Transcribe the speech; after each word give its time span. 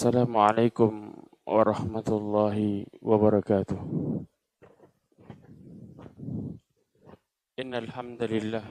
السلام 0.00 0.32
عليكم 0.32 0.92
ورحمة 1.44 2.08
الله 2.08 2.56
وبركاته. 3.04 3.80
إن 7.60 7.72
الحمد 7.74 8.22
لله 8.22 8.64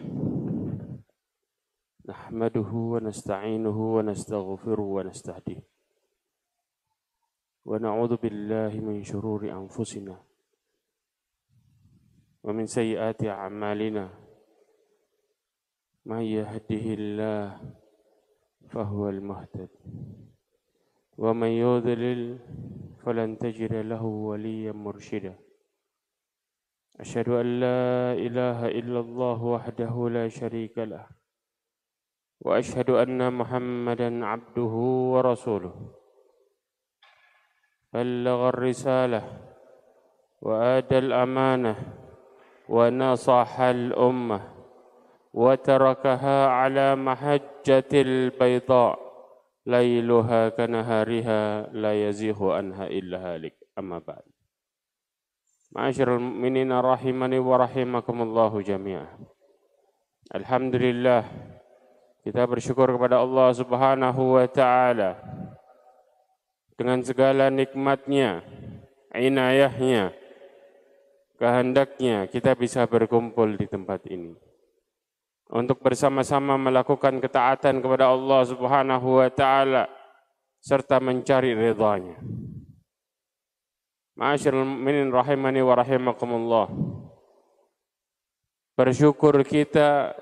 نحمده 2.10 2.72
ونستعينه 2.74 3.78
ونستغفره 3.96 4.82
ونستهديه. 4.82 5.62
ونعوذ 7.66 8.14
بالله 8.18 8.74
من 8.82 9.06
شرور 9.06 9.54
أنفسنا 9.54 10.18
ومن 12.42 12.66
سيئات 12.66 13.22
أعمالنا. 13.22 14.06
من 16.10 16.22
يهده 16.26 16.86
الله 16.98 17.46
فهو 18.74 19.10
المهتد. 19.10 19.70
ومن 21.20 21.48
يضلل 21.48 22.39
فلن 23.04 23.38
تجد 23.38 23.73
له 23.73 24.04
وليا 24.04 24.71
مرشدا. 24.71 25.36
أشهد 26.99 27.30
أن 27.30 27.60
لا 27.60 28.16
إله 28.16 28.60
إلا 28.80 28.99
الله 28.99 29.39
وحده 29.44 30.10
لا 30.10 30.26
شريك 30.27 30.77
له 30.77 31.08
وأشهد 32.39 32.89
أن 32.89 33.20
محمدا 33.33 34.26
عبده 34.26 34.73
ورسوله. 35.14 35.76
بلغ 37.94 38.39
الرسالة 38.49 39.21
وآدى 40.42 40.98
الأمانة 40.98 41.76
ونصح 42.70 43.60
الأمة 43.60 44.39
وتركها 45.33 46.48
على 46.48 46.95
محجة 46.95 47.92
البيضاء. 47.94 49.08
lailuha 49.70 50.50
kanahariha 50.58 51.70
la 51.70 51.94
yazihu 51.94 52.50
anha 52.50 52.90
illa 52.90 53.22
halik. 53.22 53.54
Amma 53.78 54.02
ba'd. 54.02 54.26
Ma'asyiral 55.70 56.18
mu'minina 56.18 56.82
rahimani 56.82 57.38
wa 57.38 57.62
rahimakumullahu 57.62 58.66
jami'a 58.66 59.06
Alhamdulillah. 60.34 61.26
Kita 62.26 62.46
bersyukur 62.50 62.90
kepada 62.98 63.22
Allah 63.22 63.54
Subhanahu 63.54 64.38
wa 64.38 64.46
taala. 64.50 65.18
Dengan 66.74 67.02
segala 67.06 67.50
nikmatnya, 67.54 68.46
inayahnya, 69.14 70.14
kehendaknya 71.38 72.30
kita 72.30 72.54
bisa 72.54 72.86
berkumpul 72.86 73.58
di 73.58 73.66
tempat 73.66 74.06
ini 74.10 74.48
untuk 75.49 75.82
bersama-sama 75.82 76.61
melakukan 76.61 77.17
ketaatan 77.17 77.82
kepada 77.82 78.14
Allah 78.14 78.42
Subhanahu 78.45 79.17
wa 79.17 79.30
taala 79.33 79.89
serta 80.61 81.02
mencari 81.02 81.58
ridhanya. 81.58 82.21
Ma'asyiral 84.14 84.67
mu'minin 84.67 85.09
rahimani 85.09 85.64
wa 85.65 85.73
rahimakumullah. 85.73 86.67
Bersyukur 88.77 89.42
kita 89.43 90.14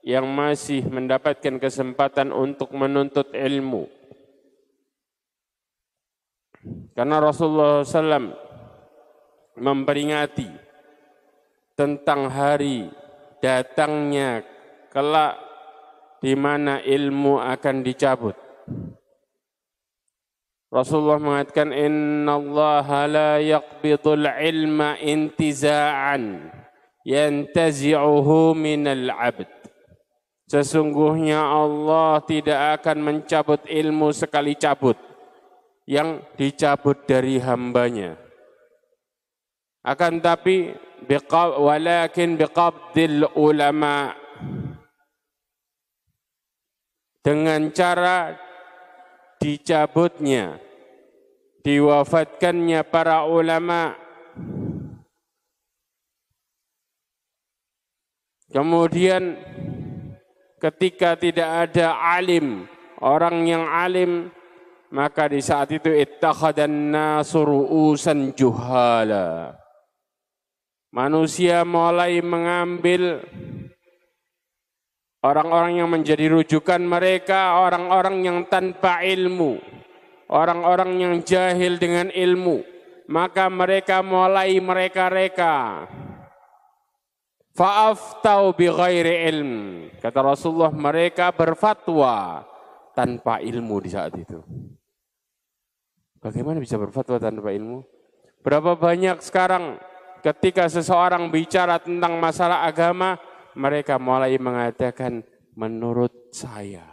yang 0.00 0.24
masih 0.24 0.88
mendapatkan 0.88 1.60
kesempatan 1.60 2.32
untuk 2.32 2.72
menuntut 2.72 3.34
ilmu. 3.36 3.90
Karena 6.96 7.20
Rasulullah 7.20 7.84
SAW 7.84 8.36
memperingati 9.60 10.48
tentang 11.76 12.28
hari 12.28 12.88
datangnya 13.40 14.44
kelak 14.92 15.40
di 16.20 16.36
mana 16.36 16.84
ilmu 16.84 17.40
akan 17.40 17.76
dicabut. 17.80 18.36
Rasulullah 20.70 21.18
mengatakan 21.18 21.74
inna 21.74 22.38
Allah 22.38 22.86
la 23.10 23.30
yaqbidul 23.42 24.22
ilma 24.22 24.94
intiza'an 25.02 26.46
yantazi'uhu 27.02 28.54
minal 28.54 29.10
'abd. 29.10 29.50
Sesungguhnya 30.46 31.42
Allah 31.42 32.22
tidak 32.26 32.82
akan 32.82 32.98
mencabut 33.02 33.66
ilmu 33.66 34.14
sekali 34.14 34.54
cabut 34.54 34.98
yang 35.90 36.22
dicabut 36.38 37.02
dari 37.02 37.42
hambanya. 37.42 38.14
Akan 39.82 40.22
tapi 40.22 40.70
walakin 41.06 42.36
biqabdil 42.40 43.28
ulama. 43.36 44.16
Dengan 47.20 47.68
cara 47.76 48.32
dicabutnya 49.36 50.56
diwafatkannya 51.60 52.80
para 52.88 53.28
ulama. 53.28 53.92
Kemudian 58.50 59.38
ketika 60.58 61.14
tidak 61.14 61.70
ada 61.70 61.94
alim 62.18 62.66
orang 62.98 63.46
yang 63.46 63.64
alim 63.64 64.28
maka 64.90 65.30
di 65.30 65.38
saat 65.38 65.70
itu 65.70 65.88
ittakhadan 65.94 66.90
nasu 66.90 67.46
juhala 68.34 69.59
manusia 70.90 71.62
mulai 71.62 72.18
mengambil 72.22 73.22
orang-orang 75.22 75.82
yang 75.82 75.88
menjadi 75.90 76.30
rujukan 76.34 76.82
mereka, 76.82 77.62
orang-orang 77.62 78.26
yang 78.26 78.38
tanpa 78.50 79.02
ilmu, 79.06 79.58
orang-orang 80.30 80.90
yang 80.98 81.14
jahil 81.22 81.78
dengan 81.78 82.10
ilmu, 82.10 82.62
maka 83.10 83.46
mereka 83.50 84.02
mulai 84.02 84.58
mereka-reka. 84.58 85.86
Fa'aftau 87.50 88.54
bi 88.54 88.70
ghairi 88.70 89.26
ilm. 89.26 89.52
Kata 89.98 90.22
Rasulullah, 90.22 90.70
mereka 90.70 91.34
berfatwa 91.34 92.46
tanpa 92.94 93.42
ilmu 93.42 93.76
di 93.82 93.90
saat 93.90 94.14
itu. 94.14 94.38
Bagaimana 96.22 96.62
bisa 96.62 96.76
berfatwa 96.78 97.18
tanpa 97.18 97.50
ilmu? 97.50 97.82
Berapa 98.40 98.76
banyak 98.78 99.20
sekarang 99.20 99.76
ketika 100.20 100.68
seseorang 100.68 101.32
bicara 101.32 101.80
tentang 101.80 102.20
masalah 102.20 102.68
agama, 102.68 103.18
mereka 103.56 103.98
mulai 103.98 104.36
mengatakan 104.38 105.24
menurut 105.58 106.30
saya. 106.30 106.86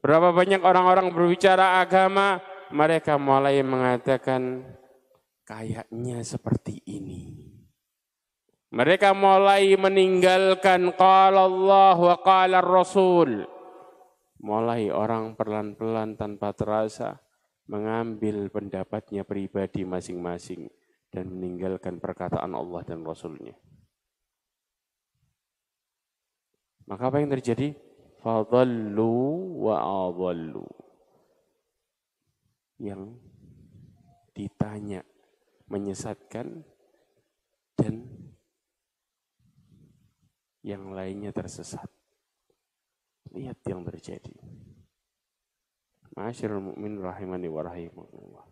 Berapa 0.00 0.32
banyak 0.32 0.64
orang-orang 0.64 1.12
berbicara 1.12 1.84
agama, 1.84 2.40
mereka 2.72 3.20
mulai 3.20 3.60
mengatakan 3.60 4.64
kayaknya 5.44 6.24
seperti 6.24 6.80
ini. 6.88 7.52
Mereka 8.70 9.12
mulai 9.12 9.74
meninggalkan 9.76 10.94
qala 10.96 11.44
Allah 11.44 11.98
wa 11.98 12.16
qala 12.22 12.64
Rasul. 12.64 13.44
Mulai 14.40 14.88
orang 14.88 15.36
pelan-pelan 15.36 16.16
tanpa 16.16 16.56
terasa 16.56 17.20
mengambil 17.68 18.48
pendapatnya 18.48 19.20
pribadi 19.26 19.84
masing-masing 19.84 20.79
dan 21.10 21.26
meninggalkan 21.26 21.98
perkataan 21.98 22.54
Allah 22.54 22.86
dan 22.86 23.02
Rasulnya. 23.02 23.58
Maka 26.86 27.10
apa 27.10 27.22
yang 27.22 27.30
terjadi? 27.30 27.74
Fadallu 28.22 29.14
wa 29.62 30.06
adallu. 30.10 30.66
Yang 32.80 33.18
ditanya 34.34 35.04
menyesatkan 35.70 36.66
dan 37.78 37.94
yang 40.66 40.90
lainnya 40.94 41.30
tersesat. 41.30 41.86
Lihat 43.30 43.62
yang 43.66 43.86
terjadi. 43.86 44.34
Masyarul 46.18 46.74
mu'min 46.74 46.98
rahimani 46.98 47.46
wa 47.46 47.62
rahimakumullah. 47.62 48.46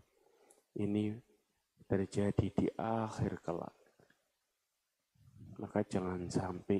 Ini 0.78 1.27
terjadi 1.88 2.46
di 2.52 2.66
akhir 2.76 3.40
kelak. 3.40 3.72
Maka 5.58 5.82
jangan 5.82 6.28
sampai 6.28 6.78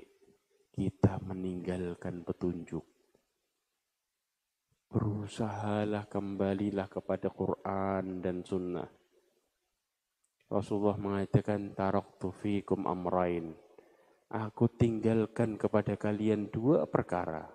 kita 0.70 1.19
meninggalkan 1.25 2.22
petunjuk. 2.22 2.84
Berusahalah 4.88 6.06
kembalilah 6.06 6.87
kepada 6.87 7.32
Quran 7.32 8.22
dan 8.22 8.46
Sunnah. 8.46 8.88
Rasulullah 10.49 10.96
mengatakan 10.96 11.76
taraktu 11.76 12.32
fikum 12.32 12.88
amrain. 12.88 13.52
Aku 14.32 14.69
tinggalkan 14.69 15.61
kepada 15.61 15.96
kalian 15.96 16.49
dua 16.49 16.88
perkara. 16.88 17.49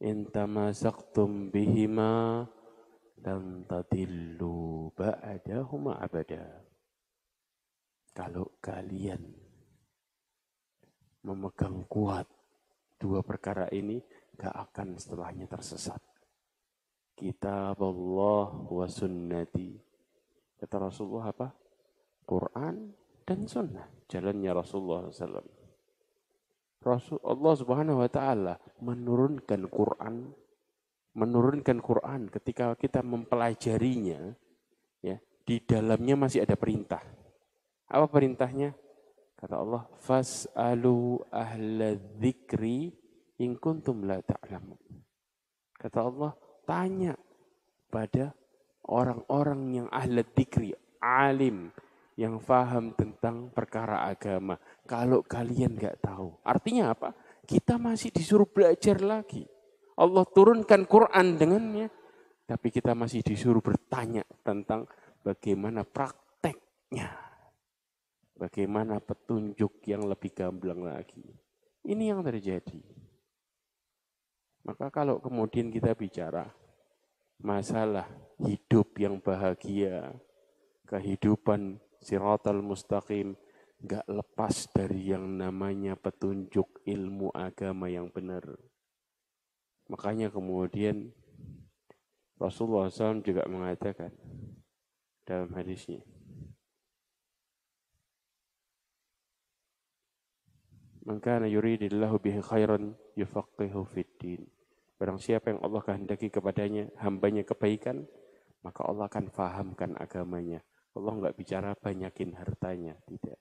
Intamasaktum 0.00 1.50
bihima 1.50 2.46
dan 3.22 3.66
tadillu 3.66 4.90
ba'dahuma 4.94 5.98
abada. 5.98 6.64
Kalau 8.14 8.58
kalian 8.58 9.22
memegang 11.22 11.86
kuat 11.86 12.26
dua 12.98 13.22
perkara 13.22 13.70
ini, 13.70 14.02
gak 14.34 14.54
akan 14.70 14.98
setelahnya 14.98 15.46
tersesat. 15.46 16.00
kitab 17.18 17.82
Allah 17.82 18.46
wa 18.70 18.86
sunnati. 18.86 19.74
Kata 20.54 20.86
Rasulullah 20.86 21.34
apa? 21.34 21.50
Quran 22.22 22.94
dan 23.26 23.42
sunnah. 23.50 23.90
Jalannya 24.06 24.54
Rasulullah 24.54 25.10
SAW. 25.10 25.58
Rasul 26.78 27.18
Allah 27.26 27.54
Subhanahu 27.58 27.98
wa 27.98 28.10
taala 28.10 28.54
menurunkan 28.78 29.66
Quran 29.66 30.30
menurunkan 31.16 31.78
Quran 31.80 32.28
ketika 32.28 32.76
kita 32.76 33.00
mempelajarinya 33.00 34.34
ya 35.00 35.16
di 35.46 35.56
dalamnya 35.64 36.14
masih 36.18 36.44
ada 36.44 36.54
perintah. 36.58 37.00
Apa 37.88 38.06
perintahnya? 38.08 38.76
Kata 39.38 39.54
Allah, 39.54 39.86
"Fas'alu 40.02 41.24
ahla 41.30 41.94
dzikri 42.18 42.90
in 43.40 43.56
kuntum 43.56 44.04
la 44.04 44.18
ta'lamun." 44.20 44.76
Kata 45.78 45.98
Allah, 46.02 46.32
tanya 46.66 47.14
pada 47.88 48.34
orang-orang 48.90 49.60
yang 49.84 49.88
ahli 49.94 50.26
dzikri, 50.34 50.74
alim, 50.98 51.70
yang 52.18 52.42
faham 52.42 52.90
tentang 52.98 53.48
perkara 53.54 54.10
agama. 54.10 54.58
Kalau 54.82 55.22
kalian 55.22 55.78
nggak 55.78 56.02
tahu. 56.02 56.34
Artinya 56.42 56.90
apa? 56.90 57.14
Kita 57.46 57.78
masih 57.78 58.10
disuruh 58.10 58.50
belajar 58.50 58.98
lagi. 58.98 59.46
Allah 59.98 60.24
turunkan 60.30 60.86
Quran 60.86 61.34
dengannya. 61.34 61.90
Tapi 62.48 62.72
kita 62.72 62.96
masih 62.96 63.20
disuruh 63.20 63.60
bertanya 63.60 64.24
tentang 64.40 64.88
bagaimana 65.20 65.84
prakteknya. 65.84 67.12
Bagaimana 68.38 69.02
petunjuk 69.02 69.84
yang 69.84 70.06
lebih 70.06 70.32
gamblang 70.32 70.80
lagi. 70.80 71.26
Ini 71.84 72.14
yang 72.14 72.22
terjadi. 72.22 72.80
Maka 74.64 74.88
kalau 74.88 75.18
kemudian 75.18 75.68
kita 75.68 75.92
bicara 75.92 76.48
masalah 77.42 78.06
hidup 78.40 78.96
yang 78.96 79.18
bahagia, 79.18 80.14
kehidupan 80.86 81.82
siratal 82.00 82.62
mustaqim, 82.62 83.34
nggak 83.82 84.06
lepas 84.08 84.70
dari 84.72 85.12
yang 85.12 85.24
namanya 85.36 85.94
petunjuk 85.94 86.82
ilmu 86.86 87.34
agama 87.34 87.90
yang 87.90 88.08
benar. 88.08 88.44
Makanya 89.88 90.28
kemudian 90.28 91.10
Rasulullah 92.38 92.92
SAW 92.92 93.24
juga 93.24 93.48
mengatakan 93.48 94.12
dalam 95.24 95.50
hadisnya, 95.56 96.04
Man 101.08 101.24
kana 101.24 101.48
yuridillahu 101.48 102.20
bihi 102.20 102.44
khairan 102.44 102.92
yufaqihu 103.16 103.80
fid. 103.88 104.44
Barang 105.00 105.16
siapa 105.16 105.56
yang 105.56 105.64
Allah 105.64 105.80
kehendaki 105.80 106.28
kepadanya, 106.28 106.92
hambanya 107.00 107.48
kebaikan, 107.48 108.04
maka 108.60 108.84
Allah 108.84 109.08
akan 109.08 109.32
fahamkan 109.32 109.96
agamanya. 109.96 110.60
Allah 110.92 111.12
nggak 111.16 111.36
bicara 111.40 111.72
banyakin 111.80 112.36
hartanya, 112.36 112.92
tidak. 113.08 113.40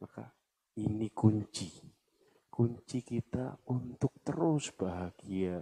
Maka 0.00 0.32
ini 0.80 1.12
kunci. 1.12 1.95
Kunci 2.56 3.04
kita 3.04 3.60
untuk 3.68 4.16
terus 4.24 4.72
bahagia. 4.72 5.60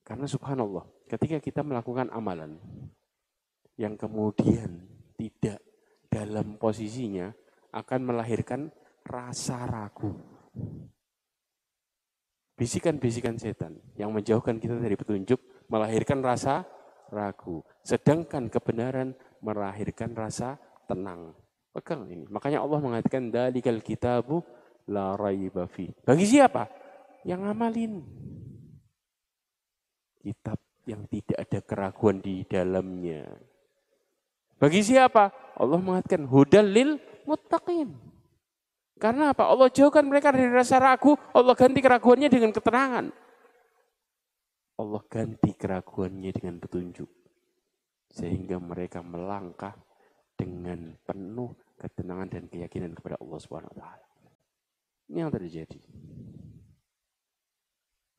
Karena 0.00 0.24
subhanallah, 0.24 0.88
ketika 1.04 1.36
kita 1.36 1.60
melakukan 1.60 2.08
amalan 2.16 2.56
yang 3.76 3.92
kemudian 4.00 4.88
tidak 5.20 5.60
dalam 6.08 6.56
posisinya 6.56 7.28
akan 7.76 8.00
melahirkan 8.08 8.72
rasa 9.04 9.68
ragu. 9.68 10.16
Bisikan-bisikan 12.56 13.36
setan 13.36 13.76
yang 14.00 14.16
menjauhkan 14.16 14.56
kita 14.56 14.80
dari 14.80 14.96
petunjuk 14.96 15.68
melahirkan 15.68 16.24
rasa 16.24 16.64
ragu. 17.12 17.60
Sedangkan 17.84 18.48
kebenaran 18.48 19.12
melahirkan 19.44 20.16
rasa 20.16 20.56
tenang. 20.88 21.36
Pegang 21.76 22.08
ini. 22.08 22.24
Makanya 22.32 22.64
Allah 22.64 22.80
mengatakan 22.80 23.28
dalikal 23.28 23.84
kitabu 23.84 24.40
la 24.90 25.18
raiba 25.18 25.66
fi. 25.66 25.90
Bagi 26.02 26.26
siapa? 26.26 26.66
Yang 27.26 27.40
ngamalin. 27.42 27.94
Kitab 30.22 30.58
yang 30.86 31.02
tidak 31.10 31.38
ada 31.42 31.60
keraguan 31.62 32.22
di 32.22 32.46
dalamnya. 32.46 33.26
Bagi 34.56 34.80
siapa? 34.80 35.30
Allah 35.58 35.80
mengatakan 35.82 36.24
hudal 36.24 36.66
lil 36.66 36.90
muttaqin. 37.26 37.92
Karena 38.96 39.36
apa? 39.36 39.44
Allah 39.52 39.68
jauhkan 39.68 40.08
mereka 40.08 40.32
dari 40.32 40.48
rasa 40.48 40.80
ragu, 40.80 41.12
Allah 41.36 41.52
ganti 41.52 41.84
keraguannya 41.84 42.32
dengan 42.32 42.48
ketenangan. 42.48 43.12
Allah 44.80 45.02
ganti 45.04 45.52
keraguannya 45.52 46.32
dengan 46.32 46.56
petunjuk. 46.56 47.10
Sehingga 48.08 48.56
mereka 48.56 49.04
melangkah 49.04 49.76
dengan 50.32 50.96
penuh 51.04 51.52
ketenangan 51.76 52.28
dan 52.32 52.44
keyakinan 52.48 52.96
kepada 52.96 53.20
Allah 53.20 53.38
Subhanahu 53.40 53.72
wa 53.76 53.78
taala. 53.84 54.05
Ini 55.06 55.22
yang 55.22 55.30
terjadi. 55.30 55.80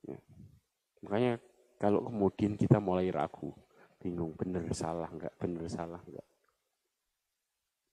Ya. 0.08 0.20
Makanya 1.04 1.40
kalau 1.78 2.08
kemudian 2.08 2.56
kita 2.56 2.80
mulai 2.80 3.12
ragu, 3.12 3.52
bingung 4.00 4.34
benar 4.34 4.64
salah 4.72 5.12
enggak, 5.12 5.36
benar 5.36 5.68
salah 5.68 6.02
enggak. 6.08 6.28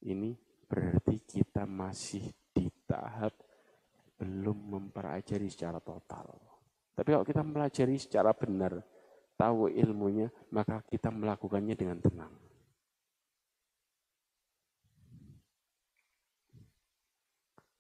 Ini 0.05 0.37
berarti 0.71 1.17
kita 1.27 1.67
masih 1.67 2.31
di 2.55 2.71
tahap 2.87 3.35
belum 4.15 4.57
mempelajari 4.79 5.51
secara 5.51 5.83
total. 5.83 6.39
Tapi 6.95 7.09
kalau 7.11 7.27
kita 7.27 7.43
mempelajari 7.43 7.99
secara 7.99 8.31
benar, 8.31 8.79
tahu 9.35 9.67
ilmunya, 9.75 10.31
maka 10.55 10.81
kita 10.87 11.11
melakukannya 11.11 11.75
dengan 11.75 11.99
tenang. 11.99 12.31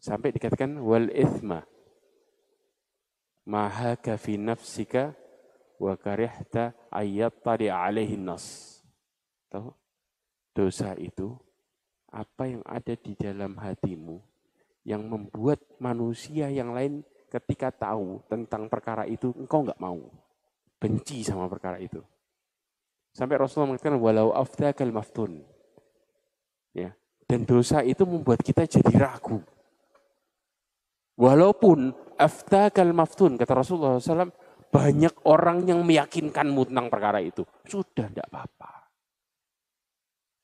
Sampai 0.04 0.36
dikatakan 0.36 0.76
wal 0.84 1.08
ithma 1.08 1.64
mahaka 3.48 4.20
fi 4.20 4.36
nafsika 4.36 5.16
wa 5.80 5.96
karihta 5.96 6.76
tadi 7.40 7.72
alaihi 7.72 8.20
nas. 8.20 8.76
Tahu? 9.48 9.72
Dosa 10.52 10.92
itu 11.00 11.32
apa 12.12 12.44
yang 12.44 12.60
ada 12.68 12.92
di 12.92 13.16
dalam 13.16 13.56
hatimu 13.56 14.20
yang 14.84 15.08
membuat 15.08 15.64
manusia 15.80 16.52
yang 16.52 16.76
lain 16.76 17.00
ketika 17.32 17.72
tahu 17.72 18.20
tentang 18.28 18.68
perkara 18.68 19.08
itu, 19.08 19.32
engkau 19.32 19.64
nggak 19.64 19.80
mau. 19.80 19.98
Benci 20.76 21.24
sama 21.24 21.48
perkara 21.48 21.80
itu. 21.80 22.04
Sampai 23.16 23.40
Rasulullah 23.40 23.72
mengatakan, 23.72 23.96
walau 23.96 24.36
afdakal 24.36 24.92
maftun. 24.92 25.42
Ya. 26.76 26.92
Dan 27.24 27.48
dosa 27.48 27.80
itu 27.80 28.04
membuat 28.04 28.44
kita 28.44 28.68
jadi 28.68 28.92
ragu. 29.00 29.40
Walaupun 31.14 31.94
afdakal 32.18 32.90
maftun, 32.90 33.38
kata 33.38 33.62
Rasulullah 33.62 34.02
SAW, 34.02 34.34
banyak 34.74 35.14
orang 35.30 35.62
yang 35.62 35.86
meyakinkanmu 35.86 36.66
tentang 36.66 36.90
perkara 36.90 37.22
itu. 37.22 37.46
Sudah, 37.70 38.10
tidak 38.10 38.26
apa-apa. 38.26 38.84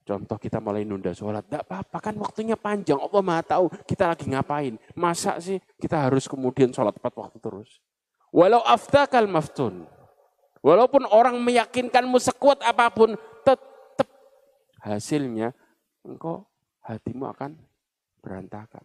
Contoh 0.07 0.39
kita 0.43 0.59
mulai 0.59 0.83
nunda 0.83 1.15
sholat, 1.15 1.47
tidak 1.47 1.71
apa-apa 1.71 2.11
kan 2.11 2.15
waktunya 2.19 2.59
panjang. 2.59 2.99
Allah 2.99 3.23
maha 3.23 3.43
tahu 3.47 3.71
kita 3.87 4.11
lagi 4.11 4.27
ngapain. 4.27 4.75
Masa 4.99 5.39
sih 5.39 5.63
kita 5.79 6.11
harus 6.11 6.27
kemudian 6.27 6.75
sholat 6.75 6.99
tepat 6.99 7.15
waktu 7.15 7.39
terus. 7.39 7.79
Walau 8.35 8.59
aftakal 8.67 9.31
maftun. 9.31 9.87
Walaupun 10.67 11.07
orang 11.07 11.39
meyakinkanmu 11.39 12.19
sekuat 12.19 12.61
apa 12.67 12.91
pun, 12.91 13.15
tetap 13.47 14.11
hasilnya 14.83 15.55
engkau 16.03 16.43
hatimu 16.85 17.31
akan 17.31 17.55
berantakan. 18.21 18.85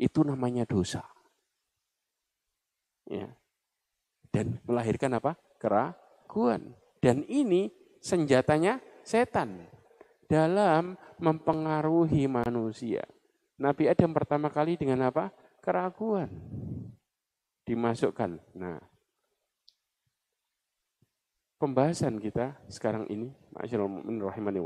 Itu 0.00 0.24
namanya 0.24 0.64
dosa. 0.64 1.04
Ya. 3.04 3.28
Dan 4.32 4.56
melahirkan 4.64 5.12
apa? 5.20 5.36
Keraguan. 5.60 6.72
Dan 7.04 7.28
ini 7.28 7.68
senjatanya 8.00 8.80
setan 9.04 9.68
dalam 10.24 10.96
mempengaruhi 11.20 12.24
manusia. 12.24 13.04
Nabi 13.60 13.92
Adam 13.92 14.16
pertama 14.16 14.48
kali 14.48 14.80
dengan 14.80 15.04
apa? 15.12 15.28
Keraguan. 15.60 16.32
Dimasukkan. 17.68 18.40
Nah, 18.56 18.80
pembahasan 21.60 22.16
kita 22.16 22.56
sekarang 22.72 23.04
ini, 23.12 23.28
Masyaallah 23.52 24.00
mu'min 24.00 24.16
rahimani 24.24 24.60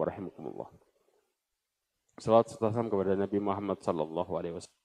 salam 2.23 2.87
kepada 2.87 3.19
Nabi 3.19 3.43
Muhammad 3.43 3.83
sallallahu 3.83 4.33
alaihi 4.39 4.55
wasallam. 4.55 4.84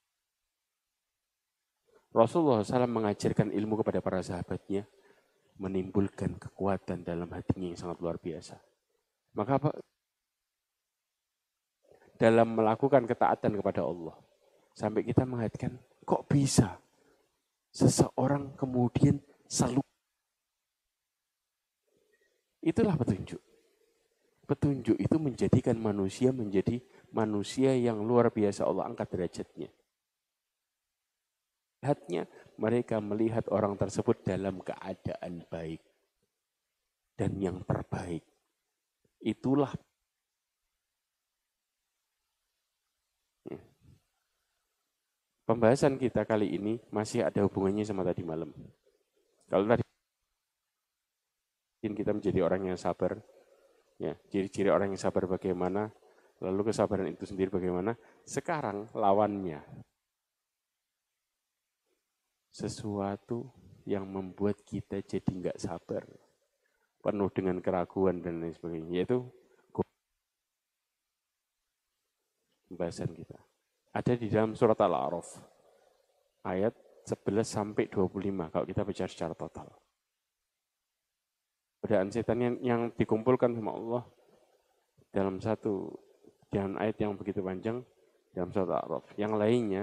Rasulullah 2.10 2.66
SAW 2.66 2.90
mengajarkan 2.90 3.54
ilmu 3.54 3.80
kepada 3.86 4.02
para 4.02 4.20
sahabatnya, 4.26 4.86
menimbulkan 5.62 6.42
kekuatan 6.42 7.06
dalam 7.06 7.30
hatinya 7.30 7.70
yang 7.70 7.80
sangat 7.80 8.02
luar 8.02 8.18
biasa. 8.18 8.58
Maka 9.38 9.62
apa? 9.62 9.70
dalam 12.20 12.52
melakukan 12.52 13.08
ketaatan 13.08 13.56
kepada 13.56 13.88
Allah. 13.88 14.14
Sampai 14.76 15.08
kita 15.08 15.24
mengatakan, 15.24 15.80
kok 16.04 16.28
bisa 16.28 16.76
seseorang 17.72 18.54
kemudian 18.60 19.24
selalu 19.48 19.80
Itulah 22.60 23.00
petunjuk. 23.00 23.40
Petunjuk 24.44 25.00
itu 25.00 25.16
menjadikan 25.16 25.80
manusia 25.80 26.36
menjadi 26.36 26.84
manusia 27.16 27.72
yang 27.72 28.04
luar 28.04 28.36
biasa 28.36 28.68
Allah 28.68 28.92
angkat 28.92 29.08
derajatnya. 29.16 29.72
Lihatnya, 31.80 32.28
mereka 32.60 33.00
melihat 33.00 33.48
orang 33.56 33.80
tersebut 33.80 34.20
dalam 34.28 34.60
keadaan 34.60 35.48
baik 35.48 35.80
dan 37.16 37.40
yang 37.40 37.64
terbaik. 37.64 38.24
Itulah 39.24 39.72
Pembahasan 45.50 45.98
kita 45.98 46.30
kali 46.30 46.62
ini 46.62 46.78
masih 46.94 47.26
ada 47.26 47.42
hubungannya 47.42 47.82
sama 47.82 48.06
tadi 48.06 48.22
malam. 48.22 48.54
Kalau 49.50 49.66
tadi 49.66 49.82
kita 51.82 52.14
menjadi 52.14 52.46
orang 52.46 52.70
yang 52.70 52.78
sabar, 52.78 53.18
ya 53.98 54.14
ciri-ciri 54.30 54.70
orang 54.70 54.94
yang 54.94 55.02
sabar 55.02 55.26
bagaimana, 55.26 55.90
lalu 56.46 56.70
kesabaran 56.70 57.10
itu 57.10 57.26
sendiri 57.26 57.50
bagaimana. 57.50 57.98
Sekarang 58.30 58.94
lawannya 58.94 59.89
sesuatu 62.50 63.50
yang 63.86 64.06
membuat 64.06 64.62
kita 64.66 65.02
jadi 65.02 65.30
nggak 65.30 65.58
sabar, 65.62 66.06
penuh 67.02 67.30
dengan 67.32 67.58
keraguan 67.64 68.22
dan 68.22 68.42
lain 68.42 68.54
sebagainya, 68.54 69.06
yaitu 69.06 69.26
pembahasan 72.70 73.10
kita 73.18 73.40
ada 73.90 74.14
di 74.14 74.30
dalam 74.30 74.54
surat 74.54 74.78
Al-A'raf 74.78 75.28
ayat 76.46 76.74
11 77.10 77.42
sampai 77.42 77.90
25 77.90 78.54
kalau 78.54 78.66
kita 78.70 78.82
bicara 78.86 79.10
secara 79.10 79.34
total. 79.34 79.68
Godaan 81.82 82.14
setan 82.14 82.38
yang, 82.38 82.56
yang 82.62 82.82
dikumpulkan 82.94 83.56
sama 83.56 83.72
Allah 83.74 84.04
dalam 85.10 85.42
satu 85.42 85.90
dalam 86.54 86.78
ayat 86.78 87.02
yang 87.02 87.18
begitu 87.18 87.42
panjang 87.42 87.82
dalam 88.30 88.54
surat 88.54 88.78
Al-A'raf. 88.78 89.06
Yang 89.18 89.34
lainnya 89.42 89.82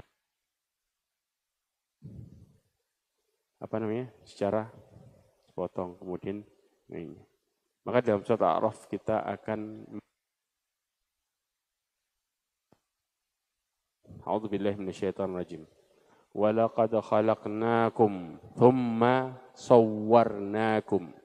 apa 3.57 3.75
namanya 3.81 4.13
secara 4.21 4.69
sepotong 5.49 5.97
kemudian 5.97 6.45
ini. 6.93 7.17
Maka 7.87 8.03
dalam 8.03 8.21
surat 8.21 8.43
A'raf 8.43 8.85
kita 8.85 9.23
akan 9.25 9.87
A'udzu 14.27 14.51
billahi 14.51 14.75
minasyaitonir 14.75 15.39
rajim. 15.39 15.63
Walaqad 16.35 16.99
khalaqnakum 16.99 18.35
thumma 18.59 19.39
sawwarnakum. 19.55 21.15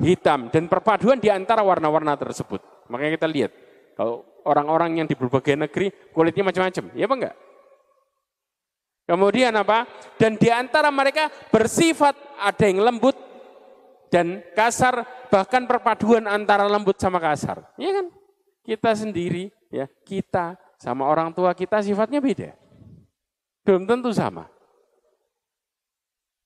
Hitam 0.00 0.48
dan 0.48 0.66
perpaduan 0.66 1.20
di 1.20 1.28
antara 1.28 1.60
warna-warna 1.60 2.16
tersebut. 2.16 2.60
Makanya 2.88 3.12
kita 3.20 3.28
lihat 3.28 3.52
kalau 3.94 4.24
orang-orang 4.48 5.04
yang 5.04 5.06
di 5.06 5.14
berbagai 5.14 5.54
negeri 5.54 5.92
kulitnya 6.10 6.48
macam-macam, 6.48 6.84
ya 6.96 7.04
apa 7.04 7.14
enggak? 7.16 7.36
Kemudian 9.10 9.52
apa? 9.58 9.90
Dan 10.16 10.38
di 10.38 10.48
antara 10.48 10.88
mereka 10.94 11.28
bersifat 11.50 12.14
ada 12.38 12.64
yang 12.64 12.80
lembut 12.80 13.18
dan 14.10 14.42
kasar, 14.54 15.02
bahkan 15.30 15.66
perpaduan 15.66 16.30
antara 16.30 16.66
lembut 16.70 16.98
sama 16.98 17.18
kasar. 17.18 17.62
Ya 17.74 17.90
kan? 17.90 18.06
Kita 18.62 18.90
sendiri, 18.94 19.50
ya 19.70 19.90
kita 20.06 20.54
sama 20.78 21.10
orang 21.10 21.34
tua 21.34 21.52
kita 21.52 21.82
sifatnya 21.82 22.22
beda. 22.22 22.54
Belum 23.66 23.84
tentu 23.84 24.14
sama. 24.14 24.48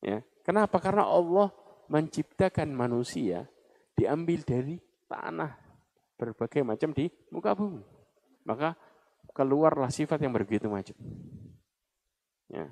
Ya, 0.05 0.21
kenapa? 0.45 0.77
Karena 0.81 1.09
Allah 1.09 1.49
menciptakan 1.89 2.73
manusia 2.73 3.49
diambil 3.95 4.43
dari 4.43 4.77
tanah 5.07 5.55
berbagai 6.19 6.63
macam 6.63 6.91
di 6.95 7.11
muka 7.31 7.55
bumi. 7.55 7.83
Maka 8.45 8.77
keluarlah 9.33 9.91
sifat 9.91 10.21
yang 10.21 10.35
begitu 10.35 10.69
macam. 10.69 10.95
Ya. 12.49 12.71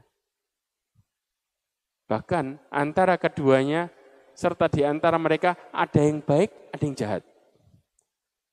Bahkan 2.07 2.61
antara 2.69 3.17
keduanya 3.17 3.89
serta 4.37 4.69
di 4.69 4.85
antara 4.85 5.17
mereka 5.17 5.57
ada 5.73 6.01
yang 6.01 6.21
baik, 6.21 6.51
ada 6.73 6.83
yang 6.85 6.97
jahat. 6.97 7.23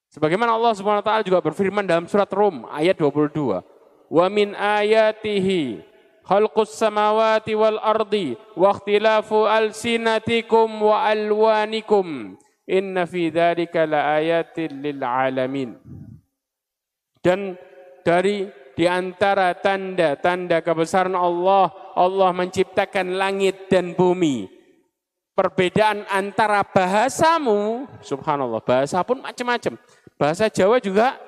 Sebagaimana 0.10 0.58
Allah 0.58 0.74
Subhanahu 0.74 1.04
wa 1.04 1.08
taala 1.08 1.22
juga 1.22 1.44
berfirman 1.44 1.86
dalam 1.86 2.10
surat 2.10 2.30
Rum 2.34 2.66
ayat 2.66 2.98
22. 2.98 3.62
Wa 4.10 4.26
min 4.26 4.58
ayatihi 4.58 5.89
khalqus 6.30 6.78
samawati 6.78 7.58
wal 7.58 7.82
ardi 7.82 8.38
wa 8.54 8.70
ikhtilafu 8.70 9.50
alsinatikum 9.50 10.70
wa 10.78 11.10
alwanikum 11.10 12.38
inna 12.70 13.10
fi 13.10 13.34
dzalika 13.34 13.90
laayatin 13.90 14.86
lil 14.86 15.02
alamin 15.02 15.74
dan 17.26 17.58
dari 18.06 18.46
di 18.78 18.86
antara 18.86 19.58
tanda-tanda 19.58 20.62
kebesaran 20.62 21.18
Allah 21.18 21.74
Allah 22.00 22.32
menciptakan 22.32 23.20
langit 23.20 23.68
dan 23.68 23.92
bumi. 23.92 24.48
Perbedaan 25.36 26.08
antara 26.08 26.64
bahasamu 26.64 27.88
subhanallah 28.00 28.64
bahasa 28.64 29.04
pun 29.04 29.20
macam-macam. 29.20 29.76
Bahasa 30.16 30.48
Jawa 30.48 30.80
juga 30.80 31.20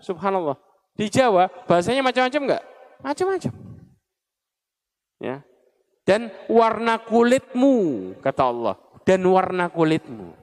subhanallah. 0.00 0.56
Di 0.96 1.12
Jawa 1.12 1.52
bahasanya 1.68 2.00
macam-macam 2.00 2.40
enggak 2.40 2.64
macam-macam 3.04 3.52
Ya. 5.22 5.44
Dan 6.04 6.28
warna 6.52 7.00
kulitmu, 7.00 8.12
kata 8.20 8.42
Allah, 8.44 8.76
dan 9.08 9.24
warna 9.24 9.72
kulitmu. 9.72 10.36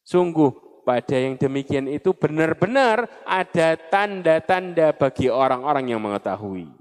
Sungguh 0.00 0.82
pada 0.82 1.14
yang 1.14 1.38
demikian 1.38 1.86
itu 1.86 2.10
benar-benar 2.16 3.06
ada 3.28 3.78
tanda-tanda 3.78 4.96
bagi 4.96 5.30
orang-orang 5.30 5.92
yang 5.92 6.00
mengetahui. 6.02 6.72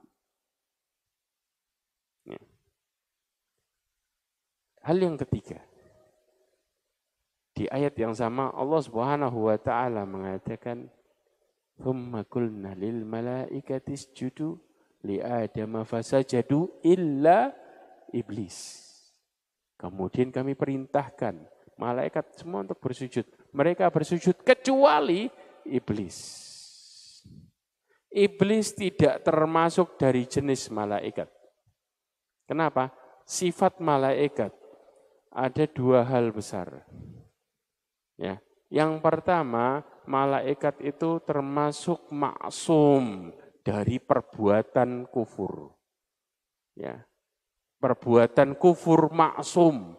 Ya. 2.25 2.41
Hal 4.87 4.97
yang 4.97 5.19
ketiga. 5.21 5.61
Di 7.51 7.67
ayat 7.67 7.93
yang 7.99 8.15
sama 8.15 8.49
Allah 8.55 8.81
Subhanahu 8.81 9.51
wa 9.51 9.57
taala 9.59 10.07
mengatakan, 10.07 10.87
"Tsumma 11.75 12.23
qulna 12.25 12.73
lil 12.73 13.03
malaikati 13.05 13.93
isjudu 13.93 14.70
li 15.05 15.17
Adam 15.21 15.81
fasajadu 15.85 16.81
illa 16.85 17.49
iblis. 18.13 18.81
Kemudian 19.77 20.29
kami 20.29 20.53
perintahkan 20.53 21.41
malaikat 21.79 22.37
semua 22.37 22.61
untuk 22.61 22.77
bersujud. 22.77 23.25
Mereka 23.49 23.89
bersujud 23.89 24.37
kecuali 24.45 25.25
iblis. 25.65 26.17
Iblis 28.11 28.75
tidak 28.75 29.23
termasuk 29.25 29.97
dari 29.97 30.27
jenis 30.27 30.69
malaikat. 30.69 31.31
Kenapa? 32.45 32.91
Sifat 33.25 33.79
malaikat 33.79 34.51
ada 35.31 35.63
dua 35.71 36.03
hal 36.03 36.35
besar. 36.35 36.83
Ya, 38.19 38.37
yang 38.67 38.99
pertama, 38.99 39.81
malaikat 40.03 40.77
itu 40.83 41.23
termasuk 41.23 42.11
maksum 42.11 43.31
dari 43.62 44.02
perbuatan 44.02 45.06
kufur. 45.10 45.74
Ya. 46.78 47.06
Perbuatan 47.82 48.54
kufur 48.58 49.10
maksum 49.10 49.97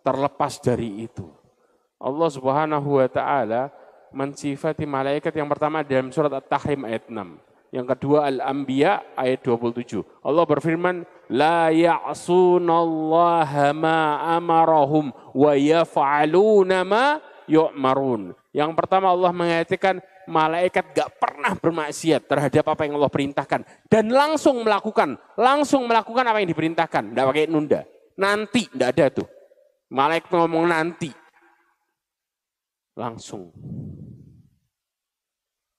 terlepas 0.00 0.60
dari 0.64 1.04
itu. 1.04 1.28
Allah 2.00 2.30
Subhanahu 2.32 3.02
wa 3.02 3.08
taala 3.10 3.68
mensifati 4.14 4.88
malaikat 4.88 5.36
yang 5.36 5.50
pertama 5.50 5.84
dalam 5.84 6.08
surat 6.08 6.32
At-Tahrim 6.32 6.88
ayat 6.88 7.12
6. 7.12 7.36
Yang 7.68 7.86
kedua 7.92 8.32
Al-Anbiya 8.32 9.12
ayat 9.12 9.44
27. 9.44 10.00
Allah 10.24 10.44
berfirman, 10.48 11.04
"La 11.28 11.68
ya'sunallaha 11.68 13.76
ma 13.76 14.24
amarahum 14.40 15.12
wa 15.36 15.52
yaf'aluna 15.52 16.80
ma 16.88 17.20
yu'marun." 17.48 18.36
Yang 18.52 18.70
pertama 18.76 19.10
Allah 19.10 19.32
mengatakan 19.32 19.98
malaikat 20.28 20.92
gak 20.92 21.10
pernah 21.16 21.56
bermaksiat 21.56 22.28
terhadap 22.28 22.64
apa 22.68 22.84
yang 22.84 23.00
Allah 23.00 23.10
perintahkan. 23.10 23.64
Dan 23.88 24.12
langsung 24.12 24.60
melakukan, 24.60 25.16
langsung 25.34 25.88
melakukan 25.88 26.28
apa 26.28 26.38
yang 26.44 26.52
diperintahkan. 26.52 27.02
Tidak 27.10 27.24
pakai 27.24 27.48
nunda. 27.48 27.82
Nanti, 28.20 28.68
tidak 28.68 28.88
ada 28.94 29.04
tuh. 29.24 29.28
Malaikat 29.88 30.28
ngomong 30.28 30.68
nanti. 30.68 31.08
Langsung. 32.92 33.48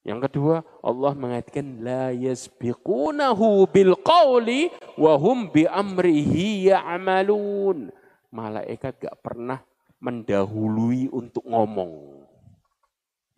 Yang 0.02 0.20
kedua, 0.32 0.66
Allah 0.82 1.14
mengatakan 1.14 1.86
la 1.86 2.10
yasbiqunahu 2.10 3.70
bil 3.70 3.94
qawli 4.02 4.74
wa 4.98 5.14
hum 5.22 5.54
bi 5.54 5.70
amrihi 5.70 6.74
ya'malun. 6.74 7.94
Malaikat 8.34 8.98
gak 8.98 9.22
pernah 9.22 9.62
mendahului 10.00 11.12
untuk 11.12 11.44
ngomong. 11.48 12.24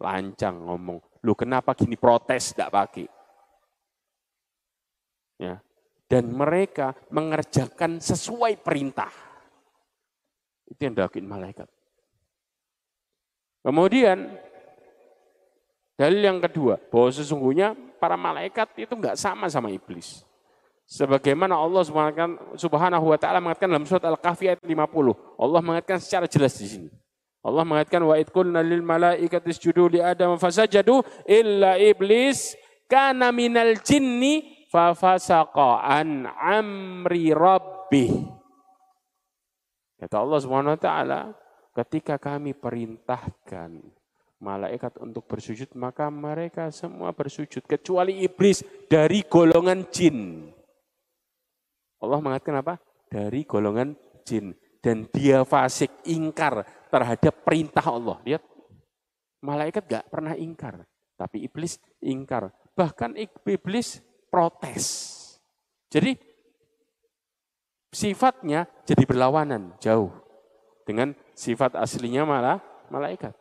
Lancang 0.01 0.65
ngomong. 0.65 0.97
Lu 1.21 1.37
kenapa 1.37 1.77
gini 1.77 1.93
protes 1.97 2.53
tidak 2.53 2.73
pakai? 2.73 3.07
Ya. 5.37 5.61
Dan 6.09 6.33
mereka 6.33 6.97
mengerjakan 7.13 8.01
sesuai 8.01 8.61
perintah. 8.61 9.13
Itu 10.65 10.81
yang 10.81 10.97
dilakukan 10.97 11.27
malaikat. 11.27 11.67
Kemudian 13.61 14.17
dalil 15.93 16.21
yang 16.25 16.41
kedua 16.41 16.81
bahwa 16.89 17.09
sesungguhnya 17.13 17.77
para 18.01 18.17
malaikat 18.17 18.73
itu 18.81 18.93
enggak 18.97 19.19
sama 19.21 19.45
sama 19.53 19.69
iblis. 19.69 20.25
Sebagaimana 20.91 21.55
Allah 21.55 21.87
Subhanahu 22.59 23.05
wa 23.07 23.15
taala 23.15 23.39
mengatakan 23.39 23.71
dalam 23.71 23.87
surat 23.87 24.03
Al-Kahfi 24.03 24.51
ayat 24.51 24.59
50. 24.59 25.39
Allah 25.39 25.61
mengatakan 25.63 26.03
secara 26.03 26.27
jelas 26.27 26.51
di 26.59 26.67
sini. 26.67 26.89
Allah 27.47 27.63
mengatakan 27.63 28.03
wa 28.03 28.19
idkulna 28.19 28.59
lil 28.59 28.83
malaikati 28.83 29.55
isjudu 29.55 29.87
li 29.87 30.03
adam 30.03 30.35
fasajadu 30.35 30.99
illa 31.23 31.79
iblis 31.79 32.59
kana 32.91 33.31
minal 33.31 33.79
jinni 33.79 34.67
fafasaqa 34.67 35.79
an 35.79 36.27
amri 36.27 37.31
rabbih. 37.31 38.27
Kata 39.95 40.15
Allah 40.19 40.39
Subhanahu 40.43 40.75
wa 40.75 40.81
taala, 40.81 41.19
ketika 41.71 42.19
kami 42.19 42.51
perintahkan 42.51 43.79
malaikat 44.43 44.99
untuk 44.99 45.23
bersujud, 45.23 45.71
maka 45.79 46.11
mereka 46.11 46.67
semua 46.67 47.15
bersujud 47.15 47.63
kecuali 47.63 48.27
iblis 48.27 48.59
dari 48.91 49.23
golongan 49.23 49.87
jin. 49.87 50.51
Allah 52.01 52.19
mengatakan 52.19 52.59
apa? 52.59 52.81
Dari 53.07 53.45
golongan 53.45 53.93
jin 54.25 54.57
dan 54.81 55.05
dia 55.13 55.45
fasik 55.45 55.93
ingkar 56.09 56.65
terhadap 56.89 57.45
perintah 57.45 57.85
Allah. 57.85 58.17
Lihat, 58.25 58.43
malaikat 59.45 59.85
gak 59.85 60.05
pernah 60.09 60.33
ingkar, 60.33 60.81
tapi 61.15 61.45
iblis 61.45 61.77
ingkar. 62.01 62.49
Bahkan 62.73 63.13
iblis 63.45 64.01
protes. 64.33 64.85
Jadi 65.91 66.17
sifatnya 67.91 68.65
jadi 68.87 69.03
berlawanan 69.03 69.75
jauh 69.77 70.09
dengan 70.87 71.13
sifat 71.35 71.77
aslinya 71.77 72.23
malah 72.23 72.57
malaikat. 72.87 73.35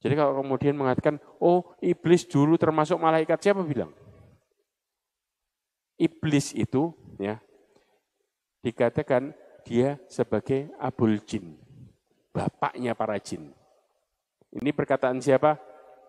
Jadi 0.00 0.14
kalau 0.16 0.40
kemudian 0.40 0.74
mengatakan, 0.74 1.20
oh 1.38 1.76
iblis 1.84 2.24
dulu 2.24 2.56
termasuk 2.56 2.96
malaikat, 2.96 3.36
siapa 3.40 3.60
bilang? 3.60 3.92
Iblis 6.00 6.56
itu 6.56 6.96
ya 7.20 7.36
dikatakan 8.64 9.36
dia 9.64 10.00
sebagai 10.08 10.72
abul 10.80 11.20
jin, 11.20 11.56
bapaknya 12.32 12.96
para 12.96 13.20
jin. 13.20 13.52
Ini 14.50 14.72
perkataan 14.72 15.20
siapa? 15.20 15.60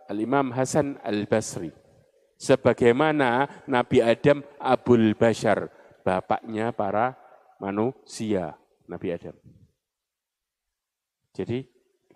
Al-Imam 0.09 0.49
Hasan 0.55 0.97
Al-Basri. 1.03 1.71
Sebagaimana 2.41 3.45
Nabi 3.69 4.01
Adam 4.01 4.41
Abul 4.57 5.13
Bashar, 5.13 5.69
bapaknya 6.01 6.73
para 6.73 7.13
manusia, 7.61 8.57
Nabi 8.89 9.13
Adam. 9.13 9.37
Jadi 11.37 11.63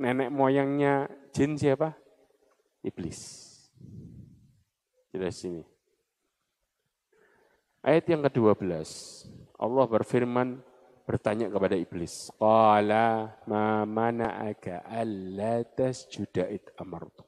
nenek 0.01 0.33
moyangnya 0.33 1.05
jin 1.29 1.53
siapa? 1.53 1.93
Iblis. 2.81 3.21
Jelas 5.13 5.37
ini. 5.45 5.74
Ayat 7.85 8.09
yang 8.09 8.25
ke-12. 8.25 8.65
Allah 9.61 9.85
berfirman 9.85 10.57
bertanya 11.05 11.53
kepada 11.53 11.77
iblis. 11.77 12.33
Qala 12.33 13.37
ma 13.45 13.85
mana'aka 13.85 14.89
alla 14.89 15.61
tasjuda 15.61 16.49
id 16.49 16.73
amartu. 16.81 17.21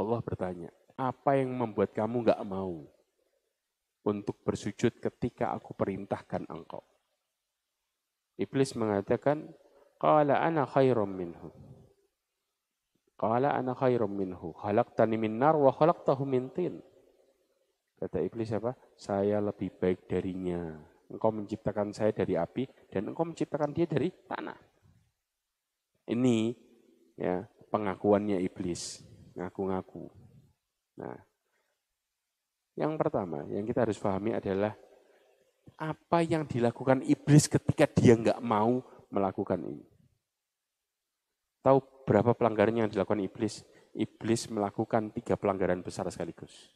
Allah 0.00 0.16
bertanya, 0.24 0.72
apa 0.96 1.36
yang 1.36 1.52
membuat 1.52 1.92
kamu 1.92 2.24
enggak 2.24 2.40
mau 2.48 2.88
untuk 4.00 4.40
bersujud 4.48 4.96
ketika 4.96 5.52
aku 5.52 5.76
perintahkan 5.76 6.48
engkau? 6.48 6.80
Iblis 8.40 8.72
mengatakan, 8.80 9.52
Qala 10.00 10.40
ana 10.40 10.64
khairum 10.64 11.12
minhu. 11.12 11.52
Qala 13.20 13.60
ana 13.60 13.76
khairum 13.76 14.08
minhu. 14.08 14.56
Khalaqtani 14.56 15.20
min 15.20 15.36
nar 15.36 15.52
wa 15.52 15.68
khalaqtahu 15.68 16.24
min 16.24 16.48
tin. 16.48 16.80
Kata 18.02 18.18
iblis 18.18 18.50
apa? 18.50 18.74
Saya 18.98 19.38
lebih 19.38 19.78
baik 19.78 20.10
darinya. 20.10 20.74
Engkau 21.06 21.30
menciptakan 21.30 21.94
saya 21.94 22.10
dari 22.10 22.34
api 22.34 22.66
dan 22.90 23.14
engkau 23.14 23.22
menciptakan 23.22 23.70
dia 23.70 23.86
dari 23.86 24.10
tanah. 24.10 24.58
Ini 26.10 26.50
ya 27.14 27.46
pengakuannya 27.70 28.42
iblis, 28.42 29.06
ngaku-ngaku. 29.38 30.10
Nah, 30.98 31.14
yang 32.74 32.98
pertama 32.98 33.46
yang 33.54 33.62
kita 33.62 33.86
harus 33.86 34.02
pahami 34.02 34.34
adalah 34.34 34.74
apa 35.78 36.26
yang 36.26 36.42
dilakukan 36.42 37.06
iblis 37.06 37.46
ketika 37.46 37.86
dia 37.86 38.18
nggak 38.18 38.42
mau 38.42 38.82
melakukan 39.14 39.62
ini. 39.62 39.86
Tahu 41.62 42.02
berapa 42.02 42.34
pelanggaran 42.34 42.82
yang 42.82 42.90
dilakukan 42.90 43.22
iblis? 43.22 43.62
Iblis 43.94 44.50
melakukan 44.50 45.14
tiga 45.14 45.38
pelanggaran 45.38 45.86
besar 45.86 46.10
sekaligus. 46.10 46.74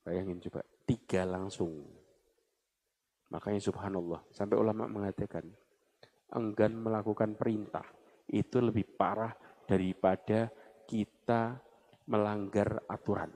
Bayangin 0.00 0.40
coba, 0.48 0.64
tiga 0.88 1.22
langsung. 1.28 1.84
Makanya 3.30 3.60
subhanallah, 3.62 4.20
sampai 4.34 4.56
ulama 4.58 4.90
mengatakan, 4.90 5.46
enggan 6.34 6.74
melakukan 6.74 7.38
perintah, 7.38 7.86
itu 8.26 8.58
lebih 8.58 8.86
parah 8.98 9.30
daripada 9.66 10.50
kita 10.86 11.54
melanggar 12.10 12.82
aturan. 12.90 13.30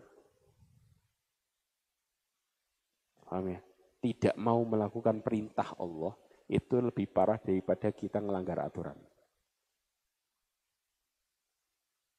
Paham 3.22 3.50
ya? 3.50 3.60
Tidak 4.02 4.34
mau 4.38 4.62
melakukan 4.62 5.22
perintah 5.22 5.74
Allah, 5.78 6.14
itu 6.46 6.76
lebih 6.78 7.10
parah 7.10 7.38
daripada 7.38 7.90
kita 7.90 8.22
melanggar 8.22 8.62
aturan. 8.62 8.98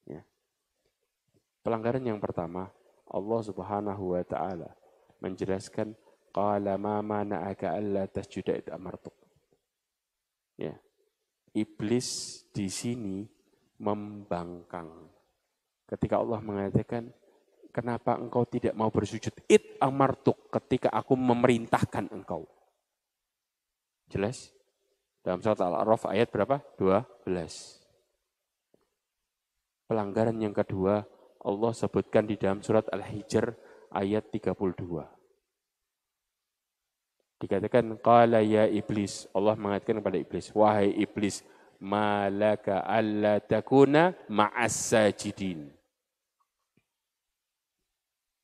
Ya. 0.08 0.24
Pelanggaran 1.64 2.04
yang 2.04 2.20
pertama, 2.20 2.68
Allah 3.12 3.40
Subhanahu 3.46 4.18
wa 4.18 4.24
taala 4.26 4.70
menjelaskan 5.22 5.94
qala 6.36 6.76
ma 6.76 7.00
mana'aka 7.00 7.78
alla 7.78 8.10
tasjuda 8.10 8.58
id 8.60 8.68
amartuk. 8.74 9.16
Ya. 10.60 10.76
Iblis 11.56 12.44
di 12.52 12.68
sini 12.68 13.24
membangkang. 13.80 14.92
Ketika 15.88 16.20
Allah 16.20 16.44
mengatakan, 16.44 17.08
kenapa 17.72 18.20
engkau 18.20 18.44
tidak 18.44 18.76
mau 18.76 18.92
bersujud? 18.92 19.32
It 19.48 19.80
amartuk 19.80 20.52
ketika 20.52 20.92
aku 20.92 21.16
memerintahkan 21.16 22.12
engkau. 22.12 22.44
Jelas? 24.12 24.52
Dalam 25.24 25.40
surat 25.40 25.58
Al-A'raf 25.64 26.06
ayat 26.12 26.28
berapa? 26.30 26.60
12. 26.78 27.26
Pelanggaran 29.88 30.38
yang 30.38 30.54
kedua, 30.54 31.06
Allah 31.46 31.72
sebutkan 31.78 32.26
di 32.26 32.42
dalam 32.42 32.66
surat 32.66 32.90
Al-Hijr 32.90 33.54
ayat 33.94 34.34
32. 34.34 34.82
Dikatakan 37.38 38.02
qala 38.02 38.42
ya 38.42 38.66
iblis. 38.66 39.30
Allah 39.30 39.54
mengatakan 39.54 40.02
kepada 40.02 40.18
iblis, 40.18 40.50
wahai 40.58 40.90
iblis, 40.98 41.46
malaka 41.78 42.82
alla 42.82 43.38
takuna 43.38 44.18
ma'as 44.26 44.74
sajidin. 44.74 45.70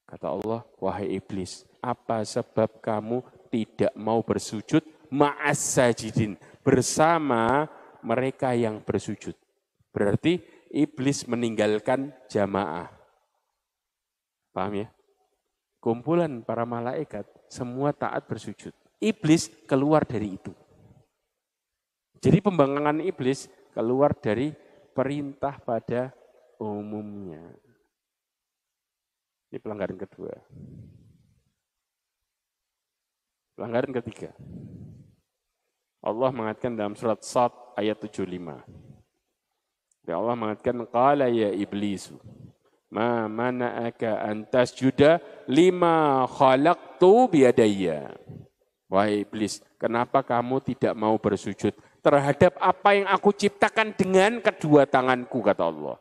Kata 0.06 0.28
Allah, 0.28 0.62
wahai 0.78 1.18
iblis, 1.18 1.66
apa 1.82 2.22
sebab 2.22 2.84
kamu 2.84 3.24
tidak 3.50 3.96
mau 3.98 4.22
bersujud 4.22 4.84
ma'as 5.10 5.58
sajidin 5.58 6.38
bersama 6.62 7.66
mereka 8.06 8.54
yang 8.54 8.84
bersujud. 8.84 9.34
Berarti 9.92 10.40
iblis 10.72 11.28
meninggalkan 11.28 12.16
jamaah. 12.32 12.88
Paham 14.56 14.84
ya? 14.84 14.88
Kumpulan 15.84 16.44
para 16.44 16.64
malaikat 16.64 17.28
semua 17.52 17.92
taat 17.92 18.24
bersujud. 18.28 18.72
Iblis 19.02 19.52
keluar 19.68 20.08
dari 20.08 20.40
itu. 20.40 20.54
Jadi 22.22 22.38
pembangkangan 22.38 23.02
iblis 23.02 23.50
keluar 23.74 24.14
dari 24.14 24.54
perintah 24.94 25.58
pada 25.58 26.14
umumnya. 26.62 27.42
Ini 29.50 29.58
pelanggaran 29.58 29.98
kedua. 29.98 30.32
Pelanggaran 33.58 33.92
ketiga. 34.00 34.32
Allah 36.02 36.30
mengatakan 36.30 36.78
dalam 36.78 36.94
surat 36.94 37.26
Sad 37.26 37.52
ayat 37.74 37.98
75. 37.98 38.81
Ya 40.06 40.18
Allah 40.18 40.34
mengatakan 40.34 40.82
qala 40.90 41.30
ya 41.30 41.54
iblis 41.54 42.10
ma 42.92 43.26
mana'aka 43.32 44.20
an 44.28 44.44
tasjuda 44.50 45.24
lima 45.48 46.28
khalaqtu 46.28 47.32
biyadayya. 47.32 48.12
Wahai 48.92 49.24
iblis, 49.24 49.64
kenapa 49.80 50.20
kamu 50.20 50.60
tidak 50.68 50.94
mau 51.00 51.16
bersujud 51.16 51.72
terhadap 52.04 52.60
apa 52.60 52.90
yang 52.92 53.08
aku 53.08 53.32
ciptakan 53.32 53.96
dengan 53.96 54.44
kedua 54.44 54.84
tanganku 54.84 55.40
kata 55.40 55.64
Allah. 55.64 55.96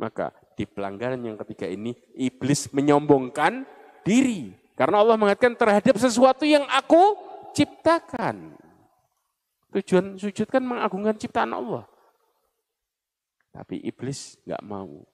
Maka 0.00 0.32
di 0.56 0.64
pelanggaran 0.64 1.20
yang 1.20 1.36
ketiga 1.44 1.68
ini 1.68 1.92
iblis 2.16 2.72
menyombongkan 2.72 3.68
diri 4.08 4.56
karena 4.72 5.04
Allah 5.04 5.20
mengatakan 5.20 5.52
terhadap 5.52 6.00
sesuatu 6.00 6.48
yang 6.48 6.64
aku 6.72 7.12
ciptakan. 7.52 8.56
Tujuan 9.76 10.16
sujud 10.16 10.48
kan 10.48 10.64
mengagungkan 10.64 11.16
ciptaan 11.20 11.52
Allah. 11.52 11.84
Tapi 13.52 13.84
iblis 13.84 14.40
nggak 14.48 14.64
mau. 14.64 15.04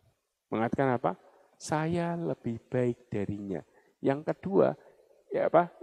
Mengatakan 0.49 0.95
apa? 0.95 1.19
Saya 1.59 2.15
lebih 2.15 2.63
baik 2.71 3.11
darinya. 3.11 3.59
Yang 3.99 4.31
kedua, 4.33 4.71
ya 5.35 5.51
apa? 5.51 5.75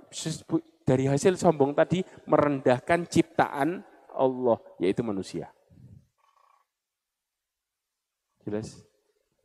Dari 0.86 1.06
hasil 1.12 1.36
sombong 1.36 1.76
tadi 1.76 2.00
merendahkan 2.32 3.04
ciptaan 3.12 3.84
Allah, 4.16 4.58
yaitu 4.80 5.04
manusia. 5.04 5.52
Jelas? 8.48 8.80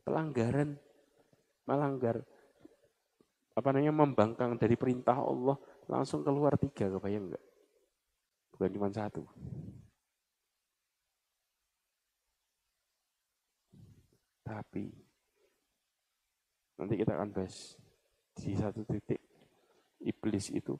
Pelanggaran, 0.07 0.79
melanggar, 1.67 2.23
apa 3.51 3.67
namanya, 3.75 3.93
membangkang 3.93 4.55
dari 4.55 4.79
perintah 4.79 5.19
Allah, 5.19 5.59
langsung 5.91 6.23
keluar 6.23 6.55
tiga, 6.55 6.87
kebayang 6.87 7.33
enggak? 7.33 7.43
Bukan 8.55 8.69
cuma 8.71 8.87
satu. 8.93 9.27
Tapi 14.51 14.83
nanti 16.75 16.93
kita 16.99 17.15
akan 17.15 17.31
bahas 17.31 17.79
di 18.35 18.51
satu 18.51 18.83
titik 18.83 19.23
iblis 20.03 20.51
itu 20.51 20.75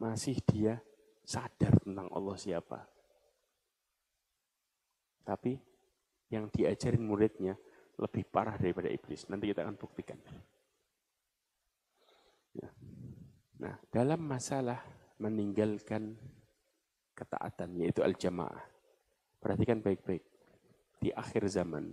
masih 0.00 0.40
dia 0.48 0.80
sadar 1.28 1.76
tentang 1.84 2.08
Allah 2.08 2.36
siapa. 2.40 2.80
Tapi 5.28 5.60
yang 6.32 6.48
diajarin 6.48 7.04
muridnya 7.04 7.52
lebih 8.00 8.24
parah 8.32 8.56
daripada 8.56 8.88
iblis. 8.88 9.28
Nanti 9.28 9.52
kita 9.52 9.60
akan 9.60 9.76
buktikan. 9.76 10.16
Ya. 12.56 12.72
Nah, 13.60 13.76
dalam 13.92 14.24
masalah 14.24 14.80
meninggalkan 15.20 16.16
ketaatan, 17.12 17.76
yaitu 17.76 18.00
al-jamaah. 18.00 18.64
Perhatikan 19.36 19.84
baik-baik 19.84 20.29
di 21.00 21.08
akhir 21.10 21.48
zaman 21.48 21.88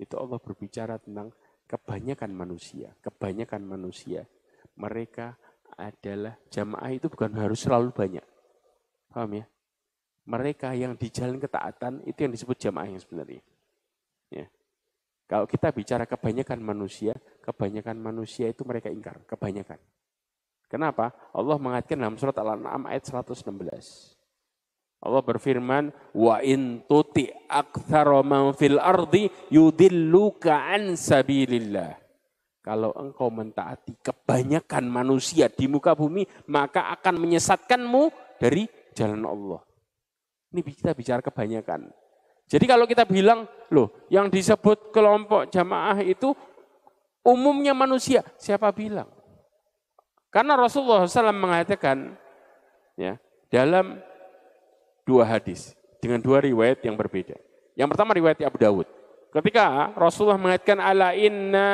itu 0.00 0.14
Allah 0.16 0.40
berbicara 0.40 0.96
tentang 0.96 1.28
kebanyakan 1.68 2.32
manusia, 2.32 2.96
kebanyakan 3.04 3.60
manusia 3.60 4.24
mereka 4.78 5.36
adalah 5.76 6.34
jamaah 6.48 6.90
itu 6.90 7.06
bukan 7.12 7.34
harus 7.36 7.60
selalu 7.60 7.92
banyak. 7.92 8.24
Paham 9.12 9.42
ya? 9.42 9.44
Mereka 10.28 10.74
yang 10.76 10.96
di 10.96 11.08
jalan 11.12 11.36
ketaatan 11.36 12.04
itu 12.08 12.18
yang 12.24 12.32
disebut 12.32 12.56
jamaah 12.56 12.88
yang 12.88 13.00
sebenarnya. 13.00 13.42
Ya. 14.32 14.46
Kalau 15.28 15.44
kita 15.44 15.72
bicara 15.72 16.04
kebanyakan 16.08 16.60
manusia, 16.60 17.16
kebanyakan 17.44 17.96
manusia 18.00 18.48
itu 18.48 18.64
mereka 18.64 18.88
ingkar, 18.88 19.20
kebanyakan. 19.28 19.76
Kenapa? 20.68 21.16
Allah 21.32 21.56
mengatakan 21.56 21.96
dalam 21.96 22.16
surat 22.20 22.36
Al-An'am 22.36 22.84
ayat 22.88 23.08
116. 23.08 24.17
Allah 24.98 25.22
berfirman, 25.22 25.94
"Wa 26.10 26.42
in 26.42 26.82
tuti 26.90 27.30
man 28.26 28.50
fil 28.58 28.82
ardi 28.82 29.30
yudilluka 29.50 30.74
an 30.74 30.98
sabilillah." 30.98 31.94
Kalau 32.66 32.92
engkau 32.98 33.32
mentaati 33.32 33.96
kebanyakan 34.02 34.84
manusia 34.90 35.48
di 35.48 35.70
muka 35.70 35.94
bumi, 35.94 36.26
maka 36.50 36.92
akan 36.92 37.16
menyesatkanmu 37.16 38.12
dari 38.36 38.68
jalan 38.92 39.24
Allah. 39.24 39.62
Ini 40.52 40.60
kita 40.66 40.92
bicara 40.92 41.24
kebanyakan. 41.24 41.88
Jadi 42.48 42.64
kalau 42.64 42.84
kita 42.84 43.04
bilang, 43.08 43.48
loh 43.72 43.92
yang 44.08 44.28
disebut 44.28 44.92
kelompok 44.92 45.48
jamaah 45.48 46.00
itu 46.04 46.32
umumnya 47.24 47.76
manusia, 47.76 48.24
siapa 48.40 48.72
bilang? 48.72 49.08
Karena 50.28 50.56
Rasulullah 50.56 51.08
SAW 51.08 51.32
mengatakan 51.32 52.16
ya 53.00 53.16
dalam 53.48 54.00
dua 55.08 55.24
hadis 55.24 55.72
dengan 56.04 56.20
dua 56.20 56.44
riwayat 56.44 56.84
yang 56.84 56.92
berbeda. 56.92 57.40
Yang 57.72 57.88
pertama 57.96 58.12
riwayat 58.12 58.44
Abu 58.44 58.60
Dawud. 58.60 58.84
Ketika 59.32 59.96
Rasulullah 59.96 60.36
mengatakan 60.36 60.76
ala 60.76 61.16
inna 61.16 61.68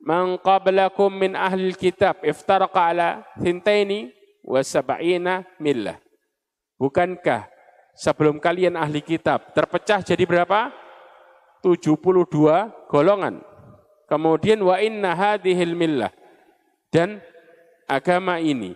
man 0.00 0.40
qablakum 0.40 1.12
min 1.12 1.36
ahli 1.36 1.76
kitab 1.76 2.24
iftaraqa 2.24 2.80
ala 2.80 3.08
thintaini 3.36 4.08
wa 4.40 4.64
sab'ina 4.64 5.44
millah. 5.60 6.00
Bukankah 6.80 7.50
sebelum 7.92 8.40
kalian 8.40 8.78
ahli 8.78 9.04
kitab 9.04 9.52
terpecah 9.52 10.00
jadi 10.00 10.24
berapa? 10.24 10.72
72 11.60 11.98
golongan. 12.88 13.42
Kemudian 14.08 14.62
wa 14.64 14.78
inna 14.80 15.12
hadhil 15.12 15.76
millah. 15.76 16.14
Dan 16.88 17.20
agama 17.84 18.40
ini 18.40 18.72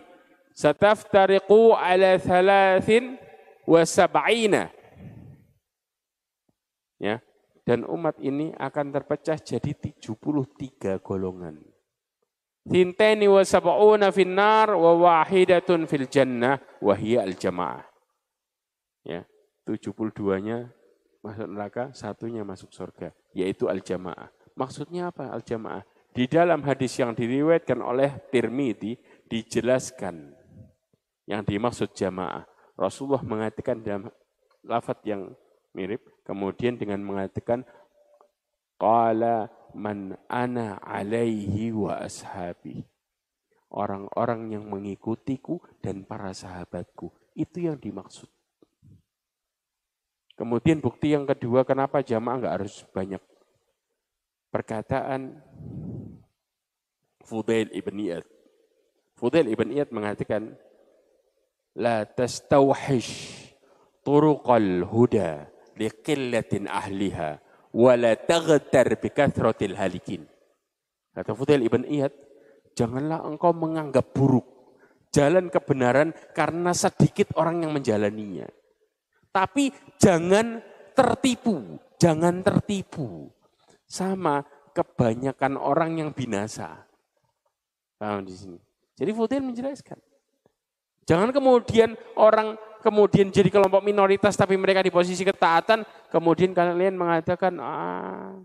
sataftariqu 0.53 1.73
ala 1.73 2.17
thalathin 2.21 3.17
wa 3.65 3.81
sab'ina. 3.83 4.69
Ya, 7.01 7.19
dan 7.67 7.83
umat 7.83 8.15
ini 8.23 8.55
akan 8.55 8.95
terpecah 8.95 9.35
jadi 9.41 9.75
73 9.75 11.03
golongan. 11.03 11.59
Tinteni 12.63 13.27
wa 13.27 13.43
sab'una 13.43 14.07
finnar 14.15 14.71
wa 14.71 14.95
wahidatun 14.95 15.83
fil 15.83 16.07
jannah 16.07 16.63
wa 16.79 16.95
hiya 16.95 17.27
al 17.27 17.35
jamaah. 17.35 17.83
Ya, 19.03 19.27
72-nya 19.67 20.71
masuk 21.19 21.47
neraka, 21.51 21.91
satunya 21.91 22.47
masuk 22.47 22.71
surga, 22.71 23.11
yaitu 23.35 23.67
al 23.67 23.83
jamaah. 23.83 24.31
Maksudnya 24.55 25.11
apa 25.11 25.27
al 25.27 25.43
jamaah? 25.43 25.83
Di 26.13 26.29
dalam 26.29 26.61
hadis 26.63 26.93
yang 26.95 27.17
diriwayatkan 27.17 27.81
oleh 27.81 28.15
Tirmidzi 28.29 28.95
dijelaskan 29.27 30.42
yang 31.29 31.43
dimaksud 31.43 31.95
jamaah. 31.95 32.43
Rasulullah 32.73 33.23
mengatakan 33.23 33.79
dalam 33.79 34.09
lafaz 34.65 34.97
yang 35.05 35.31
mirip, 35.75 36.01
kemudian 36.25 36.75
dengan 36.75 37.01
mengatakan 37.03 37.63
qala 38.79 39.47
man 39.73 40.17
ana 40.29 40.79
alaihi 40.81 41.73
wa 41.73 41.97
ashabi. 42.01 42.85
Orang-orang 43.73 44.53
yang 44.53 44.69
mengikutiku 44.69 45.57
dan 45.81 46.05
para 46.05 46.29
sahabatku. 46.29 47.09
Itu 47.33 47.65
yang 47.65 47.81
dimaksud. 47.81 48.29
Kemudian 50.37 50.77
bukti 50.77 51.13
yang 51.13 51.25
kedua, 51.25 51.65
kenapa 51.65 52.05
jamaah 52.05 52.37
nggak 52.37 52.55
harus 52.61 52.85
banyak? 52.93 53.21
Perkataan 54.53 55.41
Fudail 57.25 57.73
ibn 57.73 57.97
Iyad. 57.97 58.25
Fudail 59.17 59.49
ibn 59.49 59.73
Iyad 59.73 59.89
mengatakan, 59.89 60.53
la 61.77 62.05
tastawhish 62.05 63.53
turuqal 64.05 64.85
huda 64.85 65.49
liqillatin 65.77 66.69
ahliha 66.69 67.41
wa 67.73 67.93
la 67.97 68.13
taghtar 68.13 68.97
bikathratil 69.01 69.73
halikin. 69.77 70.29
Kata 71.13 71.33
Fudail 71.37 71.65
ibn 71.65 71.85
Iyad, 71.85 72.13
janganlah 72.73 73.21
engkau 73.25 73.53
menganggap 73.53 74.13
buruk 74.13 74.45
jalan 75.13 75.53
kebenaran 75.53 76.09
karena 76.33 76.73
sedikit 76.73 77.37
orang 77.37 77.61
yang 77.61 77.71
menjalaninya. 77.73 78.49
Tapi 79.29 79.69
jangan 80.01 80.61
tertipu, 80.93 81.77
jangan 82.01 82.41
tertipu 82.41 83.29
sama 83.85 84.41
kebanyakan 84.73 85.57
orang 85.57 86.01
yang 86.01 86.09
binasa. 86.13 86.85
Paham 87.97 88.25
di 88.25 88.33
sini. 88.33 88.59
Jadi 88.97 89.11
Fudail 89.13 89.45
menjelaskan. 89.45 90.12
Jangan 91.03 91.35
kemudian 91.35 91.99
orang 92.15 92.55
kemudian 92.79 93.31
jadi 93.31 93.47
kelompok 93.47 93.83
minoritas 93.83 94.35
tapi 94.35 94.55
mereka 94.59 94.83
di 94.83 94.91
posisi 94.91 95.23
ketaatan, 95.23 95.83
kemudian 96.11 96.51
kalian 96.51 96.95
mengatakan 96.95 97.55
ah 97.59 98.35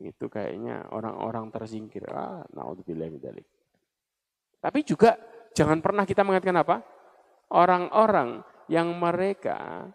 itu 0.00 0.28
kayaknya 0.28 0.88
orang-orang 0.92 1.48
tersingkir. 1.52 2.04
Ah, 2.12 2.44
naudzubillah 2.52 3.08
dzalik. 3.16 3.46
Tapi 4.60 4.80
juga 4.84 5.16
jangan 5.52 5.80
pernah 5.84 6.04
kita 6.08 6.24
mengatakan 6.24 6.60
apa? 6.60 6.76
Orang-orang 7.52 8.40
yang 8.68 8.88
mereka 8.96 9.88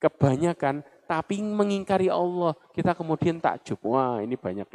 kebanyakan 0.00 0.80
tapi 1.04 1.40
mengingkari 1.40 2.12
Allah, 2.12 2.56
kita 2.72 2.92
kemudian 2.92 3.40
takjub. 3.40 3.80
Wah, 3.88 4.20
ini 4.20 4.36
banyak. 4.36 4.68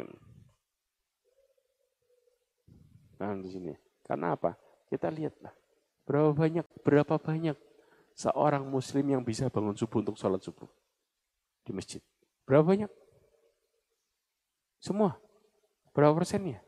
Nah, 3.18 3.34
di 3.38 3.50
sini. 3.50 3.70
Karena 4.02 4.34
apa? 4.34 4.58
Kita 4.90 5.08
lihatlah 5.10 5.63
Berapa 6.04 6.36
banyak, 6.36 6.66
berapa 6.84 7.14
banyak 7.16 7.56
seorang 8.12 8.64
muslim 8.68 9.04
yang 9.08 9.22
bisa 9.24 9.48
bangun 9.48 9.72
subuh 9.72 10.04
untuk 10.04 10.20
sholat 10.20 10.40
subuh 10.44 10.68
di 11.64 11.72
masjid? 11.72 12.04
Berapa 12.44 12.64
banyak? 12.64 12.92
Semua. 14.84 15.16
Berapa 15.96 16.12
persennya? 16.12 16.60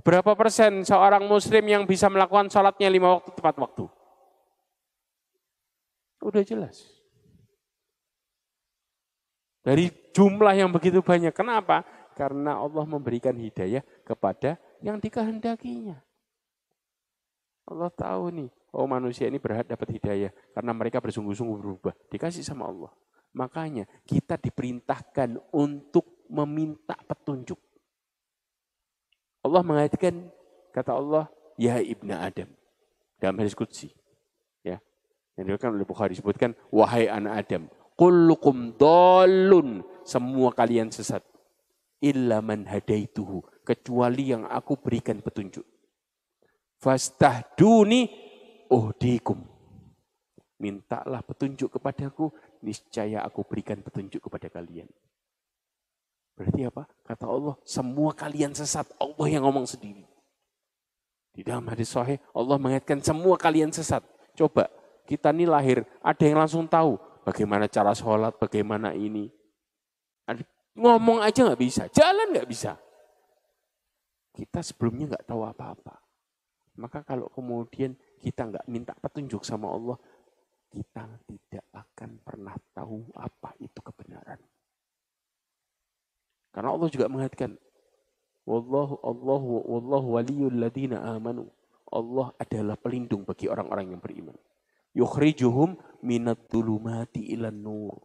Berapa 0.00 0.32
persen 0.32 0.86
seorang 0.88 1.28
muslim 1.28 1.64
yang 1.68 1.84
bisa 1.84 2.08
melakukan 2.08 2.48
sholatnya 2.48 2.88
lima 2.88 3.20
waktu 3.20 3.30
tepat 3.34 3.54
waktu? 3.60 3.84
Udah 6.24 6.42
jelas. 6.46 6.80
Dari 9.60 9.92
jumlah 10.16 10.54
yang 10.56 10.72
begitu 10.72 11.04
banyak. 11.04 11.34
Kenapa? 11.36 11.84
Karena 12.16 12.56
Allah 12.56 12.88
memberikan 12.88 13.36
hidayah 13.36 13.84
kepada 14.00 14.56
yang 14.80 14.96
dikehendakinya. 14.96 16.00
Allah 17.68 17.92
tahu 17.92 18.32
nih, 18.32 18.50
oh 18.74 18.86
manusia 18.88 19.28
ini 19.28 19.40
berhak 19.40 19.68
dapat 19.68 19.96
hidayah 19.96 20.30
karena 20.52 20.72
mereka 20.76 20.98
bersungguh-sungguh 21.00 21.58
berubah. 21.58 21.94
Dikasih 22.12 22.44
sama 22.44 22.68
Allah. 22.68 22.92
Makanya 23.36 23.84
kita 24.08 24.40
diperintahkan 24.40 25.52
untuk 25.52 26.26
meminta 26.32 26.96
petunjuk. 26.96 27.58
Allah 29.44 29.62
mengatakan, 29.62 30.28
kata 30.74 30.92
Allah, 30.96 31.24
Ya 31.58 31.82
ibnu 31.82 32.14
Adam. 32.14 32.46
Dalam 33.18 33.36
hadis 33.42 33.56
Qudsi. 33.58 33.90
Ya. 34.62 34.78
Yang 35.34 35.58
dikatakan 35.58 35.74
oleh 35.74 35.88
Bukhari 35.88 36.14
disebutkan, 36.14 36.54
Wahai 36.70 37.10
anak 37.10 37.46
Adam. 37.46 37.62
Kullukum 37.98 38.78
dolun. 38.78 39.82
Semua 40.06 40.54
kalian 40.54 40.94
sesat. 40.94 41.26
Illa 41.98 42.38
man 42.38 42.62
hadaituhu. 42.70 43.42
Kecuali 43.66 44.30
yang 44.30 44.46
aku 44.46 44.78
berikan 44.78 45.18
petunjuk. 45.18 45.66
Fastahduni 46.78 48.27
uhdikum. 48.70 49.40
Mintalah 50.58 51.22
petunjuk 51.22 51.78
kepadaku, 51.78 52.34
niscaya 52.62 53.22
aku 53.22 53.46
berikan 53.46 53.78
petunjuk 53.78 54.26
kepada 54.26 54.50
kalian. 54.50 54.90
Berarti 56.34 56.66
apa? 56.66 56.86
Kata 57.02 57.26
Allah, 57.26 57.54
semua 57.66 58.14
kalian 58.14 58.54
sesat. 58.54 58.86
Allah 58.98 59.26
yang 59.26 59.46
ngomong 59.46 59.66
sendiri. 59.66 60.06
Di 61.34 61.46
dalam 61.46 61.66
hadis 61.70 61.90
sahih, 61.94 62.18
Allah 62.34 62.58
mengatakan 62.58 62.98
semua 62.98 63.38
kalian 63.38 63.70
sesat. 63.70 64.02
Coba, 64.34 64.66
kita 65.06 65.30
ini 65.30 65.46
lahir, 65.46 65.86
ada 66.02 66.22
yang 66.26 66.42
langsung 66.42 66.66
tahu 66.66 66.98
bagaimana 67.22 67.70
cara 67.70 67.94
sholat, 67.94 68.34
bagaimana 68.38 68.94
ini. 68.94 69.30
Ngomong 70.78 71.22
aja 71.22 71.42
nggak 71.46 71.62
bisa, 71.62 71.86
jalan 71.90 72.34
nggak 72.34 72.50
bisa. 72.50 72.78
Kita 74.34 74.62
sebelumnya 74.62 75.14
nggak 75.14 75.26
tahu 75.26 75.42
apa-apa. 75.42 75.98
Maka 76.78 77.02
kalau 77.02 77.26
kemudian 77.34 77.98
kita 78.18 78.50
nggak 78.50 78.66
minta 78.68 78.92
petunjuk 78.98 79.46
sama 79.46 79.70
Allah, 79.70 79.96
kita 80.68 81.06
tidak 81.24 81.64
akan 81.72 82.10
pernah 82.20 82.54
tahu 82.76 83.08
apa 83.16 83.56
itu 83.62 83.80
kebenaran. 83.80 84.40
Karena 86.52 86.74
Allah 86.74 86.88
juga 86.90 87.06
mengatakan, 87.08 87.56
Wallahu 88.48 89.04
Allah 89.04 89.42
wallahu 89.44 90.08
waliyul 90.16 90.56
ladina 90.56 91.04
amanu. 91.04 91.52
Allah 91.92 92.32
adalah 92.40 92.80
pelindung 92.80 93.24
bagi 93.24 93.44
orang-orang 93.48 93.92
yang 93.92 94.00
beriman. 94.00 94.36
Yukhrijuhum 94.96 95.76
minat 96.00 96.48
dulumati 96.48 97.28
ilan 97.36 97.52
nur. 97.52 97.96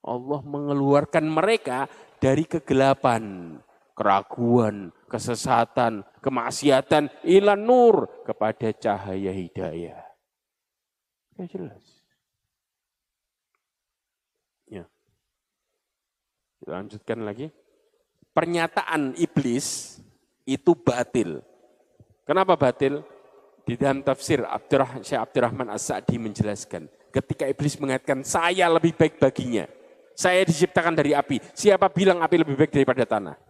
Allah 0.00 0.40
mengeluarkan 0.40 1.24
mereka 1.28 1.84
dari 2.16 2.48
kegelapan, 2.48 3.56
keraguan, 4.00 4.88
kesesatan, 5.12 6.00
kemaksiatan, 6.24 7.12
ilan 7.20 7.60
nur 7.60 8.08
kepada 8.24 8.72
cahaya 8.72 9.28
hidayah. 9.28 10.00
Ya 11.36 11.44
jelas. 11.44 11.84
Ya. 14.64 14.84
Lanjutkan 16.64 17.28
lagi. 17.28 17.52
Pernyataan 18.32 19.20
iblis 19.20 20.00
itu 20.48 20.72
batil. 20.72 21.44
Kenapa 22.24 22.56
batil? 22.56 23.04
Di 23.68 23.76
dalam 23.76 24.00
tafsir 24.00 24.40
Abdurrahman, 24.48 25.04
Syekh 25.04 25.20
Abdurrahman 25.20 25.68
As-Sa'di 25.76 26.16
menjelaskan. 26.16 26.88
Ketika 27.12 27.44
iblis 27.44 27.76
mengatakan, 27.76 28.24
saya 28.24 28.64
lebih 28.72 28.96
baik 28.96 29.20
baginya. 29.20 29.68
Saya 30.16 30.40
diciptakan 30.48 30.96
dari 30.96 31.12
api. 31.12 31.36
Siapa 31.52 31.92
bilang 31.92 32.24
api 32.24 32.36
lebih 32.40 32.56
baik 32.56 32.72
daripada 32.72 33.04
tanah? 33.04 33.49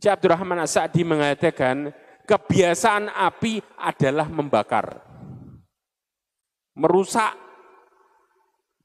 Syekh 0.00 0.16
Abdurrahman 0.16 0.64
As-Sa'di 0.64 1.04
mengatakan, 1.04 1.92
kebiasaan 2.24 3.12
api 3.12 3.60
adalah 3.76 4.32
membakar. 4.32 5.04
Merusak 6.72 7.36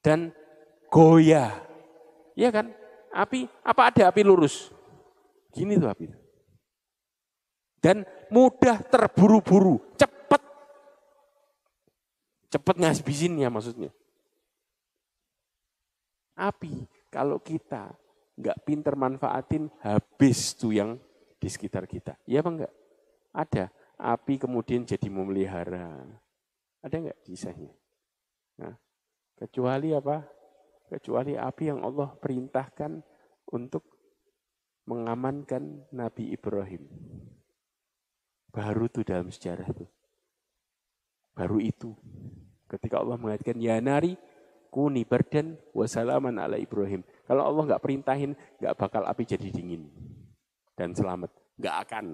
dan 0.03 0.35
goyah. 0.91 1.55
Iya 2.35 2.51
kan? 2.51 2.67
Api, 3.15 3.47
apa 3.63 3.81
ada 3.87 4.11
api 4.11 4.21
lurus? 4.27 4.75
Gini 5.55 5.79
tuh 5.79 5.87
api. 5.87 6.11
Dan 7.79 8.03
mudah 8.27 8.83
terburu-buru, 8.83 9.79
cepat. 9.95 10.43
Cepat 12.51 12.75
ngasbisinnya 12.75 13.47
maksudnya. 13.47 13.95
Api, 16.35 16.83
kalau 17.07 17.39
kita 17.39 17.95
nggak 18.35 18.57
pinter 18.67 18.93
manfaatin, 18.99 19.71
habis 19.79 20.55
tuh 20.55 20.75
yang 20.75 20.99
di 21.39 21.47
sekitar 21.47 21.87
kita. 21.87 22.19
Iya 22.27 22.43
apa 22.43 22.49
enggak? 22.51 22.73
Ada. 23.35 23.65
Api 23.95 24.39
kemudian 24.39 24.83
jadi 24.83 25.07
memelihara. 25.07 26.03
Ada 26.83 26.95
enggak 26.99 27.19
kisahnya? 27.23 27.71
Nah, 28.59 28.75
kecuali 29.39 29.95
apa? 29.95 30.35
kecuali 30.89 31.33
api 31.33 31.63
yang 31.73 31.81
Allah 31.81 32.13
perintahkan 32.13 33.01
untuk 33.49 33.83
mengamankan 34.85 35.89
Nabi 35.89 36.33
Ibrahim. 36.33 36.85
Baru 38.53 38.87
itu 38.87 39.01
dalam 39.01 39.33
sejarah 39.33 39.67
itu. 39.67 39.85
Baru 41.35 41.59
itu. 41.59 41.91
Ketika 42.71 43.01
Allah 43.01 43.19
mengatakan, 43.19 43.59
Ya 43.59 43.75
nari, 43.83 44.15
kuni 44.71 45.03
berdan 45.03 45.59
wasalaman 45.75 46.39
ala 46.39 46.55
Ibrahim. 46.55 47.03
Kalau 47.25 47.43
Allah 47.45 47.63
nggak 47.73 47.83
perintahin, 47.83 48.37
nggak 48.61 48.75
bakal 48.77 49.01
api 49.05 49.23
jadi 49.25 49.49
dingin. 49.49 49.89
Dan 50.77 50.93
selamat. 50.93 51.33
Nggak 51.57 51.75
akan. 51.89 52.05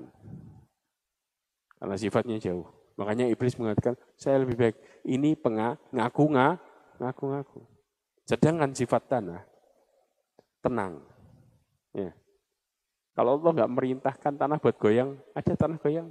Karena 1.82 1.95
sifatnya 1.99 2.38
jauh. 2.39 2.68
Makanya 2.95 3.28
iblis 3.28 3.57
mengatakan, 3.57 3.97
saya 4.16 4.39
lebih 4.39 4.55
baik. 4.55 4.76
Ini 5.03 5.36
pengaku 5.36 6.32
ngaku-ngaku. 6.32 7.62
Sedangkan 8.24 8.72
sifat 8.72 9.09
tanah 9.09 9.41
tenang. 10.62 11.01
Ya. 11.91 12.14
Kalau 13.12 13.36
Allah 13.36 13.51
nggak 13.51 13.74
merintahkan 13.76 14.34
tanah 14.39 14.57
buat 14.62 14.78
goyang, 14.80 15.20
ada 15.36 15.53
tanah 15.57 15.78
goyang. 15.82 16.07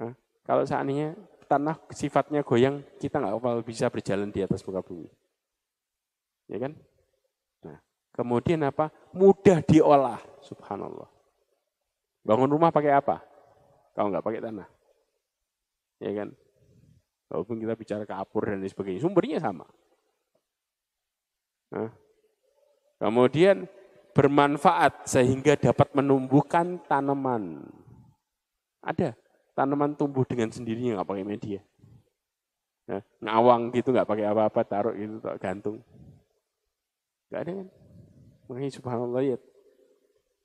Nah, 0.00 0.16
kalau 0.42 0.66
seandainya 0.66 1.14
tanah 1.46 1.78
sifatnya 1.92 2.42
goyang, 2.42 2.82
kita 2.98 3.22
nggak 3.22 3.36
bakal 3.38 3.62
bisa 3.62 3.86
berjalan 3.92 4.32
di 4.32 4.42
atas 4.42 4.64
muka 4.66 4.82
bumi. 4.82 5.06
Ya 6.50 6.58
kan? 6.58 6.74
Nah, 8.12 8.20
kemudian 8.20 8.60
apa? 8.68 8.92
Mudah 9.16 9.64
diolah, 9.64 10.20
subhanallah. 10.44 11.08
Bangun 12.22 12.52
rumah 12.52 12.68
pakai 12.68 12.92
apa? 12.92 13.24
Kalau 13.96 14.12
nggak 14.12 14.24
pakai 14.24 14.40
tanah. 14.44 14.68
Ya 15.96 16.12
kan? 16.12 16.28
Walaupun 17.32 17.56
kita 17.56 17.72
bicara 17.72 18.04
kapur 18.04 18.44
dan 18.44 18.60
sebagainya, 18.60 19.00
sumbernya 19.00 19.40
sama. 19.40 19.64
Kemudian 23.00 23.64
bermanfaat 24.12 25.08
sehingga 25.08 25.56
dapat 25.56 25.88
menumbuhkan 25.96 26.84
tanaman. 26.84 27.64
Ada 28.84 29.16
tanaman 29.56 29.96
tumbuh 29.96 30.28
dengan 30.28 30.52
sendirinya 30.52 31.00
nggak 31.00 31.08
pakai 31.08 31.24
media. 31.24 31.60
Nah, 32.92 33.00
ngawang 33.24 33.72
gitu 33.72 33.88
nggak 33.88 34.04
pakai 34.04 34.26
apa-apa 34.28 34.60
taruh 34.68 34.92
gitu 34.92 35.16
gantung. 35.40 35.80
Nggak 37.32 37.40
ada 37.40 37.52
kan? 37.56 37.68
Makanya 38.52 38.68
subhanallah 38.68 39.24
ya 39.24 39.40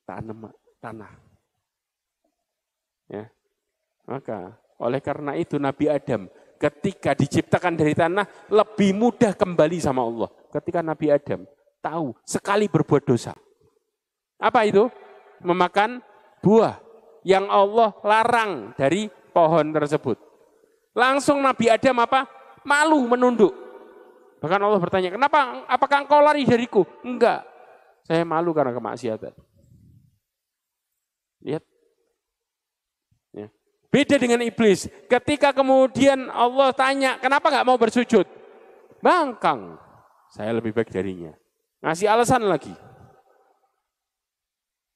tanam 0.08 0.48
tanah. 0.80 1.12
Ya. 3.12 3.28
Maka 4.08 4.56
oleh 4.80 5.04
karena 5.04 5.36
itu 5.36 5.60
Nabi 5.60 5.92
Adam 5.92 6.32
ketika 6.56 7.12
diciptakan 7.12 7.76
dari 7.76 7.92
tanah 7.92 8.48
lebih 8.48 8.96
mudah 8.96 9.36
kembali 9.36 9.84
sama 9.84 10.08
Allah 10.08 10.32
ketika 10.56 10.80
Nabi 10.80 11.12
Adam 11.12 11.44
tahu 11.84 12.16
sekali 12.24 12.72
berbuat 12.72 13.04
dosa. 13.04 13.36
Apa 14.40 14.64
itu? 14.64 14.88
Memakan 15.44 16.00
buah 16.40 16.80
yang 17.28 17.52
Allah 17.52 17.92
larang 18.08 18.72
dari 18.80 19.12
pohon 19.36 19.76
tersebut. 19.76 20.16
Langsung 20.96 21.44
Nabi 21.44 21.68
Adam 21.68 22.08
apa? 22.08 22.24
Malu 22.64 23.04
menunduk. 23.04 23.52
Bahkan 24.40 24.64
Allah 24.64 24.80
bertanya, 24.80 25.12
kenapa? 25.12 25.68
Apakah 25.68 26.08
engkau 26.08 26.24
lari 26.24 26.48
dariku? 26.48 26.88
Enggak. 27.04 27.57
Saya 28.08 28.24
malu 28.24 28.56
karena 28.56 28.72
kemaksiatan. 28.72 29.36
Lihat. 31.44 31.64
Ya. 33.36 33.52
Beda 33.92 34.16
dengan 34.16 34.40
iblis. 34.48 34.88
Ketika 35.12 35.52
kemudian 35.52 36.32
Allah 36.32 36.72
tanya, 36.72 37.20
kenapa 37.20 37.52
nggak 37.52 37.68
mau 37.68 37.76
bersujud? 37.76 38.24
Bangkang. 39.04 39.76
Saya 40.32 40.56
lebih 40.56 40.72
baik 40.72 40.88
darinya. 40.88 41.36
Ngasih 41.84 42.08
alasan 42.08 42.48
lagi. 42.48 42.72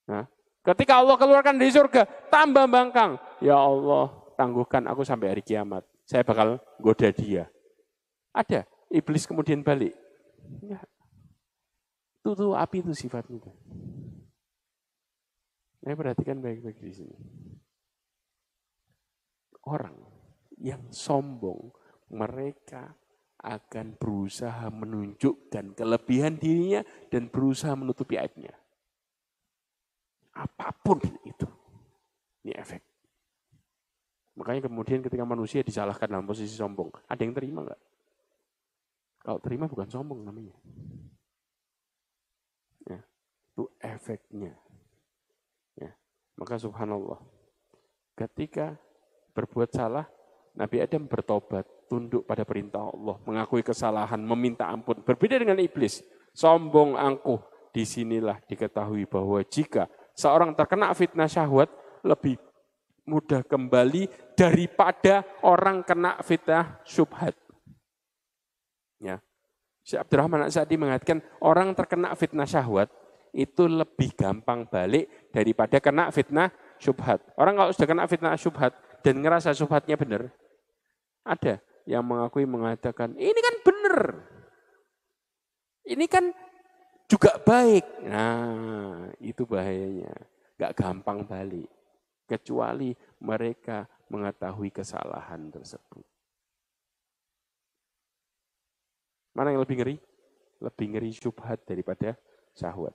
Nah, 0.08 0.26
ketika 0.72 1.04
Allah 1.04 1.20
keluarkan 1.20 1.60
dari 1.60 1.72
surga, 1.72 2.08
tambah 2.32 2.64
bangkang. 2.72 3.20
Ya 3.44 3.60
Allah, 3.60 4.08
tangguhkan 4.40 4.88
aku 4.88 5.04
sampai 5.04 5.36
hari 5.36 5.44
kiamat. 5.44 5.84
Saya 6.08 6.24
bakal 6.24 6.64
goda 6.80 7.12
dia. 7.12 7.52
Ada. 8.32 8.64
Iblis 8.92 9.28
kemudian 9.28 9.64
balik. 9.64 9.96
Ya. 10.64 10.80
Itu 12.22 12.38
tuh 12.38 12.54
api 12.54 12.86
itu 12.86 12.94
sifatnya. 12.94 13.42
Saya 15.82 15.98
perhatikan 15.98 16.38
baik-baik 16.38 16.78
di 16.78 16.94
sini. 16.94 17.18
Orang 19.66 19.98
yang 20.62 20.94
sombong, 20.94 21.74
mereka 22.14 22.94
akan 23.42 23.98
berusaha 23.98 24.70
menunjukkan 24.70 25.74
kelebihan 25.74 26.38
dirinya 26.38 26.86
dan 27.10 27.26
berusaha 27.34 27.74
menutupi 27.74 28.22
aibnya. 28.22 28.54
Apa 30.38 30.70
pun 30.86 31.02
itu. 31.26 31.50
Ini 32.46 32.54
efek. 32.62 32.86
Makanya 34.38 34.70
kemudian 34.70 35.02
ketika 35.02 35.26
manusia 35.26 35.66
disalahkan 35.66 36.06
dalam 36.06 36.30
posisi 36.30 36.54
sombong, 36.54 36.94
ada 37.10 37.22
yang 37.22 37.34
terima 37.34 37.66
nggak? 37.66 37.82
Kalau 39.22 39.40
terima 39.42 39.66
bukan 39.66 39.90
sombong 39.90 40.22
namanya. 40.22 40.54
Itu 43.52 43.68
efeknya. 43.84 44.56
Ya, 45.76 45.92
maka 46.40 46.56
subhanallah. 46.56 47.20
Ketika 48.16 48.80
berbuat 49.36 49.72
salah, 49.76 50.08
Nabi 50.56 50.84
Adam 50.84 51.08
bertobat 51.08 51.64
tunduk 51.88 52.24
pada 52.28 52.48
perintah 52.48 52.88
Allah, 52.88 53.20
mengakui 53.28 53.64
kesalahan, 53.64 54.20
meminta 54.20 54.68
ampun. 54.68 55.04
Berbeda 55.04 55.40
dengan 55.40 55.60
iblis, 55.60 56.04
sombong, 56.36 56.96
angkuh. 56.96 57.40
Di 57.72 57.88
sinilah 57.88 58.44
diketahui 58.52 59.08
bahwa 59.08 59.40
jika 59.48 59.88
seorang 60.12 60.52
terkena 60.52 60.92
fitnah 60.92 61.24
syahwat, 61.24 61.72
lebih 62.04 62.36
mudah 63.08 63.48
kembali 63.48 64.12
daripada 64.36 65.24
orang 65.40 65.80
kena 65.80 66.20
fitnah 66.20 66.84
syubhat. 66.84 67.32
Ya. 69.00 69.24
Syekh 69.82 70.04
Abdurrahman 70.04 70.46
Sa'di 70.52 70.78
mengatakan 70.78 71.26
orang 71.42 71.74
terkena 71.74 72.14
fitnah 72.14 72.46
syahwat 72.46 72.92
itu 73.32 73.64
lebih 73.68 74.12
gampang 74.16 74.68
balik 74.68 75.32
daripada 75.32 75.80
kena 75.80 76.12
fitnah 76.12 76.52
syubhat. 76.78 77.24
Orang 77.40 77.56
kalau 77.56 77.72
sudah 77.72 77.88
kena 77.88 78.04
fitnah 78.08 78.36
syubhat 78.36 78.76
dan 79.02 79.24
ngerasa 79.24 79.56
syubhatnya 79.56 79.96
benar, 79.96 80.28
ada 81.24 81.64
yang 81.88 82.04
mengakui 82.04 82.44
mengatakan, 82.44 83.16
ini 83.16 83.40
kan 83.40 83.56
benar. 83.64 83.98
Ini 85.88 86.06
kan 86.06 86.30
juga 87.10 87.36
baik. 87.42 88.06
Nah, 88.06 89.10
itu 89.18 89.44
bahayanya. 89.48 90.14
Gak 90.60 90.78
gampang 90.78 91.26
balik. 91.26 91.68
Kecuali 92.30 92.96
mereka 93.20 93.90
mengetahui 94.08 94.72
kesalahan 94.72 95.52
tersebut. 95.52 96.06
Mana 99.36 99.56
yang 99.56 99.64
lebih 99.64 99.80
ngeri? 99.80 99.96
Lebih 100.62 100.86
ngeri 100.96 101.12
syubhat 101.12 101.64
daripada 101.66 102.16
syahwat. 102.56 102.94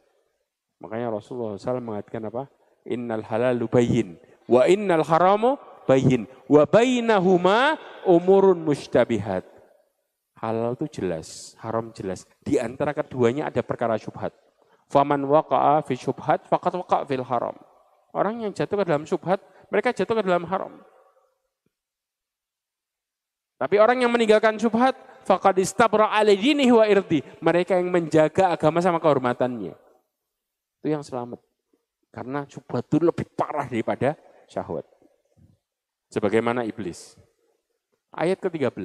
Makanya 0.81 1.09
Rasulullah 1.09 1.57
SAW 1.57 1.81
mengatakan 1.81 2.29
apa? 2.29 2.49
Innal 2.85 3.24
halalu 3.24 3.66
bayyin. 3.66 4.09
Wa 4.47 4.68
innal 4.70 5.03
haramu 5.03 5.59
bayin 5.87 6.27
wa 6.51 6.66
bainahuma 6.66 7.79
umurun 8.05 8.59
mustabihat. 8.61 9.47
Halal 10.37 10.77
itu 10.77 11.01
jelas, 11.01 11.57
haram 11.64 11.95
jelas. 11.97 12.29
Di 12.45 12.61
antara 12.61 12.93
keduanya 12.93 13.49
ada 13.49 13.64
perkara 13.64 13.97
syubhat. 13.97 14.37
Faman 14.93 15.24
waqa'a 15.24 15.81
fi 15.89 15.97
syubhat 15.97 16.45
faqad 16.45 16.77
waqa'a 16.77 17.09
fil 17.09 17.24
haram. 17.24 17.57
Orang 18.12 18.45
yang 18.45 18.53
jatuh 18.53 18.77
ke 18.77 18.85
dalam 18.85 19.09
syubhat, 19.09 19.41
mereka 19.72 19.97
jatuh 19.97 20.12
ke 20.12 20.22
dalam 20.22 20.45
haram. 20.45 20.77
Tapi 23.57 23.81
orang 23.81 24.05
yang 24.05 24.12
meninggalkan 24.12 24.61
syubhat, 24.61 24.93
faqad 25.24 25.57
istabra 25.57 26.12
dinihi 26.20 26.68
wa 26.68 26.85
irdi. 26.85 27.24
Mereka 27.41 27.81
yang 27.81 27.89
menjaga 27.89 28.53
agama 28.53 28.85
sama 28.85 29.01
kehormatannya. 29.01 29.86
Itu 30.87 30.95
yang 30.95 31.03
selamat. 31.03 31.43
Karena 32.14 32.47
itu 32.47 32.97
lebih 33.03 33.26
parah 33.34 33.66
daripada 33.66 34.14
syahwat. 34.47 34.87
Sebagaimana 36.14 36.62
iblis. 36.62 37.18
Ayat 38.14 38.39
ke-13, 38.39 38.78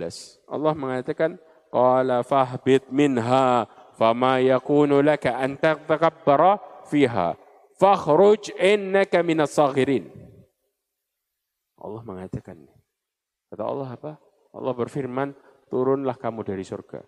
Allah 0.50 0.74
mengatakan, 0.74 1.38
Qala 1.70 2.26
fahbit 2.26 2.90
minha 2.90 3.70
fama 3.94 4.42
yakunu 4.42 4.98
laka 5.06 5.38
an 5.38 5.62
tatakabbara 5.62 6.58
fiha 6.90 7.38
fakhruj 7.78 8.50
innaka 8.58 9.22
minas 9.22 9.54
saghirin. 9.54 10.10
Allah 11.78 12.02
mengatakan, 12.02 12.66
kata 13.54 13.62
Allah 13.62 13.94
apa? 13.94 14.18
Allah 14.58 14.74
berfirman, 14.74 15.38
turunlah 15.70 16.18
kamu 16.18 16.50
dari 16.50 16.66
surga. 16.66 17.06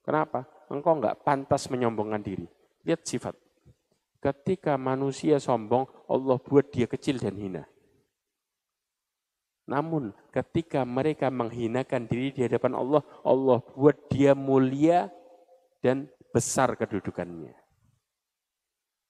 Kenapa? 0.00 0.48
Engkau 0.72 0.96
enggak 0.96 1.20
pantas 1.20 1.68
menyombongkan 1.68 2.24
diri. 2.24 2.48
Lihat 2.88 3.04
sifat. 3.04 3.51
Ketika 4.22 4.78
manusia 4.78 5.42
sombong, 5.42 5.90
Allah 6.06 6.38
buat 6.38 6.70
dia 6.70 6.86
kecil 6.86 7.18
dan 7.18 7.34
hina. 7.34 7.66
Namun 9.66 10.14
ketika 10.30 10.86
mereka 10.86 11.26
menghinakan 11.26 12.06
diri 12.06 12.30
di 12.30 12.46
hadapan 12.46 12.78
Allah, 12.78 13.02
Allah 13.26 13.58
buat 13.74 13.98
dia 14.06 14.38
mulia 14.38 15.10
dan 15.82 16.06
besar 16.30 16.78
kedudukannya. 16.78 17.50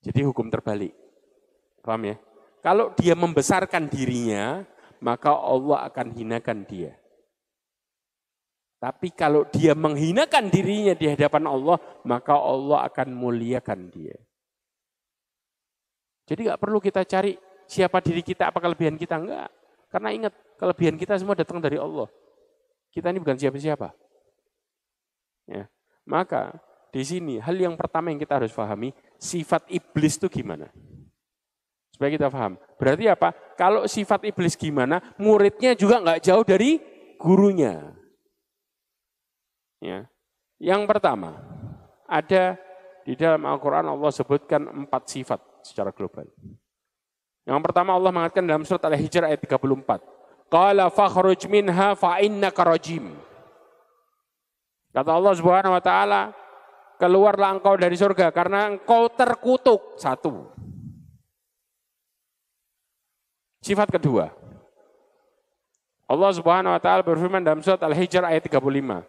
Jadi 0.01 0.19
hukum 0.25 0.49
terbalik. 0.49 0.97
Paham 1.85 2.09
ya? 2.09 2.17
Kalau 2.65 2.89
dia 2.97 3.13
membesarkan 3.13 3.85
dirinya, 3.93 4.65
maka 4.97 5.29
Allah 5.29 5.85
akan 5.93 6.07
hinakan 6.09 6.65
dia. 6.65 6.97
Tapi 8.81 9.13
kalau 9.15 9.45
dia 9.47 9.77
menghinakan 9.77 10.49
dirinya 10.49 10.91
di 10.97 11.07
hadapan 11.07 11.47
Allah, 11.47 11.79
maka 12.03 12.35
Allah 12.35 12.83
akan 12.89 13.15
muliakan 13.15 13.93
dia. 13.93 14.15
Jadi 16.23 16.47
nggak 16.47 16.59
perlu 16.59 16.79
kita 16.79 17.03
cari 17.03 17.35
siapa 17.67 17.99
diri 17.99 18.23
kita, 18.23 18.51
apa 18.51 18.59
kelebihan 18.63 18.95
kita, 18.95 19.19
enggak. 19.19 19.49
Karena 19.91 20.09
ingat, 20.09 20.33
kelebihan 20.57 20.95
kita 20.97 21.19
semua 21.19 21.35
datang 21.35 21.59
dari 21.59 21.77
Allah. 21.77 22.07
Kita 22.89 23.09
ini 23.11 23.19
bukan 23.21 23.37
siapa-siapa. 23.37 23.93
Ya. 25.49 25.67
Maka 26.07 26.55
di 26.93 27.03
sini 27.03 27.41
hal 27.41 27.57
yang 27.57 27.75
pertama 27.75 28.13
yang 28.13 28.21
kita 28.21 28.37
harus 28.37 28.53
pahami, 28.53 28.93
sifat 29.17 29.67
iblis 29.69 30.17
itu 30.17 30.29
gimana? 30.29 30.69
Supaya 31.93 32.09
kita 32.09 32.27
paham. 32.33 32.57
Berarti 32.81 33.05
apa? 33.05 33.33
Kalau 33.53 33.85
sifat 33.85 34.25
iblis 34.25 34.57
gimana, 34.57 34.97
muridnya 35.21 35.77
juga 35.77 36.01
nggak 36.01 36.21
jauh 36.25 36.45
dari 36.45 36.81
gurunya. 37.21 37.93
Ya. 39.83 40.09
Yang 40.57 40.89
pertama, 40.89 41.37
ada 42.07 42.55
di 43.03 43.13
dalam 43.19 43.43
Al-Quran 43.43 43.93
Allah 43.93 44.11
sebutkan 44.15 44.63
empat 44.63 45.11
sifat 45.11 45.52
secara 45.63 45.89
global. 45.95 46.27
Yang 47.43 47.59
pertama 47.63 47.95
Allah 47.95 48.11
mengatakan 48.11 48.43
dalam 48.47 48.63
surat 48.63 48.83
Al-Hijr 48.87 49.27
ayat 49.27 49.39
34. 49.39 49.99
Qala 50.47 50.87
fakhruj 50.93 51.49
minha 51.49 51.95
fa 51.97 52.21
innaka 52.23 52.61
rajim. 52.63 53.11
Kata 54.93 55.09
Allah 55.09 55.33
Subhanahu 55.33 55.73
wa 55.73 55.83
taala, 55.83 56.21
keluarlah 57.01 57.57
engkau 57.57 57.73
dari 57.75 57.97
surga 57.97 58.29
karena 58.29 58.69
engkau 58.69 59.09
terkutuk. 59.11 59.97
Satu. 59.97 60.47
Sifat 63.63 63.89
kedua. 63.89 64.29
Allah 66.07 66.31
Subhanahu 66.35 66.75
wa 66.75 66.81
taala 66.83 67.01
berfirman 67.01 67.41
dalam 67.41 67.63
surat 67.65 67.81
Al-Hijr 67.81 68.21
ayat 68.21 68.45
35. 68.45 69.03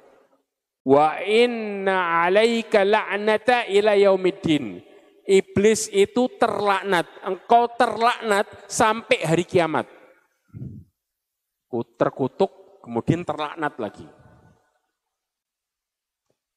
Wa 0.85 1.21
inna 1.21 2.25
alaika 2.25 2.81
la'nata 2.83 3.69
ila 3.69 3.93
yaumiddin. 3.93 4.94
Iblis 5.25 5.89
itu 5.89 6.29
terlaknat. 6.37 7.09
Engkau 7.25 7.69
terlaknat 7.75 8.45
sampai 8.69 9.25
hari 9.25 9.45
kiamat. 9.49 9.89
Terkutuk, 11.99 12.85
kemudian 12.85 13.27
terlaknat 13.27 13.75
lagi. 13.81 14.07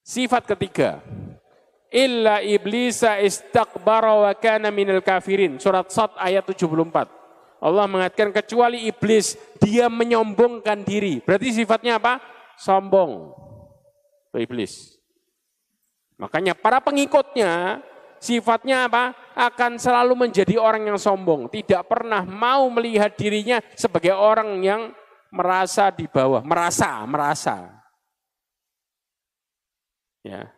Sifat 0.04 0.46
ketiga. 0.46 1.02
Illa 1.88 2.44
iblisa 2.44 3.18
istakbara 3.24 4.14
wa 4.14 4.32
kana 4.36 4.70
minal 4.70 5.00
kafirin. 5.00 5.58
Surat 5.58 5.88
Sad 5.88 6.14
ayat 6.20 6.44
74. 6.44 7.08
Allah 7.58 7.86
mengatakan 7.90 8.30
kecuali 8.30 8.86
iblis, 8.86 9.34
dia 9.58 9.90
menyombongkan 9.90 10.86
diri. 10.86 11.24
Berarti 11.24 11.58
sifatnya 11.58 11.98
apa? 11.98 12.22
Sombong 12.60 13.34
ke 14.30 14.46
iblis. 14.46 15.00
Makanya 16.22 16.54
para 16.54 16.78
pengikutnya 16.82 17.82
sifatnya 18.18 18.90
apa? 18.90 19.16
Akan 19.38 19.78
selalu 19.78 20.28
menjadi 20.28 20.58
orang 20.58 20.90
yang 20.90 21.00
sombong, 21.00 21.50
tidak 21.54 21.86
pernah 21.86 22.26
mau 22.26 22.66
melihat 22.74 23.14
dirinya 23.14 23.62
sebagai 23.78 24.14
orang 24.14 24.62
yang 24.62 24.82
merasa 25.30 25.94
di 25.94 26.10
bawah, 26.10 26.42
merasa, 26.42 27.04
merasa. 27.06 27.78
Ya. 30.26 30.52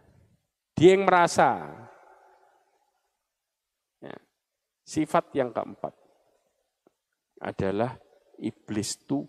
Dia 0.80 0.96
yang 0.96 1.04
merasa. 1.04 1.68
Ya. 4.00 4.16
Sifat 4.88 5.30
yang 5.36 5.52
keempat 5.52 5.94
adalah 7.40 8.00
iblis 8.40 8.96
itu 8.96 9.28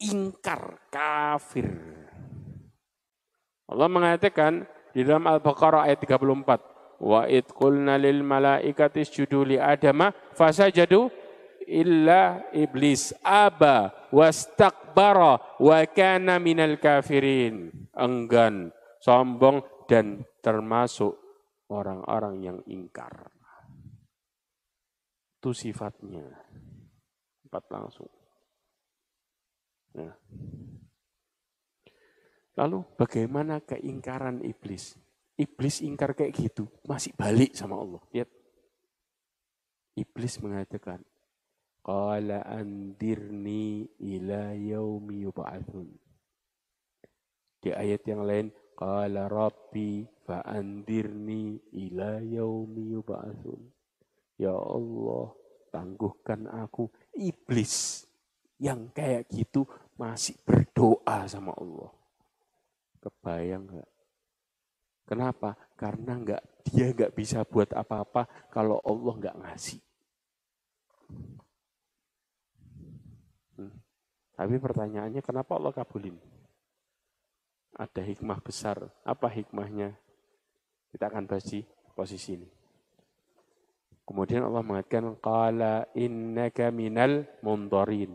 ingkar 0.00 0.90
kafir. 0.90 1.70
Allah 3.70 3.86
mengatakan 3.86 4.66
di 4.90 5.06
dalam 5.06 5.22
Al-Baqarah 5.30 5.86
ayat 5.86 6.02
34, 6.02 6.69
wa 7.00 7.24
id 7.24 7.48
qulna 7.56 7.96
lil 7.96 8.20
malaikati 8.20 9.02
isjudu 9.02 9.44
li 9.44 9.56
adama 9.56 10.12
fasajadu 10.36 11.08
illa 11.70 12.50
iblis 12.52 13.14
aba 13.24 13.94
wastakbara 14.10 15.60
wa 15.62 15.78
kana 15.88 16.36
minal 16.42 16.76
kafirin. 16.76 17.70
Enggan, 17.94 18.74
sombong 19.00 19.62
dan 19.86 20.26
termasuk 20.42 21.14
orang-orang 21.70 22.42
yang 22.42 22.58
ingkar. 22.66 23.30
Itu 25.40 25.54
sifatnya. 25.56 26.26
Empat 27.46 27.64
langsung. 27.72 28.10
Nah. 29.96 30.14
Lalu 32.60 32.78
bagaimana 32.98 33.64
keingkaran 33.64 34.44
iblis? 34.44 34.94
Iblis 35.40 35.80
ingkar 35.80 36.12
kayak 36.12 36.36
gitu, 36.36 36.68
masih 36.84 37.16
balik 37.16 37.56
sama 37.56 37.80
Allah. 37.80 38.02
Lihat. 38.12 38.28
Iblis 39.96 40.36
mengatakan, 40.44 41.00
Qala 41.80 42.44
andirni 42.44 43.88
ila 44.04 44.52
yaumi 44.52 45.24
yub'atsun. 45.24 45.88
Di 47.64 47.72
ayat 47.72 48.04
yang 48.04 48.28
lain, 48.28 48.52
Qala 48.76 49.32
rabbi 49.32 50.04
fa'andirni 50.28 51.72
ila 51.88 52.20
yaumi 52.20 52.92
yub'atsun. 53.00 53.60
Ya 54.36 54.52
Allah, 54.52 55.32
tangguhkan 55.72 56.52
aku. 56.52 56.92
Iblis 57.16 58.04
yang 58.60 58.92
kayak 58.92 59.24
gitu 59.32 59.64
masih 59.96 60.36
berdoa 60.44 61.24
sama 61.24 61.56
Allah. 61.56 61.92
Kebayang 63.00 63.64
nggak? 63.72 63.99
Kenapa? 65.10 65.58
Karena 65.74 66.14
nggak 66.14 66.42
dia 66.70 66.94
nggak 66.94 67.18
bisa 67.18 67.42
buat 67.42 67.74
apa-apa 67.74 68.46
kalau 68.46 68.78
Allah 68.86 69.14
nggak 69.18 69.38
ngasih. 69.42 69.82
Hmm. 73.58 73.74
Tapi 74.38 74.54
pertanyaannya 74.62 75.18
kenapa 75.18 75.58
Allah 75.58 75.74
kabulin? 75.74 76.14
Ada 77.74 78.06
hikmah 78.06 78.38
besar. 78.38 78.86
Apa 79.02 79.26
hikmahnya? 79.34 79.98
Kita 80.94 81.10
akan 81.10 81.26
bahas 81.26 81.42
di 81.42 81.66
posisi 81.90 82.38
ini. 82.38 82.46
Kemudian 84.06 84.46
Allah 84.46 84.62
mengatakan, 84.62 85.18
Qala 85.18 85.90
innaka 85.98 86.70
minal 86.70 87.26
mundarin. 87.42 88.14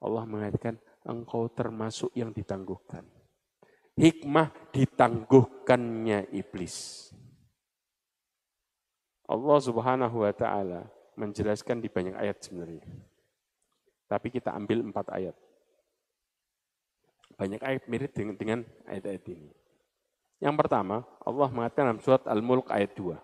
Allah 0.00 0.24
mengatakan, 0.24 0.80
engkau 1.04 1.52
termasuk 1.52 2.12
yang 2.16 2.32
ditangguhkan 2.32 3.19
hikmah 4.00 4.48
ditangguhkannya 4.72 6.32
iblis. 6.32 7.08
Allah 9.28 9.58
Subhanahu 9.60 10.24
wa 10.24 10.32
taala 10.32 10.88
menjelaskan 11.14 11.84
di 11.84 11.92
banyak 11.92 12.16
ayat 12.16 12.40
sebenarnya. 12.40 12.82
Tapi 14.10 14.32
kita 14.32 14.50
ambil 14.56 14.82
empat 14.82 15.06
ayat. 15.14 15.36
Banyak 17.38 17.62
ayat 17.62 17.82
mirip 17.86 18.10
dengan, 18.10 18.34
dengan 18.34 18.60
ayat-ayat 18.90 19.22
ini. 19.30 19.54
Yang 20.42 20.56
pertama, 20.66 21.06
Allah 21.22 21.48
mengatakan 21.52 21.94
dalam 21.94 22.02
surat 22.02 22.24
Al-Mulk 22.26 22.72
ayat 22.74 22.90
2. 22.98 23.14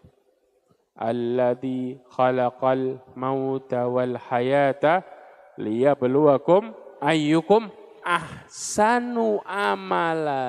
Alladhi 0.96 1.98
khalaqal 2.12 3.02
mauta 3.18 3.90
wal 3.90 4.16
hayata 4.16 5.02
liyabluwakum 5.58 6.72
ayyukum 7.02 7.68
ahsanu 8.06 9.42
amala. 9.42 10.46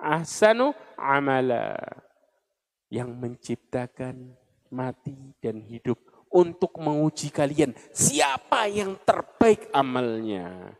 Ahsanu 0.00 0.72
amala. 0.96 1.76
Yang 2.88 3.10
menciptakan 3.12 4.32
mati 4.72 5.36
dan 5.44 5.60
hidup 5.60 6.00
untuk 6.32 6.80
menguji 6.80 7.28
kalian 7.28 7.76
siapa 7.92 8.66
yang 8.66 8.96
terbaik 9.04 9.68
amalnya. 9.70 10.74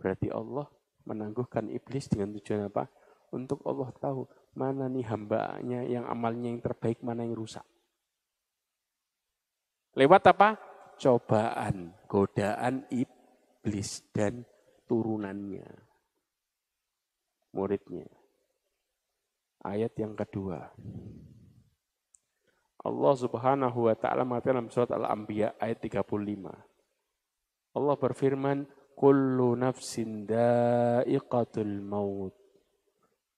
Berarti 0.00 0.32
Allah 0.32 0.64
menangguhkan 1.04 1.68
iblis 1.68 2.08
dengan 2.08 2.32
tujuan 2.38 2.70
apa? 2.72 2.88
Untuk 3.34 3.60
Allah 3.68 3.92
tahu 3.98 4.24
mana 4.56 4.88
nih 4.88 5.06
hambanya 5.06 5.80
yang 5.84 6.08
amalnya 6.08 6.50
yang 6.50 6.64
terbaik, 6.64 7.04
mana 7.04 7.22
yang 7.22 7.36
rusak. 7.36 7.62
Lewat 9.94 10.22
apa? 10.32 10.56
Cobaan, 11.00 11.94
godaan 12.08 12.84
iblis 12.90 14.04
dan 14.12 14.44
turunannya. 14.90 15.70
Muridnya. 17.54 18.10
Ayat 19.62 19.94
yang 19.94 20.18
kedua. 20.18 20.74
Allah 22.82 23.14
Subhanahu 23.14 23.86
wa 23.86 23.94
taala 23.94 24.26
mengatakan 24.26 24.58
dalam 24.58 24.72
surat 24.72 24.90
Al-Anbiya 24.90 25.54
ayat 25.62 25.78
35. 25.78 26.50
Allah 27.76 27.94
berfirman, 27.94 28.66
"Kullu 28.98 29.54
nafsin 29.54 30.26
da'iqatul 30.26 31.78
maut 31.86 32.34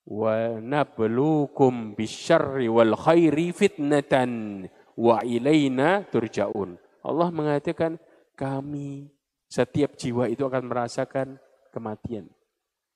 wa 0.09 0.57
nabluukum 0.57 1.93
bisyarri 1.93 2.71
wal 2.73 2.97
khairi 2.97 3.53
fitnatan 3.53 4.65
wa 4.95 5.21
ilaina 5.27 6.07
turja'un." 6.07 6.79
Allah 7.03 7.29
mengatakan, 7.35 7.99
kami 8.39 9.11
setiap 9.53 10.01
jiwa 10.01 10.33
itu 10.33 10.49
akan 10.49 10.65
merasakan 10.65 11.37
kematian. 11.69 12.33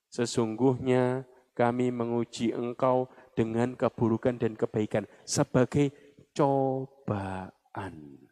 Sesungguhnya 0.09 1.29
kami 1.53 1.93
menguji 1.93 2.57
engkau 2.57 3.13
dengan 3.37 3.77
keburukan 3.77 4.41
dan 4.41 4.57
kebaikan 4.57 5.05
sebagai 5.29 5.93
cobaan. 6.33 8.25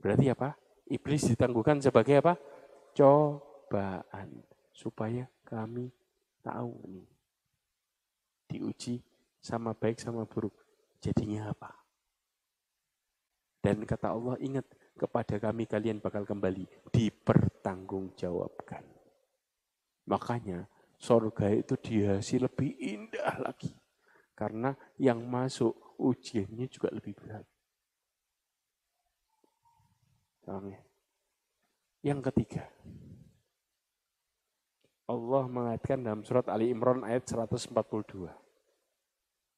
Berarti 0.00 0.32
apa? 0.32 0.56
Iblis 0.88 1.28
ditangguhkan 1.36 1.84
sebagai 1.84 2.16
apa? 2.24 2.40
Cobaan. 2.96 4.48
Supaya 4.72 5.28
kami 5.44 5.92
tahu 6.40 6.80
nih. 6.88 7.08
Diuji 8.48 9.04
sama 9.36 9.76
baik 9.76 10.00
sama 10.00 10.24
buruk. 10.24 10.56
Jadinya 11.04 11.52
apa? 11.52 11.76
Dan 13.62 13.86
kata 13.86 14.10
Allah, 14.10 14.34
ingat, 14.42 14.66
kepada 14.96 15.40
kami 15.40 15.64
kalian 15.66 15.98
bakal 15.98 16.22
kembali 16.22 16.68
dipertanggungjawabkan. 16.92 18.84
Makanya 20.06 20.66
sorga 20.98 21.50
itu 21.50 21.74
dihasil 21.78 22.46
lebih 22.46 22.76
indah 22.78 23.42
lagi. 23.42 23.74
Karena 24.32 24.74
yang 24.98 25.22
masuk 25.22 25.96
ujiannya 26.00 26.66
juga 26.66 26.88
lebih 26.90 27.14
berat. 27.14 27.46
Ya? 30.42 30.82
Yang 32.02 32.20
ketiga, 32.32 32.66
Allah 35.06 35.44
mengatakan 35.46 36.02
dalam 36.02 36.22
surat 36.26 36.50
Ali 36.50 36.74
Imran 36.74 37.06
ayat 37.06 37.22
142. 37.30 37.70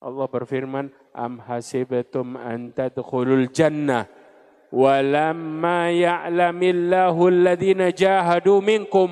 Allah 0.05 0.27
berfirman, 0.29 0.93
Am 1.17 1.41
hasibatum 1.41 2.37
an 2.37 2.77
tadkhulul 2.77 3.49
jannah 3.49 4.05
walamma 4.75 5.95
ya'lamillahu 5.95 7.31
alladhina 7.31 7.95
jahadu 7.95 8.59
minkum 8.59 9.11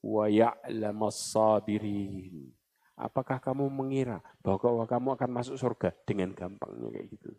wa 0.00 0.24
ya'lamas 0.24 1.36
sabirin. 1.36 2.48
Apakah 2.96 3.40
kamu 3.40 3.68
mengira 3.68 4.24
bahwa 4.40 4.84
kamu 4.88 5.08
akan 5.16 5.30
masuk 5.32 5.56
surga 5.60 5.92
dengan 6.08 6.32
gampangnya 6.32 6.88
kayak 6.88 7.08
gitu? 7.16 7.30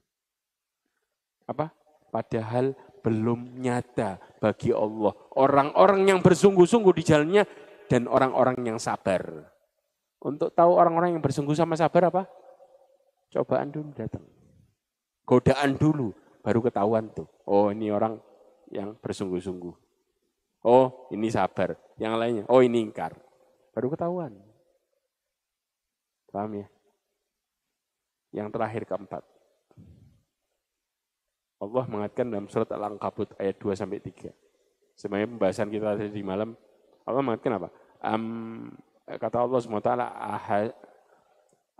Apa? 1.49 1.73
Padahal 2.13 2.77
belum 3.01 3.57
nyata 3.57 4.21
bagi 4.37 4.69
Allah 4.69 5.13
orang-orang 5.33 6.05
yang 6.05 6.19
bersungguh-sungguh 6.21 6.93
di 7.01 7.03
jalannya 7.05 7.43
dan 7.89 8.05
orang-orang 8.05 8.61
yang 8.61 8.77
sabar. 8.77 9.49
Untuk 10.21 10.53
tahu 10.53 10.77
orang-orang 10.77 11.17
yang 11.17 11.23
bersungguh 11.23 11.57
sama 11.57 11.73
sabar 11.73 12.13
apa? 12.13 12.29
Cobaan 13.33 13.73
dulu 13.73 13.89
datang. 13.97 14.21
Godaan 15.25 15.77
dulu 15.77 16.13
baru 16.41 16.59
ketahuan 16.65 17.09
tuh. 17.13 17.29
Oh 17.45 17.69
ini 17.69 17.93
orang 17.93 18.17
yang 18.73 18.97
bersungguh-sungguh. 18.97 19.75
Oh 20.65 21.09
ini 21.13 21.29
sabar. 21.29 21.77
Yang 21.97 22.13
lainnya, 22.17 22.43
oh 22.49 22.61
ini 22.61 22.81
ingkar. 22.81 23.13
Baru 23.71 23.93
ketahuan. 23.93 24.35
Paham 26.31 26.51
ya? 26.57 26.67
Yang 28.31 28.47
terakhir 28.55 28.83
keempat. 28.87 29.23
Allah 31.61 31.85
mengatakan 31.85 32.33
dalam 32.33 32.49
surat 32.49 32.65
Al-Ankabut 32.73 33.37
ayat 33.37 33.61
2 33.61 33.77
sampai 33.77 34.01
3. 34.01 34.33
Sebenarnya 34.97 35.29
pembahasan 35.29 35.69
kita 35.69 35.93
tadi 35.93 36.09
di 36.09 36.25
malam, 36.25 36.57
Allah 37.05 37.21
mengatakan 37.21 37.61
apa? 37.61 37.69
Um, 38.01 38.73
kata 39.05 39.45
Allah 39.45 39.59
SWT, 39.61 39.91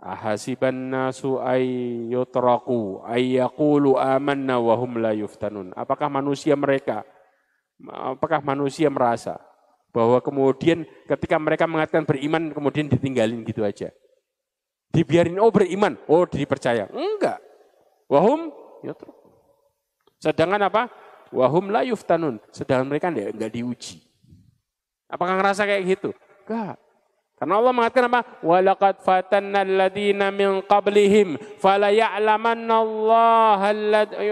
Ahasiban 0.02 0.90
nasu 0.90 1.38
ay 1.38 1.62
yutraku 2.10 3.06
ay 3.06 3.38
amanna 3.38 4.58
wa 4.58 4.74
hum 4.74 4.98
la 4.98 5.14
yuftanun. 5.14 5.70
Apakah 5.78 6.10
manusia 6.10 6.58
mereka 6.58 7.06
apakah 7.86 8.42
manusia 8.42 8.90
merasa 8.90 9.38
bahwa 9.94 10.18
kemudian 10.18 10.82
ketika 11.06 11.38
mereka 11.38 11.70
mengatakan 11.70 12.02
beriman 12.02 12.50
kemudian 12.50 12.90
ditinggalin 12.90 13.46
gitu 13.46 13.62
aja. 13.62 13.94
Dibiarin 14.90 15.38
oh 15.38 15.54
beriman, 15.54 15.94
oh 16.10 16.26
dipercaya. 16.26 16.90
Enggak. 16.90 17.38
Wahum 18.10 18.50
yutraku. 18.82 19.30
Sedangkan 20.18 20.66
apa? 20.66 20.90
Wahum 21.30 21.70
la 21.70 21.86
yuftanun. 21.86 22.42
Sedangkan 22.50 22.90
mereka 22.90 23.06
enggak, 23.08 23.38
enggak 23.38 23.52
diuji. 23.54 24.02
Apakah 25.06 25.38
ngerasa 25.38 25.62
kayak 25.62 25.82
gitu? 25.94 26.10
Enggak. 26.42 26.81
Karena 27.42 27.58
Allah 27.58 27.74
mengatakan 27.74 28.06
apa? 28.06 28.22
Walaqad 28.46 29.02
fatanna 29.02 29.66
alladziina 29.66 30.30
min 30.30 30.62
qablihim 30.62 31.34
fala 31.58 31.90
ya'lamanna 31.90 32.70
Allah 32.70 33.58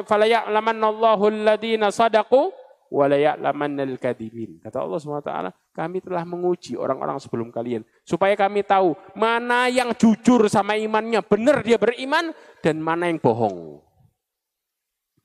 fala 0.07 0.31
ya'lamanna 0.31 0.87
Allahu 0.95 1.27
alladziina 1.27 1.91
sadaqu 1.91 2.55
wa 2.87 3.11
al-kadzibin. 3.11 4.63
Kata 4.63 4.87
Allah 4.87 5.03
SWT, 5.03 5.35
kami 5.75 5.99
telah 6.07 6.23
menguji 6.23 6.79
orang-orang 6.79 7.19
sebelum 7.19 7.51
kalian 7.51 7.83
supaya 8.07 8.39
kami 8.39 8.63
tahu 8.63 8.95
mana 9.19 9.67
yang 9.67 9.91
jujur 9.91 10.47
sama 10.47 10.79
imannya, 10.79 11.19
benar 11.27 11.67
dia 11.67 11.83
beriman 11.83 12.31
dan 12.63 12.79
mana 12.79 13.11
yang 13.11 13.19
bohong. 13.19 13.83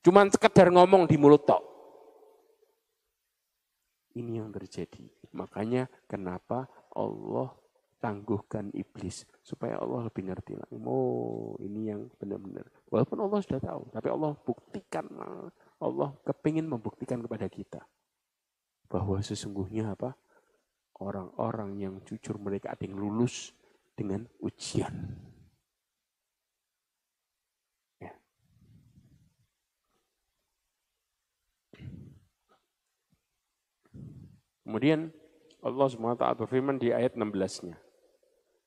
Cuman 0.01 0.33
sekedar 0.33 0.73
ngomong 0.73 1.05
di 1.05 1.21
mulut 1.21 1.45
tok. 1.45 1.61
Ini 4.17 4.41
yang 4.41 4.49
terjadi. 4.49 5.05
Makanya 5.37 5.85
kenapa 6.09 6.65
Allah 6.89 7.53
tangguhkan 8.05 8.69
iblis 8.77 9.25
supaya 9.41 9.81
Allah 9.81 10.05
lebih 10.05 10.29
ngerti 10.29 10.53
lagi. 10.53 10.77
Oh, 10.85 11.57
ini 11.57 11.89
yang 11.89 12.05
benar-benar. 12.21 12.69
Walaupun 12.93 13.17
Allah 13.17 13.41
sudah 13.41 13.57
tahu, 13.57 13.89
tapi 13.89 14.13
Allah 14.13 14.37
buktikan, 14.37 15.09
Allah 15.81 16.13
kepingin 16.21 16.69
membuktikan 16.69 17.25
kepada 17.25 17.49
kita 17.49 17.81
bahwa 18.85 19.17
sesungguhnya 19.25 19.97
apa? 19.97 20.13
Orang-orang 21.01 21.81
yang 21.81 21.97
jujur 22.05 22.37
mereka 22.37 22.77
ada 22.77 22.85
yang 22.85 22.93
lulus 22.95 23.51
dengan 23.97 24.29
ujian. 24.37 24.93
Ya. 27.97 28.13
Kemudian 34.63 35.09
Allah 35.65 35.89
SWT 35.89 36.23
berfirman 36.45 36.77
di 36.77 36.93
ayat 36.93 37.17
16-nya. 37.17 37.84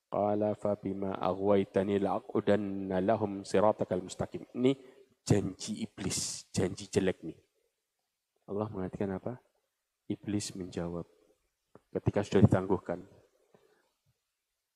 Qala 0.09 0.57
fa 0.57 0.73
bima 0.81 1.13
aghwaytani 1.21 2.01
la'udanna 2.01 3.05
lahum 3.05 3.45
siratakal 3.45 4.01
mustaqim. 4.01 4.49
Ini 4.57 4.73
janji 5.21 5.85
iblis, 5.85 6.49
janji 6.49 6.89
jelek 6.89 7.21
nih. 7.29 7.37
Allah 8.49 8.69
mengatakan 8.73 9.21
apa? 9.21 9.37
Iblis 10.09 10.57
menjawab 10.57 11.05
ketika 11.93 12.25
sudah 12.25 12.49
ditangguhkan. 12.49 13.05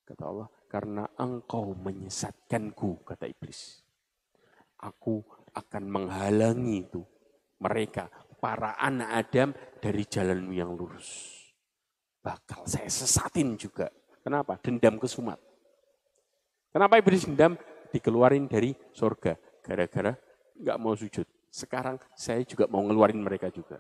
Kata 0.05 0.23
Allah, 0.29 0.49
karena 0.69 1.09
engkau 1.17 1.73
menyesatkanku, 1.73 3.09
kata 3.09 3.25
iblis. 3.25 3.81
Aku 4.85 5.25
akan 5.57 5.85
menghalangi 5.89 6.85
itu 6.85 7.01
mereka, 7.63 8.13
para 8.43 8.75
anak 8.77 9.09
Adam 9.15 9.49
dari 9.79 10.03
jalanmu 10.05 10.53
yang 10.53 10.75
lurus. 10.75 11.39
Bakal 12.21 12.67
saya 12.67 12.91
sesatin 12.91 13.55
juga 13.55 13.89
Kenapa? 14.23 14.57
Dendam 14.63 14.97
kesumat. 15.03 15.39
Kenapa 16.73 16.97
iblis 16.97 17.27
dendam? 17.29 17.59
dikeluarin 17.93 18.49
dari 18.49 18.73
surga. 18.97 19.37
Gara-gara 19.61 20.17
nggak 20.57 20.81
mau 20.81 20.97
sujud. 20.97 21.29
Sekarang 21.53 22.01
saya 22.17 22.41
juga 22.49 22.65
mau 22.65 22.81
ngeluarin 22.81 23.21
mereka 23.21 23.53
juga. 23.53 23.77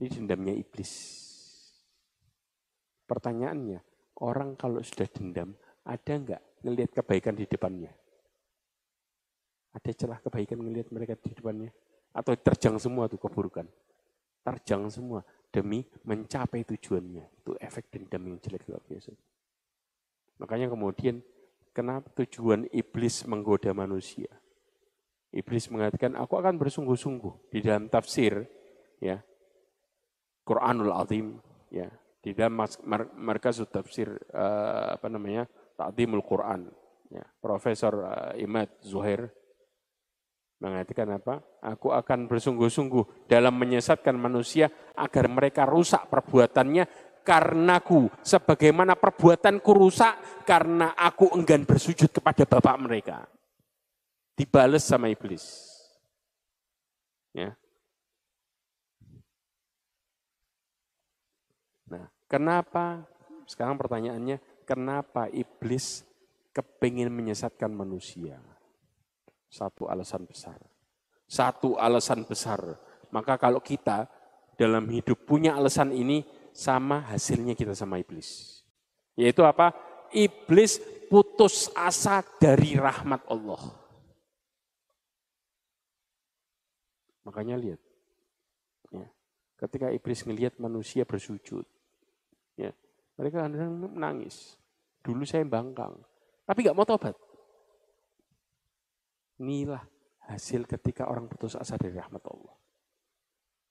Ini 0.00 0.08
dendamnya 0.08 0.56
iblis. 0.56 0.90
Pertanyaannya, 3.04 3.84
orang 4.24 4.56
kalau 4.56 4.80
sudah 4.80 5.04
dendam, 5.12 5.52
ada 5.84 6.12
nggak 6.16 6.42
ngelihat 6.64 6.90
kebaikan 6.96 7.36
di 7.36 7.44
depannya? 7.44 7.92
Ada 9.76 9.90
celah 9.92 10.18
kebaikan 10.24 10.56
ngelihat 10.56 10.88
mereka 10.88 11.20
di 11.20 11.36
depannya? 11.36 11.70
Atau 12.16 12.32
terjang 12.40 12.80
semua 12.80 13.06
tuh 13.06 13.20
keburukan? 13.20 13.68
Terjang 14.40 14.88
semua 14.88 15.20
demi 15.50 15.82
mencapai 16.06 16.62
tujuannya. 16.62 17.42
Itu 17.42 17.58
efek 17.58 17.90
dendam 17.90 18.22
yang 18.26 18.38
jelek 18.38 18.66
luar 18.70 18.82
biasa. 18.86 19.12
Makanya 20.40 20.72
kemudian 20.72 21.20
kenapa 21.74 22.08
tujuan 22.22 22.70
iblis 22.72 23.26
menggoda 23.26 23.74
manusia? 23.76 24.30
Iblis 25.30 25.70
mengatakan, 25.70 26.18
aku 26.18 26.34
akan 26.42 26.58
bersungguh-sungguh 26.58 27.54
di 27.54 27.62
dalam 27.62 27.86
tafsir, 27.86 28.50
ya, 28.98 29.22
Quranul 30.42 30.90
Azim, 30.90 31.38
ya, 31.70 31.86
di 32.18 32.34
dalam 32.34 32.58
markas 33.14 33.62
tafsir 33.70 34.10
uh, 34.34 34.98
apa 34.98 35.06
namanya 35.06 35.46
Ta'dimul 35.78 36.26
Quran, 36.26 36.66
ya, 37.14 37.22
Profesor 37.38 37.94
uh, 38.10 38.34
Imad 38.42 38.74
Zuhair 38.82 39.30
mengatakan 40.60 41.08
apa? 41.16 41.40
Aku 41.64 41.90
akan 41.90 42.28
bersungguh-sungguh 42.28 43.26
dalam 43.26 43.56
menyesatkan 43.56 44.12
manusia 44.14 44.68
agar 44.92 45.26
mereka 45.26 45.64
rusak 45.64 46.06
perbuatannya 46.12 46.84
karenaku. 47.24 48.12
Sebagaimana 48.20 48.94
perbuatanku 48.94 49.70
rusak 49.72 50.44
karena 50.44 50.92
aku 50.92 51.32
enggan 51.32 51.64
bersujud 51.64 52.12
kepada 52.12 52.44
bapak 52.44 52.76
mereka. 52.76 53.18
Dibales 54.36 54.84
sama 54.84 55.08
iblis. 55.08 55.42
Ya. 57.32 57.56
Nah, 61.88 62.06
kenapa? 62.28 63.04
Sekarang 63.48 63.74
pertanyaannya, 63.80 64.38
kenapa 64.68 65.26
iblis 65.32 66.06
kepingin 66.54 67.10
menyesatkan 67.10 67.72
manusia? 67.72 68.49
Satu 69.50 69.90
alasan 69.90 70.24
besar. 70.24 70.62
Satu 71.26 71.74
alasan 71.74 72.22
besar. 72.22 72.62
Maka 73.10 73.34
kalau 73.34 73.58
kita 73.58 74.06
dalam 74.54 74.86
hidup 74.86 75.26
punya 75.26 75.58
alasan 75.58 75.90
ini, 75.90 76.22
sama 76.54 77.02
hasilnya 77.10 77.58
kita 77.58 77.74
sama 77.74 77.98
iblis. 77.98 78.62
Yaitu 79.18 79.42
apa? 79.42 79.74
Iblis 80.14 80.78
putus 81.10 81.70
asa 81.74 82.22
dari 82.38 82.78
rahmat 82.78 83.26
Allah. 83.26 83.62
Makanya 87.26 87.58
lihat. 87.58 87.80
Ya, 88.90 89.06
ketika 89.66 89.90
iblis 89.94 90.26
melihat 90.26 90.58
manusia 90.58 91.06
bersujud, 91.06 91.62
ya, 92.58 92.74
mereka 93.14 93.46
menangis. 93.46 94.58
Dulu 95.00 95.22
saya 95.24 95.46
bangkang, 95.46 95.94
tapi 96.44 96.66
nggak 96.66 96.76
mau 96.76 96.84
tobat. 96.84 97.14
Inilah 99.40 99.80
hasil 100.28 100.68
ketika 100.68 101.08
orang 101.08 101.24
putus 101.26 101.56
asa 101.56 101.80
dari 101.80 101.96
rahmat 101.96 102.20
Allah. 102.28 102.52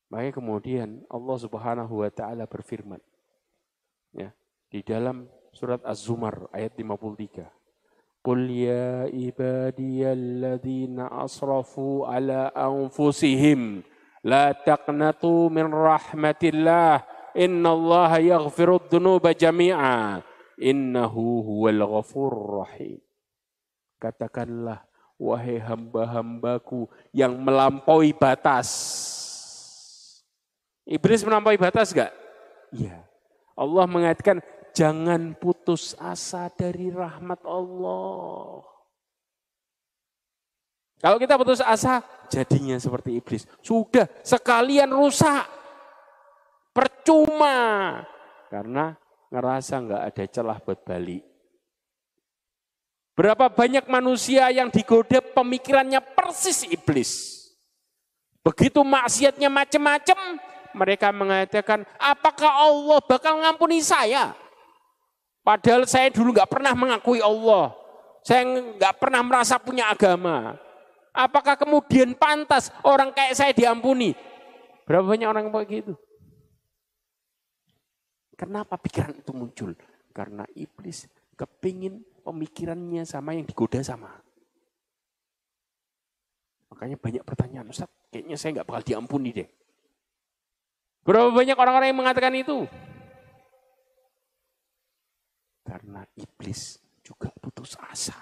Makanya 0.10 0.34
kemudian 0.34 1.06
Allah 1.06 1.38
Subhanahu 1.38 2.02
wa 2.02 2.10
taala 2.10 2.50
berfirman 2.50 2.98
ya, 4.18 4.34
di 4.74 4.82
dalam 4.82 5.30
surat 5.54 5.78
Az-Zumar 5.86 6.50
ayat 6.50 6.74
53. 6.74 7.46
Qul 8.26 8.50
ya 8.50 9.06
ibadiyalladzina 9.06 11.14
asrafu 11.22 12.10
ala 12.10 12.50
anfusihim 12.52 13.86
la 14.26 14.50
taqnatu 14.52 15.54
min 15.54 15.70
rahmatillah 15.70 17.06
innallaha 17.38 18.18
yaghfirud 18.20 18.90
dzunuba 18.90 19.38
jami'a 19.38 20.26
innahu 20.58 21.46
huwal 21.46 21.86
ghafurur 21.86 22.66
rahim. 22.66 22.98
Katakanlah 24.02 24.89
wahai 25.20 25.60
hamba-hambaku 25.60 26.88
yang 27.12 27.36
melampaui 27.36 28.16
batas. 28.16 28.72
Iblis 30.88 31.22
melampaui 31.28 31.60
batas 31.60 31.92
gak? 31.92 32.10
Iya. 32.72 33.04
Allah 33.60 33.86
mengatakan, 33.86 34.40
jangan 34.72 35.36
putus 35.36 35.94
asa 36.00 36.48
dari 36.50 36.88
rahmat 36.90 37.44
Allah. 37.44 38.64
Kalau 41.00 41.16
kita 41.20 41.36
putus 41.36 41.60
asa, 41.60 42.00
jadinya 42.32 42.80
seperti 42.80 43.20
iblis. 43.20 43.44
Sudah, 43.60 44.08
sekalian 44.24 44.92
rusak. 44.92 45.48
Percuma. 46.72 48.00
Karena 48.48 48.96
ngerasa 49.30 49.80
nggak 49.80 50.04
ada 50.10 50.24
celah 50.26 50.58
buat 50.64 50.80
balik. 50.84 51.29
Berapa 53.20 53.52
banyak 53.52 53.84
manusia 53.92 54.48
yang 54.48 54.72
digoda 54.72 55.20
pemikirannya 55.20 56.00
persis 56.16 56.64
iblis. 56.64 57.44
Begitu 58.40 58.80
maksiatnya 58.80 59.52
macam-macam, 59.52 60.40
mereka 60.72 61.12
mengatakan, 61.12 61.84
apakah 62.00 62.48
Allah 62.48 63.04
bakal 63.04 63.44
ngampuni 63.44 63.84
saya? 63.84 64.32
Padahal 65.44 65.84
saya 65.84 66.08
dulu 66.08 66.32
nggak 66.32 66.48
pernah 66.48 66.72
mengakui 66.72 67.20
Allah. 67.20 67.76
Saya 68.24 68.48
nggak 68.48 68.96
pernah 69.04 69.20
merasa 69.20 69.60
punya 69.60 69.92
agama. 69.92 70.56
Apakah 71.12 71.60
kemudian 71.60 72.16
pantas 72.16 72.72
orang 72.88 73.12
kayak 73.12 73.36
saya 73.36 73.52
diampuni? 73.52 74.16
Berapa 74.88 75.04
banyak 75.04 75.28
orang 75.28 75.52
yang 75.52 75.60
begitu? 75.60 75.92
Kenapa 78.40 78.80
pikiran 78.80 79.12
itu 79.12 79.36
muncul? 79.36 79.76
Karena 80.16 80.48
iblis 80.56 81.04
kepingin 81.36 82.00
pemikirannya 82.30 83.02
sama 83.10 83.34
yang 83.34 83.50
digoda 83.50 83.82
sama. 83.82 84.14
Makanya 86.70 87.02
banyak 87.02 87.24
pertanyaan, 87.26 87.74
Ustaz, 87.74 87.90
kayaknya 88.14 88.38
saya 88.38 88.62
nggak 88.62 88.68
bakal 88.70 88.84
diampuni 88.86 89.34
deh. 89.34 89.50
Berapa 91.02 91.34
banyak 91.34 91.58
orang-orang 91.58 91.90
yang 91.90 92.00
mengatakan 92.00 92.34
itu? 92.38 92.70
Karena 95.66 96.06
iblis 96.14 96.78
juga 97.02 97.34
putus 97.42 97.74
asa. 97.82 98.18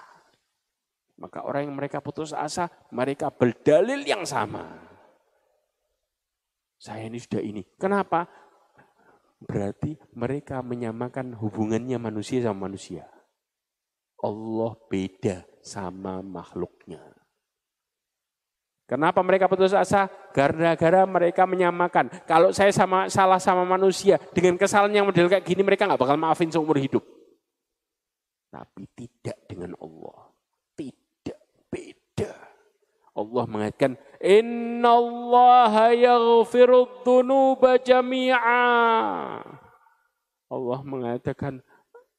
Maka 1.20 1.44
orang 1.44 1.68
yang 1.68 1.76
mereka 1.76 2.00
putus 2.00 2.32
asa, 2.32 2.72
mereka 2.94 3.28
berdalil 3.28 4.06
yang 4.08 4.24
sama. 4.24 4.64
Saya 6.78 7.10
ini 7.10 7.18
sudah 7.18 7.42
ini. 7.42 7.66
Kenapa? 7.76 8.30
Berarti 9.42 9.98
mereka 10.14 10.62
menyamakan 10.62 11.34
hubungannya 11.36 11.98
manusia 11.98 12.46
sama 12.46 12.70
manusia. 12.70 13.10
Allah 14.24 14.74
beda 14.90 15.46
sama 15.62 16.26
makhluknya. 16.26 17.02
Kenapa 18.88 19.20
mereka 19.20 19.52
putus 19.52 19.76
asa? 19.76 20.08
Gara-gara 20.32 21.04
mereka 21.04 21.44
menyamakan. 21.44 22.08
Kalau 22.24 22.56
saya 22.56 22.72
sama 22.72 23.12
salah 23.12 23.36
sama 23.36 23.68
manusia 23.68 24.16
dengan 24.32 24.56
kesalahan 24.56 25.04
yang 25.04 25.06
model 25.12 25.28
kayak 25.28 25.44
gini 25.44 25.60
mereka 25.60 25.84
nggak 25.84 26.00
bakal 26.00 26.16
maafin 26.16 26.48
seumur 26.48 26.80
hidup. 26.80 27.04
Tapi 28.48 28.88
tidak 28.96 29.44
dengan 29.44 29.76
Allah. 29.84 30.32
Tidak 30.80 31.68
beda. 31.68 32.32
Allah 33.12 33.44
mengatakan, 33.44 34.00
Inna 34.24 34.92
Allah 34.96 35.74
yaghfirud 35.92 37.04
jami'a. 37.84 38.64
Allah 40.48 40.80
mengatakan, 40.88 41.60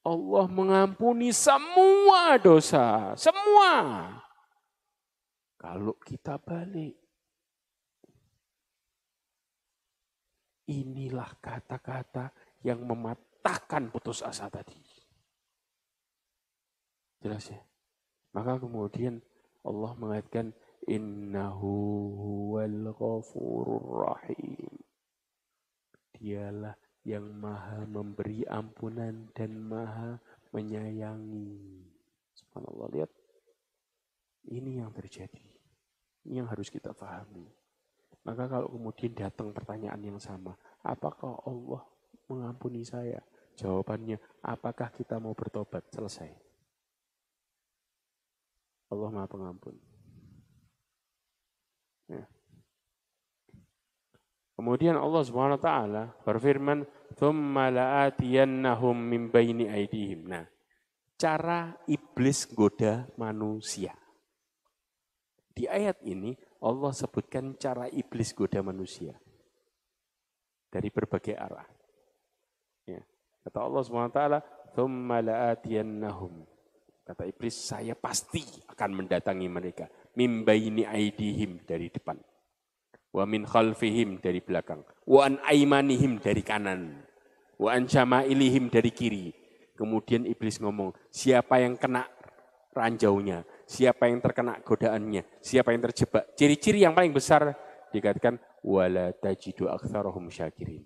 Allah 0.08 0.46
mengampuni 0.48 1.28
semua 1.36 2.40
dosa, 2.40 3.12
semua. 3.12 4.08
Kalau 5.60 5.92
kita 6.00 6.40
balik, 6.40 6.96
inilah 10.70 11.28
kata-kata 11.44 12.32
yang 12.64 12.88
mematahkan 12.88 13.92
putus 13.92 14.24
asa 14.24 14.48
tadi. 14.48 14.80
Jelas 17.20 17.50
ya? 17.50 17.60
Maka 18.32 18.62
kemudian 18.62 19.18
Allah 19.66 19.92
mengatakan 19.98 20.54
innahu 20.86 21.74
huwal 22.16 22.94
ghafurur 22.94 24.08
rahim. 24.08 24.72
Dialah 26.14 26.78
yang 27.08 27.24
maha 27.40 27.88
memberi 27.88 28.44
ampunan 28.44 29.32
dan 29.32 29.56
maha 29.56 30.20
menyayangi. 30.52 31.56
Subhanallah, 32.36 32.92
lihat. 32.92 33.10
Ini 34.52 34.84
yang 34.84 34.92
terjadi. 34.92 35.48
Ini 36.28 36.44
yang 36.44 36.48
harus 36.52 36.68
kita 36.68 36.92
pahami. 36.92 37.48
Maka 38.28 38.44
kalau 38.44 38.68
kemudian 38.68 39.16
datang 39.16 39.56
pertanyaan 39.56 40.04
yang 40.04 40.20
sama, 40.20 40.52
apakah 40.84 41.40
Allah 41.48 41.80
mengampuni 42.28 42.84
saya? 42.84 43.24
Jawabannya, 43.56 44.20
apakah 44.44 44.92
kita 44.92 45.16
mau 45.16 45.32
bertobat? 45.32 45.88
Selesai. 45.88 46.28
Allah 48.92 49.08
Maha 49.08 49.28
Pengampun. 49.28 49.76
Ya. 52.08 52.24
Kemudian 54.56 54.96
Allah 54.96 55.22
Subhanahu 55.24 55.60
wa 55.60 55.64
taala 55.64 56.02
berfirman, 56.24 56.88
"Tsumma 57.15 57.69
la'atiyannahum 57.69 58.95
min 58.95 59.29
baini 59.29 59.69
aydihim." 59.69 60.27
Nah, 60.29 60.45
cara 61.17 61.77
iblis 61.87 62.49
goda 62.51 63.07
manusia. 63.17 63.95
Di 65.53 65.69
ayat 65.69 66.01
ini 66.01 66.33
Allah 66.65 66.91
sebutkan 66.91 67.53
cara 67.61 67.85
iblis 67.91 68.33
goda 68.33 68.63
manusia 68.65 69.13
dari 70.73 70.89
berbagai 70.89 71.37
arah. 71.37 71.69
Ya. 72.89 73.05
Kata 73.45 73.59
Allah 73.61 73.81
SWT, 73.85 74.21
ثُمَّ 74.73 75.05
لَآتِيَنَّهُمْ 75.05 76.33
Kata 77.03 77.27
iblis, 77.27 77.53
saya 77.59 77.99
pasti 77.99 78.41
akan 78.71 79.03
mendatangi 79.03 79.47
mereka. 79.51 79.91
Min 80.15 80.47
baini 80.47 80.87
aidihim 80.87 81.61
dari 81.67 81.91
depan. 81.91 82.15
Wa 83.14 83.24
min 83.24 83.48
khalfihim 83.48 84.20
dari 84.20 84.42
belakang. 84.42 84.84
Wa 85.08 85.28
an 85.28 85.40
aimanihim 85.46 86.20
dari 86.20 86.44
kanan. 86.44 87.04
Wa 87.56 87.78
an 87.78 87.88
syama'ilihim 87.88 88.68
dari 88.68 88.90
kiri. 88.92 89.26
Kemudian 89.78 90.26
iblis 90.26 90.58
ngomong, 90.58 90.90
siapa 91.06 91.62
yang 91.62 91.78
kena 91.78 92.02
ranjaunya, 92.74 93.46
siapa 93.62 94.10
yang 94.10 94.18
terkena 94.18 94.58
godaannya, 94.58 95.38
siapa 95.38 95.70
yang 95.70 95.86
terjebak. 95.86 96.34
Ciri-ciri 96.34 96.82
yang 96.82 96.98
paling 96.98 97.14
besar 97.14 97.54
dikatakan 97.94 98.42
wala 98.66 99.14
tajidu 99.14 99.70
aktsarahum 99.70 100.26
syakirin. 100.34 100.82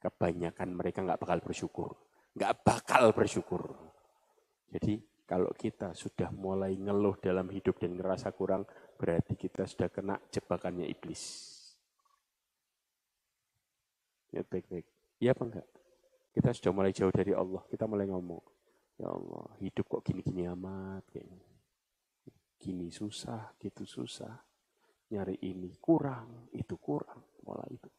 Kebanyakan 0.00 0.68
mereka 0.72 1.04
nggak 1.04 1.20
bakal 1.20 1.44
bersyukur, 1.44 1.92
nggak 2.32 2.64
bakal 2.64 3.12
bersyukur. 3.12 3.76
Jadi 4.72 4.96
kalau 5.28 5.52
kita 5.52 5.92
sudah 5.92 6.32
mulai 6.32 6.72
ngeluh 6.80 7.20
dalam 7.20 7.52
hidup 7.52 7.76
dan 7.76 8.00
ngerasa 8.00 8.32
kurang, 8.32 8.64
berarti 8.96 9.36
kita 9.36 9.51
sudah 9.66 9.88
kena 9.88 10.16
jebakannya 10.32 10.86
iblis. 10.88 11.48
Ya 14.32 14.42
baik-baik. 14.44 14.86
Iya 15.20 15.36
apa 15.36 15.42
enggak? 15.44 15.68
Kita 16.32 16.48
sudah 16.56 16.72
mulai 16.72 16.92
jauh 16.96 17.12
dari 17.12 17.36
Allah, 17.36 17.60
kita 17.68 17.84
mulai 17.84 18.08
ngomong, 18.08 18.40
ya 18.96 19.12
Allah, 19.12 19.46
hidup 19.60 19.84
kok 19.84 20.00
gini-gini 20.00 20.48
amat 20.48 21.04
kayaknya. 21.12 21.44
Gini 22.56 22.88
susah, 22.88 23.52
gitu 23.60 23.84
susah 23.84 24.32
nyari 25.12 25.36
ini 25.44 25.76
kurang, 25.76 26.48
itu 26.56 26.80
kurang, 26.80 27.20
mulai 27.44 27.68
itu. 27.76 27.90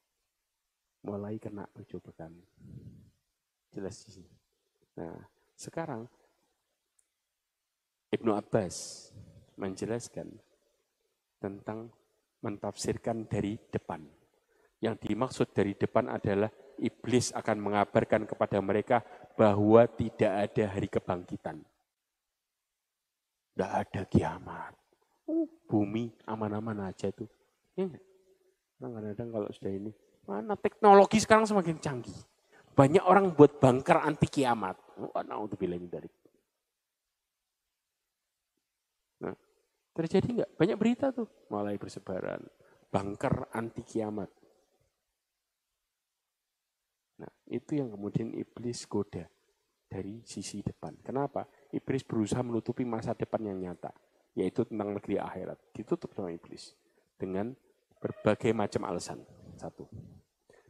Mulai 1.05 1.37
kena 1.37 1.69
percobaan. 1.69 2.33
Jelas 3.69 4.01
di 4.01 4.11
sini. 4.17 4.33
Nah, 4.97 5.21
sekarang 5.53 6.09
Ibnu 8.09 8.33
Abbas 8.33 9.09
menjelaskan 9.57 10.33
tentang 11.43 11.91
mentafsirkan 12.39 13.27
dari 13.27 13.59
depan. 13.67 13.99
Yang 14.79 14.95
dimaksud 15.03 15.47
dari 15.51 15.75
depan 15.75 16.07
adalah 16.07 16.47
iblis 16.79 17.35
akan 17.35 17.57
mengabarkan 17.59 18.23
kepada 18.23 18.63
mereka 18.63 19.03
bahwa 19.35 19.83
tidak 19.91 20.31
ada 20.47 20.63
hari 20.71 20.87
kebangkitan. 20.87 21.59
Tidak 23.51 23.71
ada 23.71 24.01
kiamat 24.07 24.83
bumi 25.67 26.11
aman-aman 26.27 26.91
aja 26.91 27.09
itu. 27.09 27.25
Ya 27.73 27.87
Kadang-kadang 28.77 29.29
kalau 29.31 29.49
sudah 29.55 29.71
ini, 29.71 29.91
mana 30.27 30.59
teknologi 30.59 31.17
sekarang 31.23 31.47
semakin 31.47 31.79
canggih. 31.79 32.17
Banyak 32.75 33.05
orang 33.05 33.31
buat 33.31 33.55
bunker 33.61 34.03
anti 34.03 34.27
kiamat. 34.27 34.75
Oh, 34.99 35.13
untuk 35.39 35.55
bilang 35.55 35.87
dari. 35.87 36.09
Nah, 39.23 39.31
terjadi 39.93 40.27
nggak? 40.41 40.51
Banyak 40.57 40.77
berita 40.77 41.13
tuh 41.13 41.29
mulai 41.53 41.77
bersebaran. 41.77 42.41
Bunker 42.89 43.49
anti 43.53 43.81
kiamat. 43.81 44.29
Nah, 47.21 47.31
itu 47.49 47.77
yang 47.77 47.93
kemudian 47.93 48.33
iblis 48.33 48.85
goda 48.85 49.25
dari 49.89 50.21
sisi 50.25 50.61
depan. 50.65 50.97
Kenapa? 51.01 51.45
Iblis 51.73 52.05
berusaha 52.05 52.41
menutupi 52.41 52.85
masa 52.85 53.13
depan 53.13 53.41
yang 53.45 53.57
nyata 53.61 53.93
yaitu 54.33 54.65
tentang 54.65 54.97
negeri 54.97 55.21
akhirat. 55.21 55.57
Ditutup 55.73 56.13
sama 56.13 56.33
iblis 56.33 56.73
dengan 57.17 57.53
berbagai 58.01 58.51
macam 58.51 58.89
alasan. 58.89 59.21
Satu. 59.57 59.85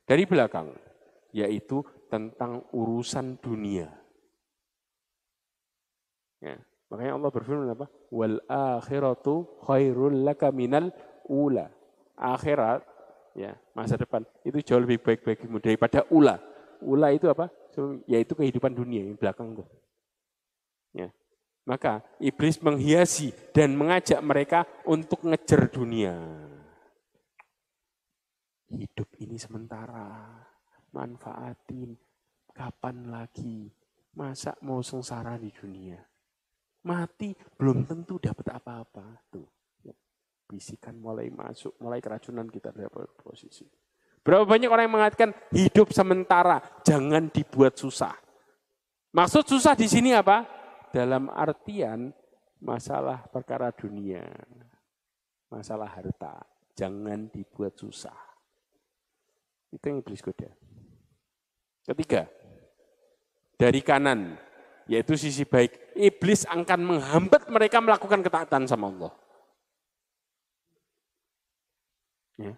Dari 0.04 0.28
belakang, 0.28 0.76
yaitu 1.32 1.80
tentang 2.12 2.68
urusan 2.76 3.40
dunia. 3.40 3.88
Ya, 6.44 6.60
makanya 6.94 7.18
Allah 7.18 7.32
berfirman 7.34 7.74
apa? 7.74 7.90
Wal 8.14 8.38
akhiratu 8.46 9.66
khairul 9.66 10.22
laka 10.22 10.54
minal 10.54 10.94
ula. 11.26 11.74
Akhirat, 12.14 12.86
ya 13.34 13.58
masa 13.74 13.98
depan 13.98 14.22
itu 14.46 14.62
jauh 14.62 14.78
lebih 14.78 15.02
baik 15.02 15.26
bagimu 15.26 15.58
daripada 15.58 16.06
ula. 16.14 16.38
Ula 16.86 17.10
itu 17.10 17.26
apa? 17.34 17.50
Yaitu 18.06 18.38
kehidupan 18.38 18.78
dunia 18.78 19.02
yang 19.02 19.18
belakang 19.18 19.58
tuh. 19.58 19.66
Ya, 20.94 21.10
maka 21.66 22.06
iblis 22.22 22.62
menghiasi 22.62 23.34
dan 23.50 23.74
mengajak 23.74 24.22
mereka 24.22 24.70
untuk 24.86 25.26
ngejar 25.26 25.74
dunia. 25.74 26.14
Hidup 28.70 29.10
ini 29.18 29.42
sementara, 29.42 30.38
manfaatin. 30.94 31.98
Kapan 32.54 33.10
lagi? 33.10 33.66
Masa 34.14 34.54
mau 34.62 34.86
sengsara 34.86 35.42
di 35.42 35.50
dunia? 35.50 36.13
Mati 36.84 37.32
belum 37.56 37.88
tentu 37.88 38.20
dapat 38.20 38.60
apa-apa. 38.60 39.24
Tuh, 39.32 39.48
ya. 39.84 39.96
bisikan 40.48 41.00
mulai 41.00 41.32
masuk, 41.32 41.80
mulai 41.80 42.04
keracunan 42.04 42.48
kita 42.52 42.76
dapat 42.76 43.08
posisi. 43.20 43.64
Berapa 44.24 44.48
banyak 44.48 44.72
orang 44.72 44.88
yang 44.88 44.96
mengatakan 45.00 45.32
hidup 45.52 45.92
sementara, 45.92 46.60
jangan 46.84 47.28
dibuat 47.32 47.76
susah. 47.76 48.16
Maksud 49.12 49.44
susah 49.48 49.76
di 49.76 49.88
sini 49.88 50.16
apa? 50.16 50.64
dalam 50.94 51.26
artian 51.34 52.14
masalah 52.62 53.26
perkara 53.34 53.74
dunia, 53.74 54.22
masalah 55.50 55.90
harta, 55.90 56.46
jangan 56.78 57.34
dibuat 57.34 57.74
susah. 57.74 58.14
Itu 59.74 59.90
yang 59.90 60.06
iblis 60.06 60.22
goda. 60.22 60.54
Ketiga, 61.82 62.30
dari 63.58 63.82
kanan, 63.82 64.38
yaitu 64.86 65.18
sisi 65.18 65.50
baik, 65.50 65.74
iblis 65.96 66.46
akan 66.50 66.82
menghambat 66.82 67.50
mereka 67.50 67.78
melakukan 67.80 68.22
ketaatan 68.22 68.64
sama 68.70 68.90
Allah. 68.90 69.12
Ya. 72.38 72.54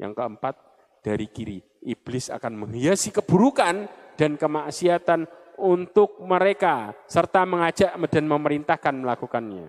Yang 0.00 0.12
keempat, 0.16 0.54
dari 1.02 1.26
kiri, 1.28 1.58
iblis 1.82 2.30
akan 2.30 2.66
menghiasi 2.66 3.10
keburukan 3.10 3.90
dan 4.14 4.38
kemaksiatan 4.38 5.26
untuk 5.58 6.22
mereka 6.22 6.94
serta 7.10 7.42
mengajak 7.42 7.94
dan 8.08 8.24
memerintahkan 8.26 8.94
melakukannya. 9.02 9.68